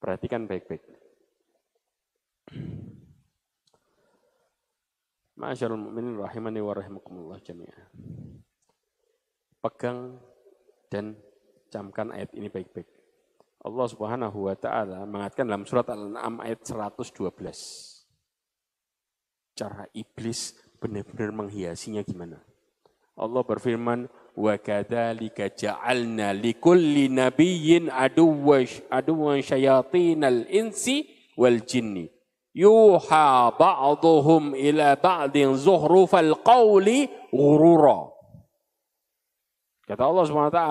Perhatikan 0.00 0.44
baik-baik. 0.48 0.82
Masyaallah 5.36 5.76
mu'minin 5.76 6.16
rahimani 6.16 6.60
wa 6.64 6.72
rahimakumullah. 6.72 7.36
Pegang 9.60 10.16
dan 10.96 11.12
camkan 11.68 12.08
ayat 12.08 12.32
ini 12.32 12.48
baik-baik. 12.48 12.88
Allah 13.60 13.84
Subhanahu 13.84 14.48
wa 14.48 14.56
taala 14.56 15.04
mengatakan 15.04 15.44
dalam 15.44 15.68
surat 15.68 15.84
Al-An'am 15.92 16.40
ayat 16.40 16.64
112. 16.64 17.36
Cara 19.52 19.84
iblis 19.92 20.56
benar-benar 20.80 21.36
menghiasinya 21.36 22.00
gimana? 22.00 22.40
Allah 23.16 23.44
berfirman, 23.44 24.08
"Wa 24.36 24.56
kadzalika 24.56 25.52
ja'alna 25.52 26.32
likulli 26.32 27.12
nabiyyin 27.12 27.92
aduwwan 27.92 29.40
syayatinal 29.40 30.48
insi 30.48 31.08
wal 31.36 31.60
jinni 31.64 32.12
yuha 32.56 33.52
ba'dhum 33.52 34.56
ila 34.56 34.96
ba'din 34.96 35.56
zuhrufal 35.60 36.40
qawli 36.40 37.08
ghurura." 37.32 38.15
Kata 39.86 40.02
Allah 40.02 40.24
SWT, 40.26 40.62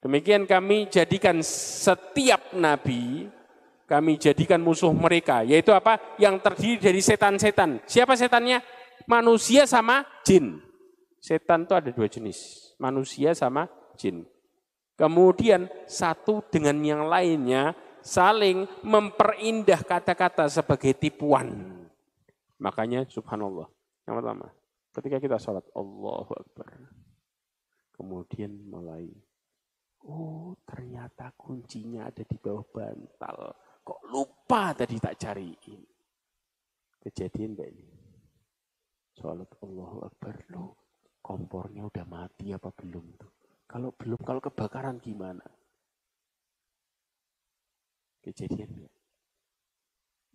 demikian 0.00 0.48
kami 0.48 0.88
jadikan 0.88 1.44
setiap 1.44 2.56
nabi, 2.56 3.28
kami 3.84 4.16
jadikan 4.16 4.64
musuh 4.64 4.96
mereka. 4.96 5.44
Yaitu 5.44 5.76
apa? 5.76 6.00
Yang 6.16 6.40
terdiri 6.40 6.76
dari 6.80 7.00
setan-setan. 7.04 7.84
Siapa 7.84 8.16
setannya? 8.16 8.64
Manusia 9.04 9.68
sama 9.68 10.08
jin. 10.24 10.56
Setan 11.20 11.68
itu 11.68 11.76
ada 11.76 11.92
dua 11.92 12.08
jenis, 12.08 12.72
manusia 12.80 13.36
sama 13.36 13.68
jin. 14.00 14.24
Kemudian 14.96 15.68
satu 15.84 16.40
dengan 16.48 16.80
yang 16.80 17.04
lainnya 17.04 17.76
saling 18.00 18.64
memperindah 18.80 19.84
kata-kata 19.84 20.48
sebagai 20.48 20.96
tipuan. 20.96 21.76
Makanya 22.56 23.04
subhanallah. 23.08 23.68
Yang 24.08 24.14
pertama, 24.20 24.46
ketika 24.96 25.16
kita 25.20 25.36
sholat 25.36 25.64
Allahu 25.76 26.32
Akbar. 26.36 26.99
Kemudian 28.00 28.64
mulai 28.64 29.12
Oh, 30.08 30.56
ternyata 30.64 31.36
kuncinya 31.36 32.08
ada 32.08 32.24
di 32.24 32.36
bawah 32.40 32.64
bantal. 32.72 33.52
Kok 33.84 34.00
lupa 34.08 34.72
tadi 34.72 34.96
tak 34.96 35.20
cariin. 35.20 35.84
Kejadian 37.04 37.52
mbak 37.52 37.68
ini. 37.68 37.84
Sholat 39.20 39.52
Allahu 39.60 40.08
Akbar. 40.08 40.40
Loh, 40.56 40.72
kompornya 41.20 41.84
udah 41.84 42.08
mati 42.08 42.48
apa 42.56 42.72
belum 42.72 43.06
tuh? 43.20 43.32
Kalau 43.68 43.92
belum, 43.92 44.24
kalau 44.24 44.40
kebakaran 44.40 44.96
gimana? 45.04 45.44
Kejadian 48.24 48.88
ya. 48.88 48.92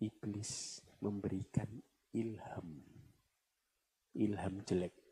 Iblis 0.06 0.78
memberikan 1.02 1.82
ilham. 2.14 2.86
Ilham 4.14 4.54
jelek. 4.62 5.05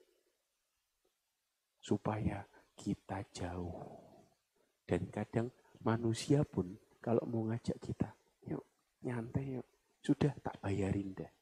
Supaya 1.84 2.40
kita 2.72 3.20
jauh. 3.28 3.76
Dan 4.88 5.12
kadang 5.12 5.52
manusia 5.84 6.40
pun 6.48 6.72
kalau 7.04 7.20
mau 7.28 7.44
ngajak 7.52 7.76
kita, 7.76 8.08
yuk 8.48 8.64
nyantai 9.04 9.60
yuk. 9.60 9.68
Sudah 10.00 10.32
tak 10.40 10.56
bayarin 10.60 11.12
deh. 11.12 11.32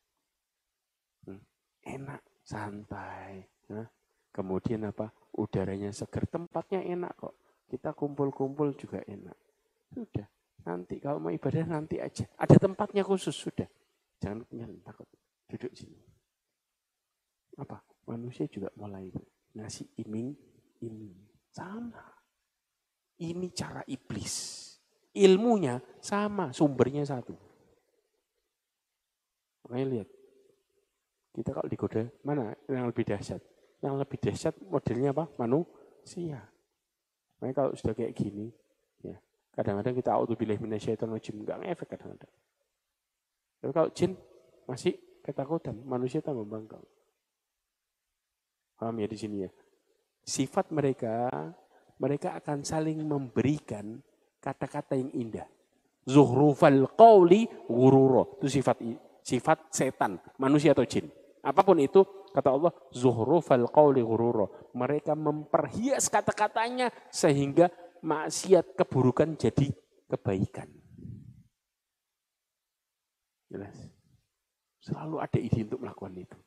Hmm, 1.27 1.43
enak, 1.87 2.23
santai. 2.43 3.47
Nah, 3.71 3.87
kemudian 4.35 4.87
apa? 4.87 5.11
Udaranya 5.39 5.95
seger, 5.95 6.27
tempatnya 6.27 6.83
enak 6.83 7.15
kok. 7.19 7.35
Kita 7.67 7.95
kumpul-kumpul 7.95 8.75
juga 8.75 9.03
enak. 9.07 9.39
Sudah, 9.95 10.27
nanti 10.67 10.99
kalau 10.99 11.19
mau 11.23 11.35
ibadah 11.35 11.67
nanti 11.67 11.99
aja. 11.99 12.27
Ada 12.39 12.59
tempatnya 12.59 13.03
khusus, 13.07 13.35
sudah. 13.35 13.67
Jangan 14.23 14.47
punya 14.47 14.67
takut. 14.87 15.07
Duduk 15.51 15.73
sini. 15.75 15.99
Apa? 17.59 17.83
Manusia 18.07 18.47
juga 18.47 18.71
mulai 18.79 19.11
ngasih 19.63 19.87
iming, 20.03 20.35
iming. 20.83 21.15
Sama. 21.55 22.03
Ini 23.23 23.47
cara 23.55 23.87
iblis. 23.87 24.61
Ilmunya 25.13 25.79
sama, 26.01 26.51
sumbernya 26.51 27.05
satu. 27.07 27.37
Makanya 29.69 29.87
lihat. 29.89 30.09
Kita 31.33 31.49
kalau 31.57 31.69
digoda, 31.69 32.05
mana 32.27 32.53
yang 32.69 32.93
lebih 32.93 33.09
dahsyat? 33.09 33.41
Yang 33.81 33.95
lebih 34.05 34.19
dahsyat 34.21 34.55
modelnya 34.69 35.17
apa? 35.17 35.25
Manusia. 35.41 36.45
Makanya 37.41 37.55
kalau 37.57 37.71
sudah 37.73 37.95
kayak 37.97 38.13
gini, 38.13 38.53
ya 39.01 39.17
kadang-kadang 39.57 39.97
kita 39.97 40.11
auzubillah 40.13 40.61
minasyaitonir 40.61 41.17
rajim 41.17 41.41
enggak 41.41 41.59
ngefek 41.65 41.89
kadang-kadang. 41.97 42.33
Tapi 43.63 43.73
kalau 43.73 43.89
jin 43.97 44.13
masih 44.69 44.95
ketakutan, 45.23 45.77
manusia 45.87 46.21
tambah 46.21 46.45
bangkang. 46.45 46.83
Paham 48.83 48.99
ya 48.99 49.07
di 49.07 49.15
sini 49.15 49.47
ya? 49.47 49.51
Sifat 50.27 50.75
mereka 50.75 51.31
mereka 52.03 52.35
akan 52.35 52.67
saling 52.67 52.99
memberikan 53.07 54.03
kata-kata 54.43 54.99
yang 54.99 55.15
indah. 55.15 55.47
Zuhrufal 56.03 56.91
qawli 56.99 57.47
gururo. 57.71 58.43
Itu 58.43 58.51
sifat 58.51 58.83
sifat 59.23 59.71
setan, 59.71 60.19
manusia 60.35 60.75
atau 60.75 60.83
jin. 60.83 61.07
Apa 61.47 61.63
pun 61.63 61.79
itu, 61.79 62.03
kata 62.35 62.51
Allah, 62.51 62.75
zuhrufal 62.91 63.71
qawli 63.71 64.03
gururo. 64.03 64.75
Mereka 64.75 65.15
memperhias 65.15 66.11
kata-katanya 66.11 66.91
sehingga 67.07 67.71
maksiat 68.03 68.75
keburukan 68.75 69.39
jadi 69.39 69.71
kebaikan. 70.11 70.67
Jelas. 73.47 73.79
Selalu 74.83 75.23
ada 75.23 75.39
ide 75.39 75.71
untuk 75.71 75.87
melakukan 75.87 76.19
itu. 76.19 76.39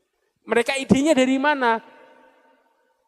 Mereka 0.43 0.75
idenya 0.75 1.15
dari 1.15 1.39
mana? 1.39 1.94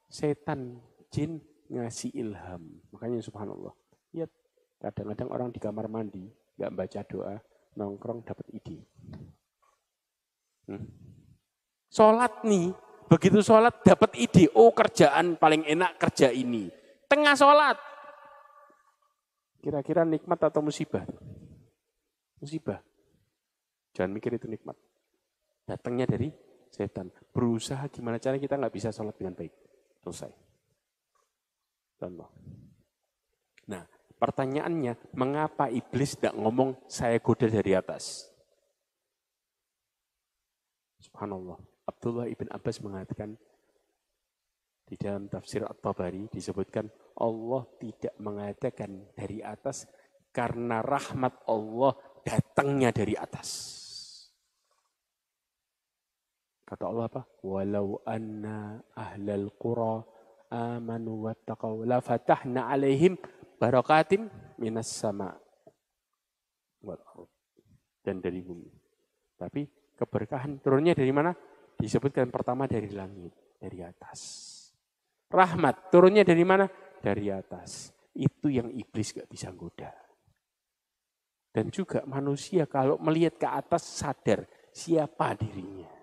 Setan, 0.08 0.80
jin, 1.12 1.44
ngasih 1.68 2.16
ilham. 2.16 2.80
Makanya 2.96 3.20
subhanallah. 3.20 3.76
Ya, 4.16 4.26
kadang-kadang 4.80 5.30
orang 5.30 5.50
di 5.52 5.60
kamar 5.60 5.92
mandi, 5.92 6.32
nggak 6.56 6.74
baca 6.74 7.00
doa, 7.04 7.36
nongkrong 7.76 8.24
dapat 8.24 8.48
ide. 8.56 8.78
Hmm. 10.68 10.88
Sholat 11.88 12.44
nih, 12.44 12.72
begitu 13.08 13.40
sholat 13.44 13.84
dapat 13.84 14.16
ide, 14.20 14.52
oh 14.56 14.72
kerjaan 14.72 15.36
paling 15.40 15.64
enak 15.68 16.00
kerja 16.00 16.32
ini. 16.32 16.72
Tengah 17.08 17.36
sholat. 17.36 17.78
Kira-kira 19.64 20.08
nikmat 20.08 20.40
atau 20.40 20.64
musibah? 20.64 21.04
Musibah. 22.40 22.80
Jangan 23.92 24.12
mikir 24.14 24.38
itu 24.38 24.48
nikmat. 24.48 24.78
Datangnya 25.68 26.08
dari 26.08 26.32
setan. 26.72 27.12
Berusaha 27.34 27.90
gimana 27.90 28.22
cara 28.22 28.38
kita 28.40 28.56
nggak 28.56 28.76
bisa 28.76 28.94
sholat 28.94 29.18
dengan 29.18 29.36
baik. 29.36 29.67
Selesai. 30.08 30.32
Contoh. 32.00 32.32
Nah, 33.68 33.84
pertanyaannya, 34.16 35.12
mengapa 35.20 35.68
iblis 35.68 36.16
tidak 36.16 36.40
ngomong 36.40 36.80
saya 36.88 37.20
goda 37.20 37.52
dari 37.52 37.76
atas? 37.76 38.32
Subhanallah. 41.04 41.60
Abdullah 41.88 42.32
ibn 42.32 42.48
Abbas 42.48 42.80
mengatakan 42.80 43.36
di 44.88 44.96
dalam 44.96 45.28
tafsir 45.28 45.68
At-Tabari 45.68 46.32
disebutkan 46.32 46.88
Allah 47.20 47.68
tidak 47.76 48.16
mengatakan 48.24 49.12
dari 49.12 49.44
atas 49.44 49.84
karena 50.32 50.80
rahmat 50.80 51.44
Allah 51.52 51.92
datangnya 52.24 52.96
dari 52.96 53.16
atas. 53.20 53.76
Kata 56.68 56.84
Allah 56.84 57.08
apa? 57.08 57.24
Walau 57.48 58.04
anna 58.04 58.84
ahlal 58.92 59.56
qura 59.56 60.04
amanu 60.52 61.24
wattaqau 61.32 61.88
la 61.88 62.04
fatahna 62.04 62.68
alaihim 62.68 63.16
barakatim 63.56 64.28
minas 64.60 64.92
sama 64.92 65.32
wal 66.84 67.00
dan 68.04 68.20
dari 68.20 68.44
bumi. 68.44 68.68
Tapi 69.40 69.64
keberkahan 69.96 70.60
turunnya 70.60 70.92
dari 70.92 71.12
mana? 71.16 71.32
Disebutkan 71.78 72.28
pertama 72.28 72.68
dari 72.68 72.92
langit, 72.92 73.32
dari 73.60 73.80
atas. 73.84 74.20
Rahmat 75.32 75.92
turunnya 75.92 76.28
dari 76.28 76.44
mana? 76.44 76.68
Dari 77.00 77.32
atas. 77.32 77.92
Itu 78.12 78.52
yang 78.52 78.72
iblis 78.72 79.16
gak 79.16 79.30
bisa 79.30 79.52
goda. 79.56 79.92
Dan 81.52 81.68
juga 81.72 82.04
manusia 82.08 82.68
kalau 82.68 83.00
melihat 83.00 83.36
ke 83.40 83.48
atas 83.48 83.84
sadar 83.88 84.48
siapa 84.72 85.36
dirinya. 85.36 85.97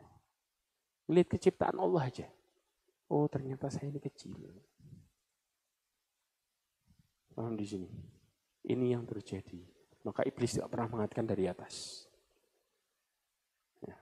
Melihat 1.11 1.37
keciptaan 1.37 1.77
Allah 1.77 2.09
aja. 2.09 2.29
Oh 3.13 3.29
ternyata 3.29 3.69
saya 3.69 3.93
ini 3.93 4.01
kecil. 4.01 4.37
Paham 7.35 7.59
di 7.59 7.67
sini? 7.67 7.91
Ini 8.65 8.97
yang 8.97 9.05
terjadi. 9.05 9.61
Maka 10.07 10.25
iblis 10.25 10.57
tidak 10.57 10.71
pernah 10.73 10.89
mengatakan 10.89 11.27
dari 11.27 11.45
atas. 11.51 12.07
Ya. 13.85 13.97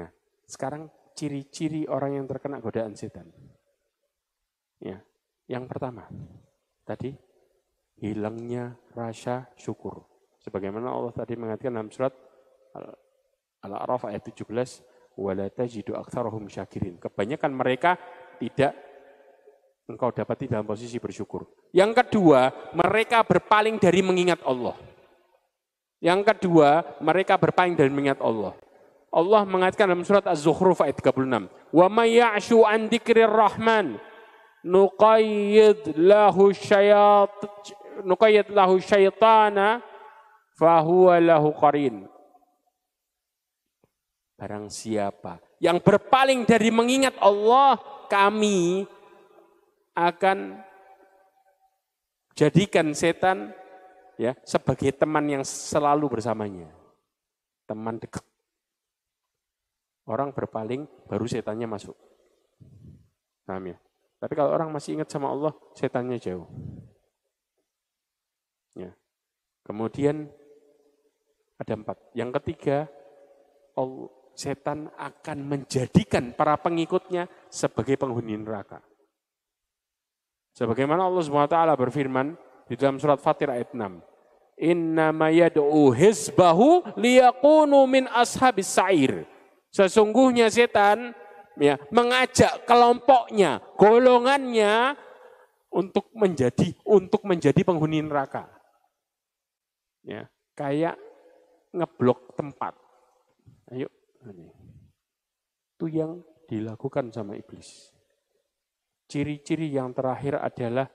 Nah, 0.00 0.08
sekarang 0.48 0.88
ciri-ciri 1.16 1.88
orang 1.88 2.20
yang 2.20 2.26
terkena 2.28 2.60
godaan 2.60 2.94
setan. 2.94 3.32
Ya, 4.76 5.00
yang 5.48 5.64
pertama, 5.64 6.04
tadi 6.84 7.16
hilangnya 7.96 8.76
rasa 8.92 9.48
syukur. 9.56 10.04
Sebagaimana 10.44 10.92
Allah 10.92 11.16
tadi 11.16 11.32
mengatakan 11.34 11.72
dalam 11.72 11.88
surat 11.88 12.12
Al-A'raf 13.64 14.04
ayat 14.06 14.22
17, 14.28 14.46
wala 15.16 15.48
tajidu 15.48 15.96
aktsarahum 15.96 16.46
syakirin. 16.46 17.00
Kebanyakan 17.00 17.50
mereka 17.56 17.96
tidak 18.36 18.76
engkau 19.88 20.12
dapati 20.12 20.50
dalam 20.50 20.68
posisi 20.68 21.00
bersyukur. 21.00 21.48
Yang 21.72 22.04
kedua, 22.04 22.52
mereka 22.76 23.24
berpaling 23.24 23.80
dari 23.80 24.04
mengingat 24.04 24.44
Allah. 24.44 24.76
Yang 26.02 26.20
kedua, 26.28 26.84
mereka 27.00 27.40
berpaling 27.40 27.74
dari 27.74 27.88
mengingat 27.88 28.20
Allah. 28.20 28.52
Allah 29.08 29.42
mengatakan 29.48 29.88
dalam 29.88 30.04
surat 30.04 30.26
Az-Zukhruf 30.28 30.84
ayat 30.84 31.00
36, 31.00 31.48
"Wa 31.72 31.88
may 31.88 32.20
ya'shu 32.20 32.66
an 32.68 32.92
dzikrir 32.92 33.30
rahman 33.30 33.96
nuqayyid 34.60 35.96
lahu 35.96 36.52
syayat 36.52 37.32
nuqayyid 38.04 38.52
lahu 38.52 38.76
syaitana 38.76 39.80
fahuwa 40.60 41.16
lahu 41.16 41.54
qarin." 41.56 42.04
Barang 44.36 44.68
siapa 44.68 45.40
yang 45.56 45.80
berpaling 45.80 46.44
dari 46.44 46.68
mengingat 46.68 47.16
Allah, 47.16 47.80
kami 48.12 48.84
akan 49.96 50.60
jadikan 52.36 52.92
setan 52.92 53.56
ya 54.20 54.36
sebagai 54.44 54.92
teman 54.92 55.24
yang 55.24 55.44
selalu 55.44 56.20
bersamanya. 56.20 56.68
Teman 57.64 57.96
dekat. 57.96 58.22
Orang 60.06 60.30
berpaling 60.30 60.86
baru 61.08 61.26
setannya 61.26 61.66
masuk. 61.66 61.96
Paham 63.48 63.74
ya? 63.74 63.78
Tapi 64.22 64.32
kalau 64.38 64.54
orang 64.54 64.70
masih 64.70 64.94
ingat 65.00 65.10
sama 65.10 65.32
Allah, 65.32 65.52
setannya 65.74 66.20
jauh. 66.20 66.46
Ya. 68.78 68.94
Kemudian 69.66 70.30
ada 71.58 71.72
empat. 71.74 71.98
Yang 72.14 72.38
ketiga, 72.38 72.86
Allah, 73.74 74.08
setan 74.36 74.92
akan 75.00 75.38
menjadikan 75.48 76.36
para 76.36 76.60
pengikutnya 76.60 77.24
sebagai 77.48 77.96
penghuni 77.96 78.36
neraka. 78.36 78.84
Sebagaimana 80.52 81.08
Allah 81.08 81.24
SWT 81.24 81.56
berfirman 81.76 82.36
Di 82.66 82.74
dalam 82.74 82.98
surat 82.98 83.22
Fatir 83.22 83.46
ayat 83.46 83.70
6. 83.70 83.78
Innama 84.58 85.30
yad'u 85.30 85.94
hizbahu 85.94 86.82
liyakunu 86.98 87.86
min 87.86 88.10
ashabis 88.10 88.74
sa'ir. 88.74 89.22
Sesungguhnya 89.70 90.50
setan 90.50 91.14
ya, 91.54 91.78
mengajak 91.94 92.66
kelompoknya, 92.66 93.62
golongannya 93.78 94.98
untuk 95.70 96.10
menjadi 96.16 96.74
untuk 96.82 97.22
menjadi 97.22 97.62
penghuni 97.62 98.02
neraka. 98.02 98.50
Ya, 100.02 100.26
kayak 100.58 100.98
ngeblok 101.70 102.34
tempat. 102.34 102.74
Ayo. 103.70 103.86
Itu 105.76 105.86
yang 105.86 106.24
dilakukan 106.48 107.12
sama 107.12 107.36
iblis. 107.36 107.92
Ciri-ciri 109.06 109.70
yang 109.70 109.94
terakhir 109.94 110.42
adalah 110.42 110.90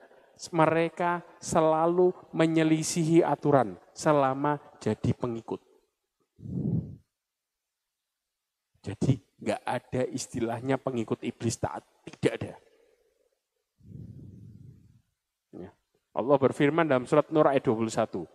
mereka 0.52 1.22
selalu 1.38 2.10
menyelisihi 2.34 3.22
aturan 3.22 3.78
selama 3.94 4.58
jadi 4.82 5.12
pengikut. 5.14 5.60
Jadi 8.82 9.22
nggak 9.38 9.62
ada 9.62 10.02
istilahnya 10.10 10.76
pengikut 10.82 11.22
iblis 11.22 11.54
taat, 11.54 11.86
tidak 12.18 12.32
ada. 12.42 12.52
Ya. 15.54 15.70
Allah 16.10 16.36
berfirman 16.42 16.90
dalam 16.90 17.06
surat 17.06 17.30
Nur 17.30 17.46
ayat 17.46 17.62
21. 17.62 18.26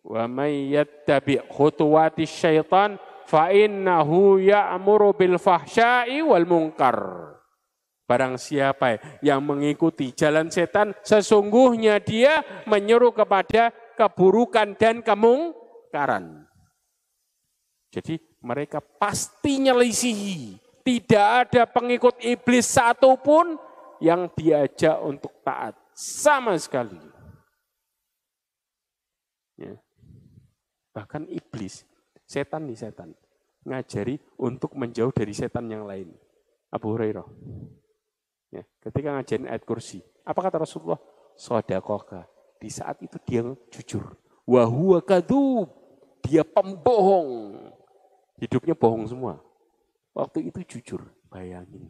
Wa 0.00 0.24
may 0.24 0.72
yattabi 0.72 1.44
khutuwati 1.44 2.24
syaitan 2.24 2.96
fa 3.30 3.54
innahu 3.54 4.42
ya'muru 4.42 5.14
bil 5.14 5.38
fahsya'i 5.38 6.18
wal 6.26 6.42
munkar. 6.50 6.98
Barang 8.10 8.34
siapa 8.42 8.98
yang 9.22 9.38
mengikuti 9.46 10.10
jalan 10.10 10.50
setan, 10.50 10.90
sesungguhnya 11.06 12.02
dia 12.02 12.42
menyuruh 12.66 13.14
kepada 13.14 13.70
keburukan 13.94 14.74
dan 14.74 14.98
kemungkaran. 14.98 16.42
Jadi 17.94 18.18
mereka 18.42 18.82
pasti 18.82 19.62
nyelisihi. 19.62 20.58
Tidak 20.82 21.28
ada 21.46 21.70
pengikut 21.70 22.18
iblis 22.24 22.66
satupun 22.66 23.54
yang 24.02 24.26
diajak 24.34 24.98
untuk 25.06 25.30
taat. 25.46 25.78
Sama 25.94 26.58
sekali. 26.58 26.98
Ya. 29.60 29.76
Bahkan 30.96 31.28
iblis, 31.30 31.84
setan 32.24 32.66
nih 32.66 32.80
setan, 32.80 33.12
ngajari 33.64 34.16
untuk 34.40 34.72
menjauh 34.76 35.12
dari 35.12 35.32
setan 35.36 35.68
yang 35.68 35.84
lain. 35.84 36.12
Abu 36.70 36.94
Hurairah. 36.94 37.26
Ya, 38.50 38.62
ketika 38.82 39.14
ngajarin 39.14 39.46
ayat 39.46 39.62
kursi, 39.62 40.02
apa 40.26 40.40
kata 40.42 40.62
Rasulullah? 40.62 40.98
Sodakoka. 41.38 42.26
Di 42.60 42.68
saat 42.68 43.00
itu 43.00 43.16
dia 43.24 43.42
jujur. 43.72 44.14
Wahuwa 44.44 45.00
kadub. 45.00 45.70
Dia 46.20 46.44
pembohong. 46.44 47.56
Hidupnya 48.36 48.76
bohong 48.76 49.08
semua. 49.08 49.40
Waktu 50.12 50.52
itu 50.52 50.60
jujur. 50.76 51.00
Bayangin. 51.30 51.88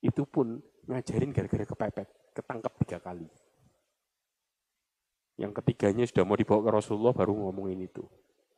Itu 0.00 0.24
pun 0.24 0.62
ngajarin 0.88 1.34
gara-gara 1.34 1.64
kepepet. 1.68 2.08
Ketangkep 2.32 2.72
tiga 2.86 2.98
kali. 3.02 3.28
Yang 5.36 5.52
ketiganya 5.60 6.04
sudah 6.08 6.24
mau 6.24 6.38
dibawa 6.38 6.64
ke 6.64 6.70
Rasulullah 6.72 7.12
baru 7.12 7.36
ngomongin 7.36 7.84
itu. 7.84 8.04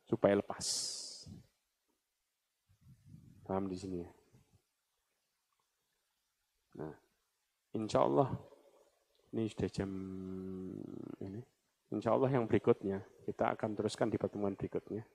Supaya 0.05 0.37
lepas. 0.37 0.65
Paham 3.45 3.69
di 3.69 3.77
sini 3.77 3.97
ya? 4.01 4.11
Nah, 6.81 6.93
insya 7.77 8.01
Allah 8.01 8.29
ini 9.35 9.45
sudah 9.51 9.69
jam 9.69 9.91
ini. 11.21 11.41
Insya 11.93 12.17
Allah 12.17 12.33
yang 12.33 12.49
berikutnya 12.49 13.03
kita 13.25 13.53
akan 13.53 13.77
teruskan 13.77 14.09
di 14.09 14.17
pertemuan 14.17 14.57
berikutnya, 14.57 15.05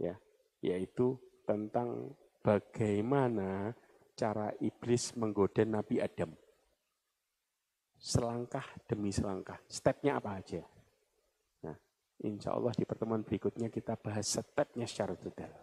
ya, 0.00 0.16
yaitu 0.64 1.16
tentang 1.44 2.16
bagaimana 2.40 3.76
cara 4.16 4.50
iblis 4.64 5.12
menggoda 5.14 5.62
Nabi 5.68 6.00
Adam. 6.00 6.32
Selangkah 7.98 8.64
demi 8.88 9.10
selangkah, 9.10 9.58
stepnya 9.68 10.16
apa 10.16 10.38
aja. 10.38 10.62
Insya 12.18 12.50
Allah 12.50 12.74
di 12.74 12.82
pertemuan 12.82 13.22
berikutnya 13.22 13.70
kita 13.70 13.94
bahas 13.94 14.26
stepnya 14.26 14.86
secara 14.90 15.14
detail. 15.14 15.54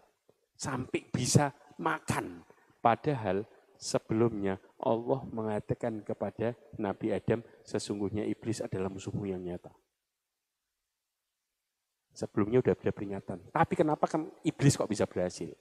Sampai 0.56 1.04
bisa 1.12 1.52
makan. 1.76 2.40
Padahal 2.80 3.44
sebelumnya 3.76 4.56
Allah 4.80 5.20
mengatakan 5.28 6.00
kepada 6.00 6.56
Nabi 6.80 7.12
Adam, 7.12 7.44
sesungguhnya 7.60 8.24
iblis 8.24 8.64
adalah 8.64 8.88
musuhmu 8.88 9.28
yang 9.28 9.44
nyata. 9.44 9.68
Sebelumnya 12.16 12.64
sudah 12.64 12.72
ada 12.72 12.92
peringatan. 12.96 13.38
Tapi 13.52 13.74
kenapa 13.76 14.08
kan 14.08 14.24
iblis 14.40 14.80
kok 14.80 14.88
bisa 14.88 15.04
berhasil? 15.04 15.52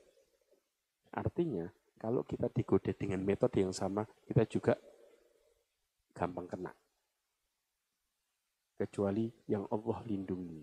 Artinya, 1.12 1.68
kalau 2.00 2.24
kita 2.24 2.48
digoda 2.48 2.96
dengan 2.96 3.20
metode 3.20 3.60
yang 3.60 3.76
sama, 3.76 4.08
kita 4.24 4.48
juga 4.48 4.80
gampang 6.16 6.48
kena. 6.48 6.72
Kecuali 8.76 9.32
yang 9.48 9.64
Allah 9.72 10.04
lindungi. 10.04 10.60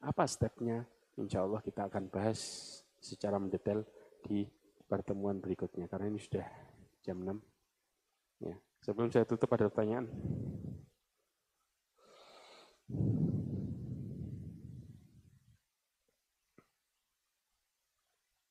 Apa 0.00 0.24
stepnya? 0.30 0.86
Insya 1.18 1.42
Allah 1.42 1.58
kita 1.60 1.90
akan 1.90 2.06
bahas 2.06 2.38
secara 3.02 3.36
mendetail 3.36 3.82
di 4.22 4.46
pertemuan 4.86 5.42
berikutnya 5.42 5.90
karena 5.90 6.06
ini 6.06 6.20
sudah 6.22 6.46
jam 7.02 7.18
6. 7.18 8.46
Ya. 8.46 8.56
Sebelum 8.80 9.10
saya 9.10 9.26
tutup 9.26 9.50
ada 9.52 9.68
pertanyaan. 9.68 10.08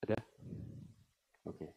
Ada? 0.05 0.19
Oke. 1.49 1.67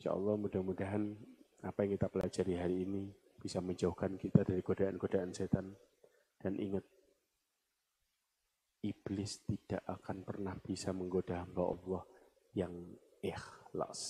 Insya 0.00 0.10
Allah 0.12 0.34
mudah-mudahan 0.34 1.16
apa 1.64 1.78
yang 1.86 1.98
kita 1.98 2.06
pelajari 2.10 2.54
hari 2.58 2.86
ini 2.86 3.10
bisa 3.46 3.62
menjauhkan 3.62 4.18
kita 4.18 4.42
dari 4.42 4.58
godaan-godaan 4.58 5.30
setan. 5.30 5.70
Dan 6.34 6.58
ingat, 6.58 6.82
iblis 8.82 9.46
tidak 9.46 9.86
akan 9.86 10.26
pernah 10.26 10.58
bisa 10.58 10.90
menggoda 10.90 11.46
hamba 11.46 11.62
Allah 11.62 12.02
yang 12.58 12.74
ikhlas. 13.22 14.02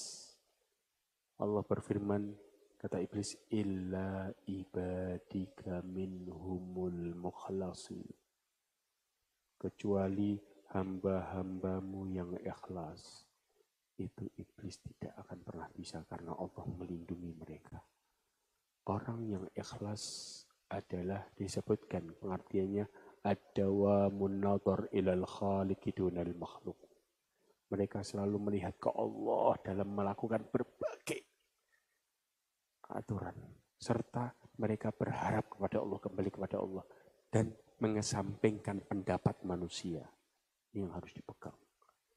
Allah 1.37 1.61
berfirman, 1.69 2.33
kata 2.81 2.97
iblis, 3.05 3.37
illa 3.53 4.33
ibadika 4.49 5.85
minhumul 5.85 7.13
mukhlasin. 7.13 8.09
Kecuali 9.61 10.41
hamba-hambamu 10.73 12.01
yang 12.09 12.33
ikhlas. 12.41 13.29
Itu 14.01 14.33
iblis 14.41 14.81
tidak 14.81 15.13
akan 15.29 15.45
pernah 15.45 15.69
bisa 15.77 16.01
karena 16.09 16.33
Allah 16.33 16.65
melindungi 16.65 17.33
mereka. 17.37 17.96
Orang 18.87 19.27
yang 19.27 19.45
ikhlas 19.55 20.03
adalah 20.71 21.27
disebutkan 21.35 22.15
pengertiannya 22.23 22.87
adawa 23.27 24.11
munadhar 24.11 24.87
ilal 24.95 25.27
khaliqi 25.27 25.91
dunal 25.91 26.35
makhluk 26.39 26.79
mereka 27.71 28.03
selalu 28.07 28.51
melihat 28.51 28.79
ke 28.79 28.91
Allah 28.95 29.59
dalam 29.63 29.89
melakukan 29.91 30.47
berbagai 30.47 31.23
aturan. 32.95 33.35
Serta 33.77 34.31
mereka 34.57 34.95
berharap 34.95 35.51
kepada 35.51 35.83
Allah, 35.83 35.99
kembali 35.99 36.31
kepada 36.31 36.57
Allah. 36.63 36.85
Dan 37.27 37.51
mengesampingkan 37.83 38.87
pendapat 38.87 39.43
manusia. 39.43 40.07
Ini 40.73 40.87
yang 40.87 40.95
harus 40.95 41.13
dipegang. 41.13 41.57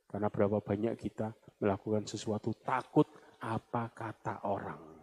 Karena 0.10 0.30
berapa 0.30 0.62
banyak 0.62 0.96
kita 0.96 1.34
melakukan 1.60 2.06
sesuatu 2.08 2.54
takut 2.62 3.10
apa 3.42 3.92
kata 3.92 4.46
orang. 4.48 4.99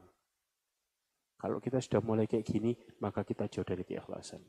Kalau 1.36 1.60
kita 1.60 1.78
sudah 1.80 2.00
mulai 2.00 2.24
kayak 2.24 2.48
gini, 2.48 2.72
maka 3.04 3.20
kita 3.20 3.44
jauh 3.52 3.66
dari 3.66 3.84
keikhlasan. 3.84 4.40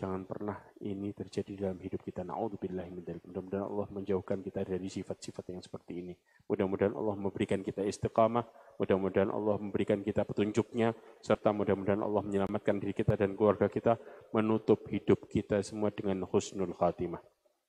Jangan 0.00 0.24
pernah 0.24 0.56
ini 0.80 1.12
terjadi 1.12 1.68
dalam 1.68 1.76
hidup 1.76 2.00
kita. 2.00 2.24
Mudah-mudahan 2.24 3.68
Allah 3.68 3.88
menjauhkan 3.92 4.40
kita 4.40 4.64
dari 4.64 4.88
sifat-sifat 4.88 5.52
yang 5.52 5.60
seperti 5.60 6.00
ini. 6.00 6.16
Mudah-mudahan 6.48 6.96
Allah 6.96 7.20
memberikan 7.20 7.60
kita 7.60 7.84
istiqamah. 7.84 8.48
Mudah-mudahan 8.80 9.28
Allah 9.28 9.60
memberikan 9.60 10.00
kita 10.00 10.24
petunjuknya. 10.24 10.96
Serta 11.20 11.52
mudah-mudahan 11.52 12.00
Allah 12.00 12.24
menyelamatkan 12.24 12.80
diri 12.80 12.96
kita 12.96 13.12
dan 13.12 13.36
keluarga 13.36 13.68
kita. 13.68 14.00
Menutup 14.32 14.88
hidup 14.88 15.28
kita 15.28 15.60
semua 15.60 15.92
dengan 15.92 16.24
husnul 16.24 16.72
khatimah. 16.80 17.20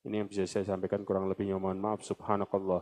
Ini 0.08 0.24
yang 0.24 0.32
bisa 0.32 0.48
saya 0.48 0.64
sampaikan 0.64 1.04
kurang 1.04 1.28
lebihnya 1.28 1.60
mohon 1.60 1.84
maaf. 1.84 2.00
Subhanakallah 2.08 2.80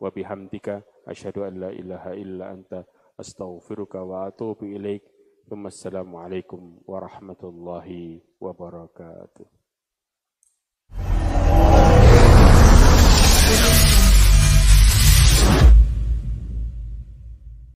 wa 0.00 0.08
bihamdika 0.08 0.80
asyhadu 1.04 1.44
an 1.44 1.60
la 1.60 1.70
ilaha 1.76 2.16
illa 2.16 2.56
anta 2.56 2.88
أستغفرك 3.20 3.94
وأتوب 3.94 4.62
إليك 4.62 5.02
ثم 5.48 5.66
السلام 5.66 6.16
عليكم 6.16 6.78
ورحمة 6.86 7.42
الله 7.44 8.20
وبركاته. 8.40 9.46